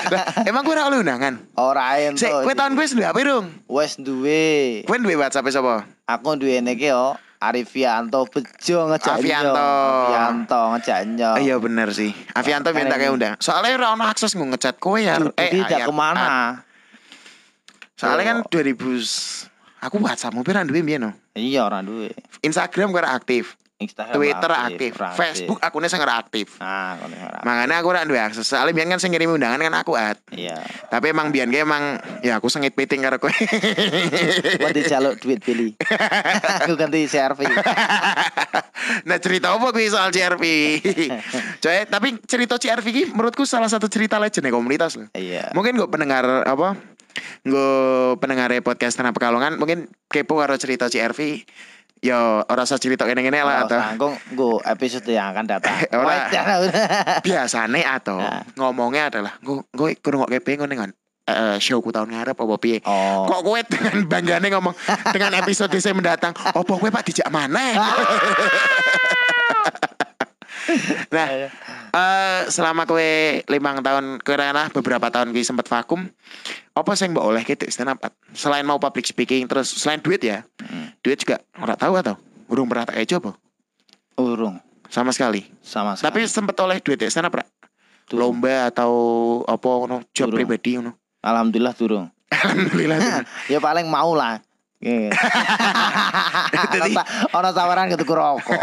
Lah, 0.09 0.25
emang 0.43 0.63
kowe 0.63 0.73
ora 0.73 0.89
oleh 0.89 0.99
undangan? 1.01 1.37
Ora 1.55 2.01
ento. 2.01 2.17
Sik, 2.19 2.33
kowe 2.33 2.53
tahun 2.53 2.73
kowe 2.73 2.87
duwe 2.87 3.05
apa, 3.05 3.19
Rung? 3.21 3.47
wis 3.69 3.93
duwe. 3.97 4.83
Kowe 4.85 4.97
duwe 4.97 5.15
WhatsApp 5.15 5.49
sapa? 5.49 5.85
Aku 6.09 6.35
duwe 6.35 6.59
niki 6.59 6.89
yo 6.89 7.17
Arifianto 7.43 8.23
bejo 8.31 8.79
ngejak 8.87 9.19
Avianto. 9.19 9.59
Avianto 9.59 10.61
ngejak 10.79 10.99
nyo. 11.11 11.31
Iya 11.43 11.57
bener 11.59 11.89
sih. 11.91 12.15
Avianto 12.39 12.71
Makanya 12.71 12.79
minta 12.87 12.97
kayak 13.03 13.13
undang. 13.13 13.35
Soalnya 13.43 13.75
ora 13.75 13.89
ono 13.99 14.05
akses 14.07 14.39
nggo 14.39 14.47
ngecat 14.55 14.79
kowe 14.79 14.95
ya. 15.03 15.19
Ayat- 15.19 15.51
tidak 15.51 15.79
ke 15.91 15.93
mana. 15.93 16.63
Soalnya 17.99 18.25
kan 18.31 18.39
Yo. 18.47 18.63
2000 18.63 19.51
Aku 19.83 19.99
WhatsApp 19.99 20.39
pirang 20.47 20.71
duwe 20.71 20.79
mbiyen 20.79 21.03
no. 21.03 21.11
Iya 21.35 21.67
ora 21.67 21.83
duwe. 21.83 22.15
Instagram 22.47 22.95
gue 22.95 23.03
aktif, 23.03 23.59
Instagram 23.83 24.15
Twitter 24.15 24.53
aktif, 24.55 24.93
ora 24.97 25.11
Facebook 25.13 25.59
akunnya 25.61 25.89
saya 25.91 26.07
ora 26.07 26.17
aktif. 26.23 26.57
Ngono 26.63 27.15
ora. 27.19 27.41
Makanya 27.43 27.75
aku 27.83 27.89
ora 27.91 28.07
duwe 28.07 28.21
akses. 28.23 28.47
Soalnya 28.47 28.73
biyen 28.73 28.89
kan 28.95 29.03
sing 29.03 29.11
ngirim 29.11 29.35
undangan 29.35 29.59
kan 29.59 29.75
aku 29.75 29.99
at. 29.99 30.19
Iya. 30.33 30.57
Tapi 30.89 31.11
emang 31.11 31.35
biyen 31.35 31.51
ge 31.51 31.67
emang 31.67 31.99
ya 32.23 32.39
aku 32.39 32.47
sengit 32.49 32.73
piting 32.79 33.03
karo 33.03 33.19
kowe. 33.19 33.33
Gua 34.63 34.71
dijaluk 34.73 35.19
duit 35.21 35.43
Billy. 35.43 35.75
Aku 36.65 36.79
ganti 36.79 37.05
CRV. 37.07 37.41
nah 39.09 39.17
cerita 39.19 39.55
apa 39.55 39.67
kuwi 39.75 39.91
soal 39.91 40.15
CRV? 40.15 40.45
Coy, 41.63 41.79
tapi 41.87 42.09
cerita 42.25 42.57
CRV 42.57 42.87
ki 42.87 43.03
menurutku 43.13 43.45
salah 43.45 43.69
satu 43.69 43.91
cerita 43.91 44.17
legend 44.17 44.49
ya 44.49 44.53
komunitas 44.55 44.97
loh. 44.99 45.09
Iya. 45.13 45.51
Mungkin 45.53 45.77
gue 45.77 45.89
pendengar 45.91 46.47
apa? 46.47 46.79
Gue 47.45 47.73
pendengar 48.23 48.55
podcast 48.65 48.97
Tanah 48.97 49.13
Pekalongan 49.13 49.59
mungkin 49.61 49.91
kepo 50.09 50.39
karo 50.39 50.57
cerita 50.57 50.89
CRV. 50.89 51.45
Yo 52.03 52.19
ora 52.43 52.67
usah 52.67 52.83
cerita 52.83 53.07
kene-kene 53.07 53.41
lah 53.41 53.63
atau 53.63 53.79
Sanggung 53.79 54.15
nggo 54.29 54.59
episode 54.61 55.07
yang 55.07 55.31
akan 55.31 55.47
datang. 55.47 55.71
Ora. 55.95 56.27
Wah, 56.27 56.27
biasane 57.27 57.87
atau 57.87 58.19
Nah. 58.19 58.43
ngomongnya 58.59 59.07
adalah 59.07 59.39
gue 59.39 59.63
gue 59.71 59.95
kurang 59.97 60.27
kok 60.27 60.35
kepengen 60.35 60.67
dengan 60.67 60.91
eh 61.23 61.55
showku 61.57 61.95
tahun 61.95 62.11
ngarep 62.11 62.35
apa 62.35 62.55
piye 62.59 62.83
Oh. 62.83 63.23
kok 63.25 63.47
gue 63.47 63.59
dengan 63.71 64.03
banggane 64.13 64.51
ngomong 64.51 64.75
dengan 65.15 65.39
episode 65.39 65.71
saya 65.79 65.95
mendatang 65.95 66.35
opo 66.53 66.75
gue 66.77 66.91
pak 66.91 67.07
dijak 67.07 67.31
mana 67.31 67.79
nah 71.09 71.27
eh 71.29 72.41
selama 72.49 72.83
kue 72.83 73.43
limang 73.47 73.79
tahun 73.79 74.19
kira 74.19 74.51
beberapa 74.71 75.07
tahun 75.07 75.31
gue 75.31 75.43
sempat 75.43 75.67
vakum 75.67 76.11
apa 76.73 76.91
sih 76.95 77.07
mbak 77.07 77.23
oleh 77.23 77.43
gitu 77.45 77.67
stand 77.69 77.93
up 77.93 78.03
selain 78.33 78.65
mau 78.65 78.79
public 78.79 79.05
speaking 79.05 79.47
terus 79.47 79.71
selain 79.71 79.99
duit 79.99 80.19
ya 80.19 80.43
Hmm. 80.59 80.92
Duit 81.03 81.19
juga 81.19 81.43
nggak 81.55 81.79
tahu 81.79 81.95
atau 81.99 82.15
urung 82.47 82.67
pernah 82.67 82.87
tak 82.87 82.99
ejo 82.99 83.19
apa 83.19 83.33
Urung 84.17 84.57
sama 84.87 85.11
sekali 85.11 85.49
sama 85.61 85.97
tapi 85.97 86.23
sekali. 86.23 86.31
sempet 86.31 86.57
oleh 86.61 86.79
duit 86.79 86.97
ya 86.97 87.09
Ra? 87.09 87.43
Durung. 88.07 88.39
lomba 88.39 88.69
atau 88.69 88.93
apa 89.47 89.67
ngono 89.67 90.05
job 90.13 90.29
Durung. 90.29 90.37
pribadi 90.39 90.77
ngono 90.77 90.93
Alhamdulillah 91.23 91.75
durung. 91.75 92.07
alhamdulillah 92.29 92.99
Durung. 92.99 93.25
ya 93.53 93.59
paling 93.59 93.87
mau 93.87 94.13
lah. 94.13 94.43
Iya. 94.83 95.15
Jadi- 96.75 96.99
Ono 97.31 97.49
tawaran 97.55 97.87
gitu 97.87 98.03
rokok. 98.03 98.59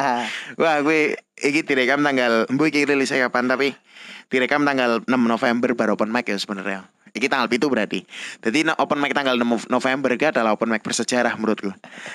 wah 0.60 0.76
gue 0.80 1.12
iki 1.36 1.60
direkam 1.60 2.00
tanggal 2.00 2.48
mbu 2.48 2.72
iki 2.72 2.88
rilisnya 2.88 3.28
kapan 3.28 3.52
tapi 3.52 3.76
direkam 4.32 4.64
tanggal 4.64 5.04
6 5.04 5.12
November 5.12 5.76
baru 5.76 5.92
open 5.94 6.08
mic 6.08 6.24
ya 6.24 6.40
sebenarnya 6.40 6.88
Iki 7.12 7.28
tanggal 7.28 7.44
itu 7.52 7.68
berarti. 7.68 8.00
Jadi 8.40 8.64
open 8.80 8.96
mic 8.96 9.12
tanggal 9.12 9.36
6 9.36 9.68
November 9.68 10.16
iki 10.16 10.32
adalah 10.32 10.56
open 10.56 10.72
mic 10.72 10.80
bersejarah 10.80 11.36
menurutku. 11.36 11.68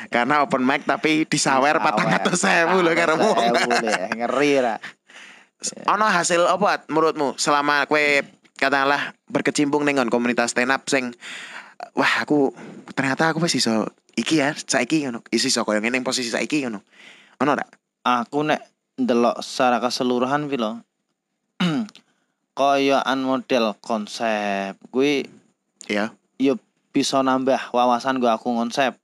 Karena 0.10 0.41
open 0.41 0.66
mic 0.66 0.89
tapi 0.89 1.30
disawer 1.30 1.78
patang 1.78 2.10
atus 2.10 2.41
sewu 2.41 2.82
loh 2.82 2.98
karo 2.98 3.14
wong. 3.22 3.38
Sewu 3.38 3.78
le, 3.86 3.93
ngeri 4.18 4.54
ra. 4.58 4.76
Ono 5.93 6.06
hasil 6.06 6.50
apa 6.50 6.89
menurutmu 6.89 7.38
selama 7.38 7.86
kue 7.86 8.26
katakanlah 8.58 9.14
berkecimpung 9.30 9.86
dengan 9.86 10.10
komunitas 10.10 10.58
stand 10.58 10.74
up 10.74 10.89
sing 10.89 11.14
wah 11.93 12.26
aku 12.26 12.54
ternyata 12.98 13.30
aku 13.30 13.38
masih 13.38 13.62
iso 13.62 13.93
iki 14.18 14.41
ya 14.41 14.58
saiki 14.58 15.06
ngono. 15.06 15.22
Isi 15.30 15.54
iso 15.54 15.62
koyo 15.62 15.78
ngene 15.78 16.02
posisi 16.02 16.34
saiki 16.34 16.66
ngono. 16.66 16.82
Ono 17.45 17.50
ora? 17.54 17.66
Aku 18.02 18.41
nek 18.41 18.66
ndelok 18.98 19.45
secara 19.45 19.78
keseluruhan 19.78 20.50
pi 20.50 20.58
lho. 20.58 20.82
Koyoan 22.58 23.22
model 23.22 23.78
konsep 23.86 24.74
kuwi 24.89 25.30
Iya. 25.86 26.10
yo 26.41 26.58
bisa 26.89 27.22
nambah 27.22 27.70
wawasan 27.70 28.18
gua 28.18 28.41
aku 28.41 28.49
konsep. 28.58 28.97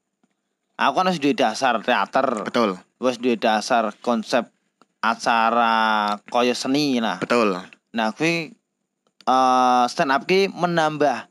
Aku 0.74 0.98
kan 0.98 1.06
wis 1.14 1.22
duwe 1.22 1.38
dasar 1.38 1.78
teater, 1.86 2.50
Betul. 2.50 2.82
wis 2.98 3.22
duwe 3.22 3.38
dasar 3.38 3.94
konsep 4.02 4.50
acara 5.06 6.18
koyo 6.34 6.58
seni 6.58 6.98
lah. 6.98 7.22
Betul. 7.22 7.54
Nah, 7.94 8.10
kuwi 8.18 8.58
eh 9.24 9.84
stand 9.86 10.10
up 10.10 10.26
ki 10.26 10.50
menambah 10.50 11.30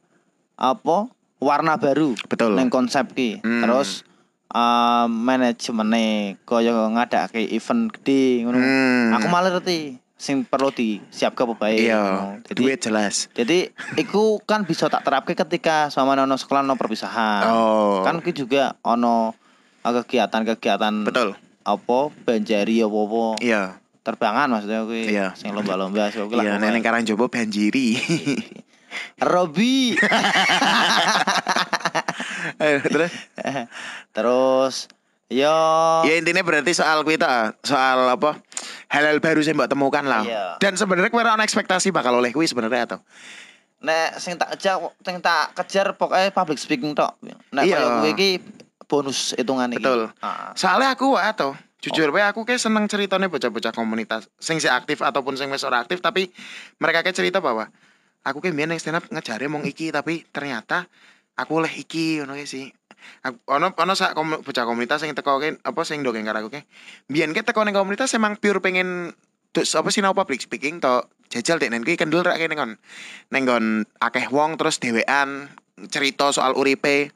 apa? 0.62 0.99
warna 1.43 1.75
baru 1.75 2.14
Betul. 2.31 2.55
neng 2.55 2.70
konsep 2.70 3.18
ki. 3.18 3.43
Hmm. 3.43 3.66
Terus 3.66 4.07
eh 4.55 5.07
manajemennya 5.11 6.39
koyo 6.47 6.87
ngadake 6.95 7.51
event 7.51 7.91
gede 7.99 8.47
ngono. 8.47 8.62
Hmm. 8.62 9.11
Aku 9.18 9.27
malah 9.27 9.51
ngerti 9.51 9.99
sing 10.23 10.47
perlu 10.47 10.70
disiapkan 10.70 11.51
apa 11.51 11.55
bae. 11.59 11.83
Iya. 11.83 12.39
Jadi 12.47 12.59
duit 12.62 12.79
jelas. 12.79 13.27
jadi 13.35 13.75
iku 13.99 14.39
kan 14.41 14.62
bisa 14.62 14.87
tak 14.87 15.03
terapke 15.03 15.35
ketika 15.35 15.91
sama 15.91 16.14
ono 16.14 16.39
sekolah 16.39 16.62
ono 16.62 16.79
perpisahan. 16.79 17.43
Oh. 17.51 18.07
Kan 18.07 18.23
ki 18.23 18.31
juga 18.31 18.79
ono 18.81 19.35
kegiatan-kegiatan 19.83 20.95
betul. 21.03 21.35
apa 21.61 21.99
banjari 22.23 22.79
apa 22.79 22.99
apa 23.03 23.25
Iya. 23.43 23.62
terbangan 24.03 24.47
maksudnya 24.49 24.87
kuwi 24.87 25.11
Iya. 25.11 25.35
sing 25.35 25.51
lomba-lomba 25.51 26.07
sing 26.09 26.23
kuwi 26.25 26.39
Iya, 26.39 26.55
lah 26.55 26.70
neng 26.70 26.87
Karangjowo 26.87 27.27
banjiri. 27.27 27.99
Robi 29.18 29.95
Eh, 32.59 32.79
Terus 32.83 33.11
terus 34.12 34.75
yo 35.33 35.57
ya 36.05 36.14
intinya 36.14 36.45
berarti 36.45 36.77
soal 36.77 37.01
kita 37.03 37.57
soal 37.64 38.05
apa 38.07 38.37
hal-hal 38.91 39.19
baru 39.19 39.41
yang 39.43 39.57
mbak 39.59 39.71
temukan 39.71 40.05
lah. 40.05 40.23
Iya. 40.27 40.45
Dan 40.59 40.75
sebenarnya 40.79 41.11
kue 41.11 41.23
ono 41.23 41.43
ekspektasi 41.43 41.91
bakal 41.91 42.19
oleh 42.19 42.31
kue 42.35 42.45
sebenarnya 42.45 42.89
atau 42.89 43.01
nek 43.83 44.15
sing 44.23 44.39
tak 44.39 44.55
kejar 44.55 44.79
sing 45.03 45.19
tak 45.19 45.59
kejar 45.59 45.99
pokoknya 45.99 46.31
public 46.31 46.59
speaking 46.63 46.95
tok 46.95 47.19
nek 47.51 47.67
Iya. 47.67 47.83
koyo 47.83 47.89
kuwi 47.99 48.11
iki 48.15 48.31
bonus 48.87 49.35
hitungan 49.35 49.75
iki 49.75 49.83
Betul. 49.83 50.15
Ah. 50.23 50.55
Soalnya 50.55 50.95
aku 50.95 51.19
atau 51.19 51.59
jujur 51.83 52.15
wae 52.15 52.23
aku 52.23 52.47
kayak 52.47 52.63
seneng 52.63 52.87
ceritanya 52.87 53.27
bocah-bocah 53.27 53.75
komunitas 53.75 54.31
sing 54.39 54.63
si 54.63 54.71
aktif 54.71 55.03
ataupun 55.03 55.35
sing 55.35 55.51
wis 55.51 55.67
ora 55.67 55.83
aktif 55.83 55.99
tapi 55.99 56.31
mereka 56.79 57.03
kayak 57.03 57.19
cerita 57.19 57.43
bahwa 57.43 57.67
aku 58.23 58.39
kayak 58.39 58.55
yang 58.55 58.79
stand 58.79 59.03
up 59.03 59.05
ngejare 59.11 59.51
mong 59.51 59.67
iki 59.67 59.91
tapi 59.91 60.23
ternyata 60.31 60.87
aku 61.35 61.59
oleh 61.59 61.73
iki 61.75 62.23
ngono 62.23 62.39
kae 62.39 62.47
sih. 62.47 62.71
Ono 63.50 63.74
ono 63.74 63.92
sak 63.94 64.14
komu- 64.14 64.42
bocah 64.42 64.64
komunitas 64.66 65.03
sing 65.03 65.14
teko 65.14 65.38
kae 65.38 65.59
apa 65.62 65.80
sing 65.82 66.03
ndongeng 66.03 66.26
karo 66.26 66.42
aku 66.46 66.50
kae. 66.59 66.62
Biyen 67.07 67.34
kayak 67.36 67.50
teko 67.50 67.62
ning 67.62 67.74
komunitas 67.74 68.14
emang 68.14 68.38
pure 68.38 68.62
pengen 68.62 69.14
terus 69.53 69.76
apa 69.76 69.92
sih 69.92 70.00
public 70.00 70.40
speaking 70.40 70.80
to 70.80 71.05
jajal 71.28 71.61
dek 71.61 71.72
nen 71.72 71.84
kuwi 71.84 72.00
kendul 72.00 72.24
rak 72.24 72.40
kene 72.40 72.55
kon. 72.57 72.76
Ning 73.32 73.42
nggon 73.48 73.64
akeh 74.00 74.28
wong 74.32 74.57
terus 74.61 74.80
dhewean 74.80 75.48
cerita 75.88 76.30
soal 76.30 76.55
uripe. 76.55 77.11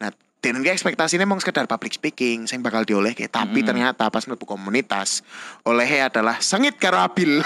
Nah, 0.00 0.12
dan 0.40 0.64
ki 0.64 0.72
ekspektasinya 0.72 1.28
emang 1.28 1.40
sekedar 1.40 1.68
public 1.68 1.92
speaking 1.92 2.48
sing 2.48 2.64
bakal 2.64 2.84
dioleh 2.84 3.12
kayak 3.12 3.32
tapi 3.32 3.60
Mm. 3.60 3.68
ternyata 3.68 4.08
pas 4.08 4.24
mlebu 4.24 4.48
komunitas 4.48 5.20
olehnya 5.68 6.08
adalah 6.08 6.40
sengit 6.40 6.80
karo 6.80 6.96
abil. 6.96 7.40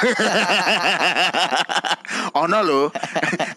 ono 2.42 2.59
lho. 2.62 2.82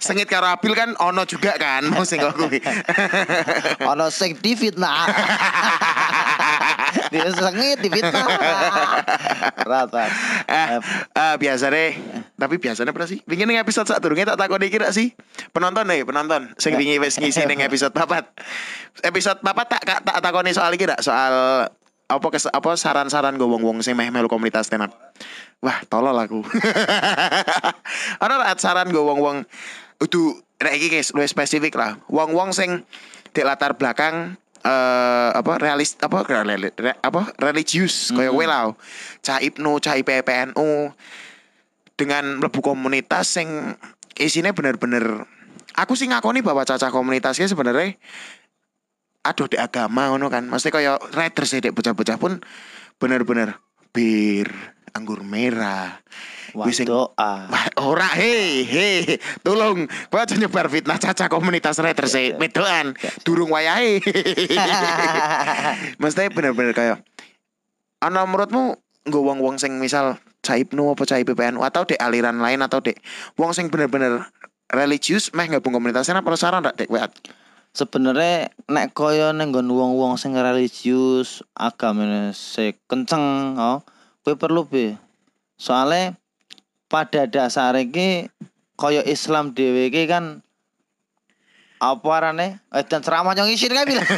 sengit 0.02 0.26
karo 0.26 0.50
abil 0.50 0.74
kan 0.74 0.98
ono 0.98 1.22
juga 1.30 1.54
kan 1.60 1.86
mau 1.86 2.02
sing 2.02 2.22
kuwi. 2.22 2.62
ono 3.94 4.10
sing 4.10 4.34
difitnah 4.42 5.06
dia 7.14 7.30
sengit 7.34 7.78
difitnah 7.84 8.26
rata 9.68 10.06
eh, 10.48 10.80
eh 11.14 11.36
biasanya 11.38 11.84
tapi 12.38 12.56
biasanya 12.58 12.92
pernah 12.94 13.10
sih 13.10 13.20
Wingi 13.28 13.46
ning 13.46 13.60
episode 13.60 13.90
saat 13.90 14.00
durungnya 14.00 14.34
tak 14.34 14.48
takoni 14.48 14.72
kira 14.72 14.90
sih 14.94 15.12
penonton 15.52 15.84
nih 15.90 16.08
penonton 16.08 16.56
sing 16.56 16.78
wingi 16.80 17.02
wis 17.02 17.20
ngisi 17.20 17.44
ning 17.46 17.60
episode 17.60 17.92
papat 17.92 18.30
episode 19.04 19.27
papat 19.36 19.68
tak 19.68 19.84
tak, 19.84 20.00
tak 20.06 20.18
takoni 20.24 20.56
soal 20.56 20.72
iki 20.72 20.88
dak 20.88 21.04
soal 21.04 21.68
apa 22.08 22.28
kes, 22.32 22.48
apa 22.48 22.80
saran-saran 22.80 23.36
gue 23.36 23.44
wong-wong 23.44 23.84
sing 23.84 24.00
meh 24.00 24.08
melu 24.08 24.32
komunitas 24.32 24.72
stand 24.72 24.88
up 24.88 24.96
wah 25.60 25.82
tolol 25.90 26.16
aku. 26.16 26.40
Ana 28.24 28.56
saran 28.56 28.94
gue 28.94 29.02
wong-wong? 29.02 29.44
Itu 30.00 30.40
nek 30.62 30.74
iki 30.78 30.88
guys 30.94 31.12
luwih 31.12 31.28
spesifik 31.28 31.76
lah. 31.76 32.00
Wong-wong 32.08 32.54
sing 32.54 32.86
di 33.34 33.42
latar 33.44 33.76
belakang 33.76 34.38
eh 34.66 35.30
apa 35.38 35.62
realis 35.62 35.94
apa 36.02 36.26
rel- 36.26 36.74
re- 36.74 37.00
apa 37.02 37.22
religius 37.42 38.14
kaya 38.14 38.32
kowe 38.32 38.46
lah. 38.46 38.74
Cah 39.22 39.44
ibnu 39.44 39.82
cah 39.82 39.98
IPPNU 39.98 40.94
dengan 41.98 42.40
mlebu 42.40 42.62
komunitas 42.62 43.36
sing 43.36 43.74
isinya 44.18 44.54
bener-bener 44.54 45.26
aku 45.78 45.94
sih 45.94 46.10
ngakoni 46.10 46.42
bahwa 46.42 46.66
caca 46.66 46.90
komunitasnya 46.90 47.50
sebenarnya 47.50 47.98
aduh 49.28 49.52
di 49.52 49.60
agama 49.60 50.10
ngono 50.10 50.32
kan. 50.32 50.48
Mesti 50.48 50.72
kaya 50.72 50.96
riders 51.12 51.52
ya 51.52 51.60
dek 51.60 51.76
bocah-bocah 51.76 52.16
pun 52.16 52.40
bener-bener 52.98 53.60
bir 53.92 54.48
anggur 54.96 55.22
merah. 55.28 56.00
Wis 56.56 56.82
doa. 56.88 57.14
Wah, 57.52 57.66
ora 57.84 58.08
hei 58.18 58.66
hei 58.66 59.20
tolong 59.46 59.86
kowe 60.10 60.24
aja 60.24 60.34
nyebar 60.40 60.72
fitnah 60.72 60.98
caca 60.98 61.30
komunitas 61.30 61.78
riders 61.84 62.16
e 62.18 62.34
medoan 62.40 62.98
durung 63.22 63.54
wayahe 63.54 64.02
mesti 66.02 66.32
bener-bener 66.34 66.74
kayak 66.74 67.04
ana 68.02 68.26
menurutmu 68.26 68.80
nggo 69.06 69.20
wong-wong 69.24 69.62
sing 69.62 69.78
misal 69.78 70.18
cai 70.44 70.64
IPNU 70.64 70.96
apa 70.96 71.04
cai 71.04 71.24
PPNU 71.28 71.62
atau 71.62 71.84
dek 71.84 72.00
aliran 72.00 72.40
lain 72.40 72.64
atau 72.64 72.80
dek 72.80 73.00
wong 73.36 73.52
sing 73.52 73.68
bener-bener 73.68 74.24
religius 74.72 75.32
meh 75.36 75.48
gabung 75.48 75.76
komunitasnya 75.76 76.20
apa 76.20 76.36
saran 76.40 76.64
ndak 76.64 76.76
dek 76.80 76.90
weat 76.92 77.12
Sebenarnya 77.78 78.50
nek 78.66 78.98
kaya 78.98 79.30
ning 79.38 79.54
nggon 79.54 79.70
wong-wong 79.70 80.18
sing 80.18 80.34
religius, 80.34 81.46
agamane 81.54 82.34
sing 82.34 82.74
kenceng, 82.90 83.54
oh, 83.54 83.86
kowe 84.26 84.34
perlu 84.34 84.66
be. 84.66 84.98
Soale 85.62 86.18
pada 86.90 87.30
dasar 87.30 87.78
iki 87.78 88.34
kaya 88.74 89.06
Islam 89.06 89.54
dhewe 89.54 89.94
iki 89.94 90.10
kan 90.10 90.42
apa 91.78 92.10
arane? 92.18 92.58
Eh 92.74 92.82
dan 92.82 93.06
ceramah 93.06 93.38
nyong 93.38 93.54
isin 93.54 93.70
kan 93.70 93.86
bilang. 93.86 94.10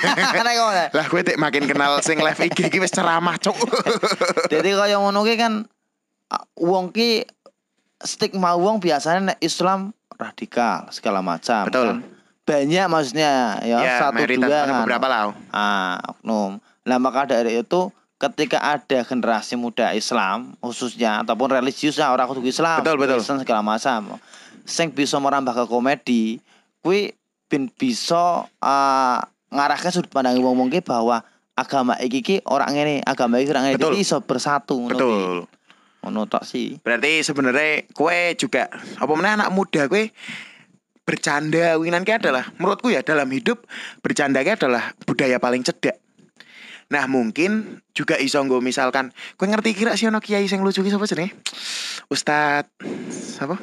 Lah 0.95 1.05
gue 1.11 1.21
dek 1.27 1.35
makin 1.35 1.67
kenal 1.67 1.99
sing 1.99 2.23
live 2.23 2.39
IG 2.39 2.63
iki 2.71 2.79
wis 2.79 2.95
ceramah 2.95 3.35
cuk 3.35 3.59
Jadi 4.55 4.71
kaya 4.71 5.03
ngono 5.03 5.27
ki 5.27 5.35
kan 5.35 5.67
wong 6.55 6.95
ki 6.95 7.27
stigma 7.99 8.55
wong 8.55 8.79
biasanya 8.79 9.35
nek 9.35 9.39
Islam 9.43 9.91
radikal 10.15 10.87
segala 10.95 11.19
macam 11.19 11.67
Betul. 11.67 11.99
kan. 11.99 12.18
Banyak 12.49 12.85
maksudnya 12.89 13.61
ya, 13.61 13.77
ya 13.77 13.93
satu 14.01 14.25
dua 14.25 14.65
kan. 14.65 14.75
beberapa 14.81 15.05
lah 15.05 15.21
Ah, 15.53 16.01
oknum. 16.17 16.57
Nah, 16.81 16.97
maka 16.97 17.29
dari 17.29 17.61
itu 17.61 17.93
ketika 18.17 18.57
ada 18.57 19.05
generasi 19.05 19.53
muda 19.53 19.93
Islam 19.93 20.57
khususnya 20.59 21.21
ataupun 21.21 21.53
religius 21.53 22.01
ya 22.01 22.09
orang 22.09 22.25
kudu 22.25 22.49
Islam, 22.49 22.81
Betul, 22.81 22.97
betul. 22.97 23.21
Kristen 23.21 23.37
segala 23.37 23.61
macam. 23.61 24.17
Sing 24.65 24.89
bisa 24.89 25.21
merambah 25.21 25.53
ke 25.53 25.65
komedi, 25.69 26.41
kuwi 26.81 27.13
bin 27.45 27.69
bisa 27.69 28.49
uh, 28.49 29.17
ngarahke 29.49 29.89
sudut 29.93 30.09
pandang 30.09 30.41
wong-wong 30.41 30.73
ki 30.73 30.81
bahwa 30.81 31.21
agama 31.53 31.93
iki 32.01 32.25
ki 32.25 32.35
orang 32.49 32.73
ngene, 32.73 33.05
agama 33.05 33.37
iki 33.37 33.53
orang 33.53 33.69
ngene 33.69 33.77
Betul. 33.77 33.93
Iso 34.01 34.17
bersatu 34.25 34.89
betul 34.89 35.45
Ngono 35.99 36.31
tok 36.31 36.47
sih. 36.47 36.79
Berarti 36.79 37.19
sebenarnya 37.27 37.83
kue 37.91 38.31
juga 38.39 38.71
apa 38.71 39.11
mana 39.19 39.35
anak 39.35 39.49
muda 39.51 39.91
kue 39.91 40.15
bercanda 41.09 41.81
winan 41.81 42.05
ki 42.05 42.21
adalah 42.21 42.45
menurutku 42.61 42.93
ya 42.93 43.01
dalam 43.01 43.25
hidup 43.33 43.65
bercanda 44.05 44.45
adalah 44.45 44.93
budaya 45.09 45.41
paling 45.41 45.65
cedak. 45.65 45.97
Nah 46.93 47.09
mungkin 47.09 47.81
juga 47.97 48.21
iso 48.21 48.37
nggo 48.37 48.61
misalkan 48.61 49.09
kue 49.33 49.49
ngerti 49.49 49.73
kira 49.73 49.97
sih 49.97 50.05
ono 50.05 50.21
kiai 50.21 50.45
sing 50.45 50.61
lucu 50.61 50.85
ki 50.85 50.93
sapa 50.93 51.09
jenenge? 51.09 51.33
Ustad 52.13 52.69
apa? 53.41 53.57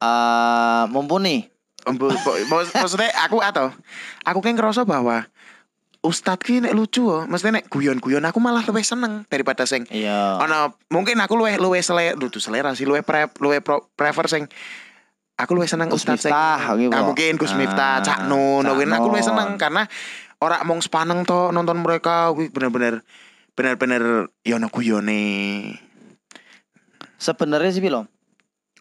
Eh 0.00 0.84
mumpuni. 0.92 1.48
Embu- 1.88 2.12
bo- 2.12 2.36
mak- 2.52 2.76
Maksudnya 2.76 3.08
aku 3.24 3.40
atau 3.40 3.72
aku 4.20 4.38
kan 4.44 4.52
ngerasa 4.52 4.84
bahwa 4.84 5.24
Ustadz 6.04 6.44
ki 6.44 6.60
nek 6.64 6.76
lucu 6.76 7.08
oh. 7.08 7.24
Maksudnya 7.24 7.60
nek 7.60 7.72
guyon-guyon 7.72 8.24
aku 8.24 8.36
malah 8.36 8.60
lebih 8.64 8.84
seneng 8.84 9.24
daripada 9.28 9.64
sing 9.64 9.88
Iya. 9.88 10.40
Ono 10.44 10.76
mungkin 10.88 11.16
aku 11.20 11.36
luwe 11.36 11.56
luwe 11.56 11.80
selera, 11.80 12.16
duh 12.16 12.28
tuh 12.28 12.40
selera 12.40 12.72
sih 12.76 12.84
luwe 12.84 13.00
pre, 13.00 13.28
luwe 13.40 13.64
pro, 13.64 13.88
prefer 13.96 14.28
sing 14.28 14.44
aku 15.40 15.56
luwe 15.56 15.64
seneng 15.64 15.88
Gus 15.88 16.04
Miftah, 16.04 16.76
gitu. 16.76 16.92
Ah, 16.92 17.02
mungkin 17.02 17.34
Gus 17.36 17.52
Miftah, 17.54 17.98
Ah, 17.98 18.04
Cak 18.04 18.20
Nun, 18.26 18.62
Cak 18.62 18.70
mungkin 18.72 18.90
aku 18.92 19.08
Nun. 19.08 19.20
seneng 19.20 19.48
karena 19.56 19.88
orang 20.40 20.62
mong 20.64 20.80
sepaneng 20.80 21.24
to 21.24 21.48
nonton 21.50 21.80
mereka 21.80 22.28
bener-bener 22.32 23.04
bener-bener 23.52 24.28
ya 24.40 24.56
ono 24.56 24.68
guyone. 24.68 25.76
sebenarnya 27.20 27.68
sih 27.70 27.84
bilo 27.84 28.08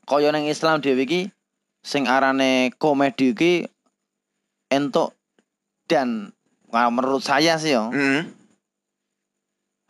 kaya 0.08 0.32
nang 0.32 0.48
Islam 0.48 0.80
dhewe 0.80 1.04
iki 1.04 1.28
sing 1.84 2.08
arane 2.08 2.72
komedi 2.80 3.36
iki 3.36 3.68
entuk 4.72 5.12
dan 5.92 6.32
nah, 6.72 6.88
menurut 6.88 7.20
saya 7.20 7.60
sih 7.60 7.76
yo 7.76 7.92
Heeh. 7.92 8.24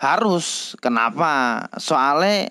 harus 0.02 0.74
kenapa 0.80 1.62
soalnya 1.78 2.50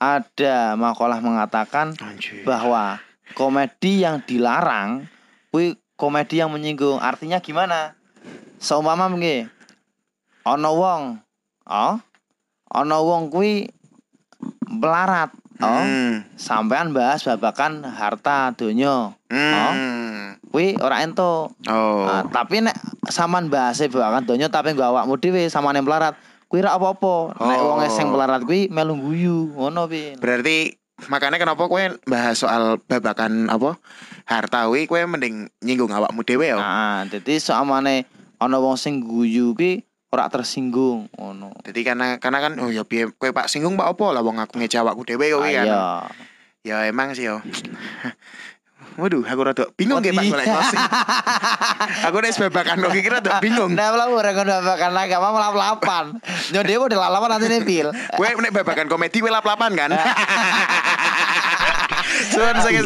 ada 0.00 0.78
makalah 0.78 1.20
mengatakan 1.20 1.92
Anjir. 2.00 2.40
bahwa 2.46 2.96
komedi 3.32 4.04
yang 4.04 4.20
dilarang 4.20 5.08
kuwi 5.48 5.80
komedi 5.96 6.44
yang 6.44 6.52
menyinggung 6.52 7.00
artinya 7.00 7.40
gimana 7.40 7.96
seumpama 8.60 9.08
mengke 9.08 9.48
ana 10.44 10.68
wong 10.68 11.02
oh 11.64 11.96
ana 12.68 12.96
wong 13.00 13.32
kuwi 13.32 13.72
melarat 14.68 15.32
oh 15.62 15.80
Hmm. 15.80 16.26
sampean 16.34 16.90
bahas 16.90 17.22
babakan 17.24 17.86
harta 17.86 18.52
donya 18.52 19.14
Hmm. 19.30 20.36
kuwi 20.50 20.74
ora 20.78 21.00
ento 21.00 21.54
Oh. 21.66 22.04
Nah, 22.04 22.26
tapi 22.28 22.60
nek 22.60 22.74
saman 23.08 23.48
bahase 23.48 23.88
babakan 23.88 24.26
donya 24.26 24.50
tapi 24.50 24.74
nggo 24.74 24.84
awakmu 24.84 25.16
dhewe 25.16 25.46
samane 25.46 25.80
melarat 25.80 26.18
kuwi 26.50 26.60
ra 26.60 26.74
apa-apa 26.74 27.38
nek 27.38 27.58
Oh. 27.58 27.66
wong 27.74 27.86
sing 27.88 28.10
melarat 28.10 28.42
kuwi 28.42 28.66
melu 28.68 28.98
guyu 28.98 29.54
ngono 29.54 29.86
pi 29.86 30.18
Berarti 30.18 30.74
makanya 31.10 31.42
kenapa 31.42 31.66
kue 31.66 31.98
bahas 32.06 32.38
soal 32.38 32.78
babakan 32.86 33.50
apa 33.50 33.76
harta 34.24 34.70
kuwi 34.70 34.86
kue 34.86 35.02
mending 35.04 35.50
nyinggung 35.60 35.90
awakmu 35.90 36.22
dhewe 36.22 36.54
ya. 36.54 36.56
nah 36.56 37.02
dadi 37.04 37.36
samane 37.42 38.06
ana 38.38 38.56
wong 38.62 38.78
sing 38.78 39.02
guyu 39.02 39.52
kuwi 39.52 39.82
ora 40.14 40.30
tersinggung 40.30 41.10
ngono 41.18 41.50
Jadi 41.66 41.82
karena 41.82 42.22
karena 42.22 42.38
kan 42.38 42.54
oh 42.62 42.70
ya 42.70 42.86
piye 42.86 43.10
kowe 43.10 43.34
Pak 43.34 43.50
singgung 43.50 43.74
Pak 43.74 43.98
opo 43.98 44.14
lah 44.14 44.22
wong 44.22 44.38
aku 44.38 44.62
ngejawabku 44.62 45.02
dhewe 45.02 45.34
kok 45.34 45.42
kan. 45.42 45.66
Ayo. 45.66 45.82
Ya 46.62 46.86
emang 46.86 47.18
sih 47.18 47.26
yo. 47.26 47.42
Waduh, 48.94 49.26
aku 49.26 49.40
rada 49.42 49.64
bingung 49.74 49.98
kayak 49.98 50.14
Pak 50.14 50.22
iya. 50.22 50.30
golek 50.30 50.46
closing. 50.46 50.82
aku 52.06 52.16
nek 52.22 52.32
babakan 52.46 52.76
kok 52.78 52.92
kira 52.94 53.18
rada 53.18 53.32
bingung. 53.42 53.70
Nah, 53.74 53.90
lah 53.90 54.06
ora 54.06 54.30
ngono 54.30 54.52
babakan 54.62 54.90
agama 54.94 55.28
melap-lapan. 55.34 56.04
Yo 56.54 56.60
dhewe 56.62 56.86
udah 56.86 56.98
lalapan 57.10 57.28
nanti 57.34 57.58
pil. 57.66 57.90
Kowe 57.90 58.28
nek 58.38 58.54
babakan 58.54 58.86
komedi 58.86 59.18
kowe 59.18 59.34
lap-lapan 59.34 59.70
kan. 59.74 59.90
Suwun 62.30 62.56
saya 62.62 62.82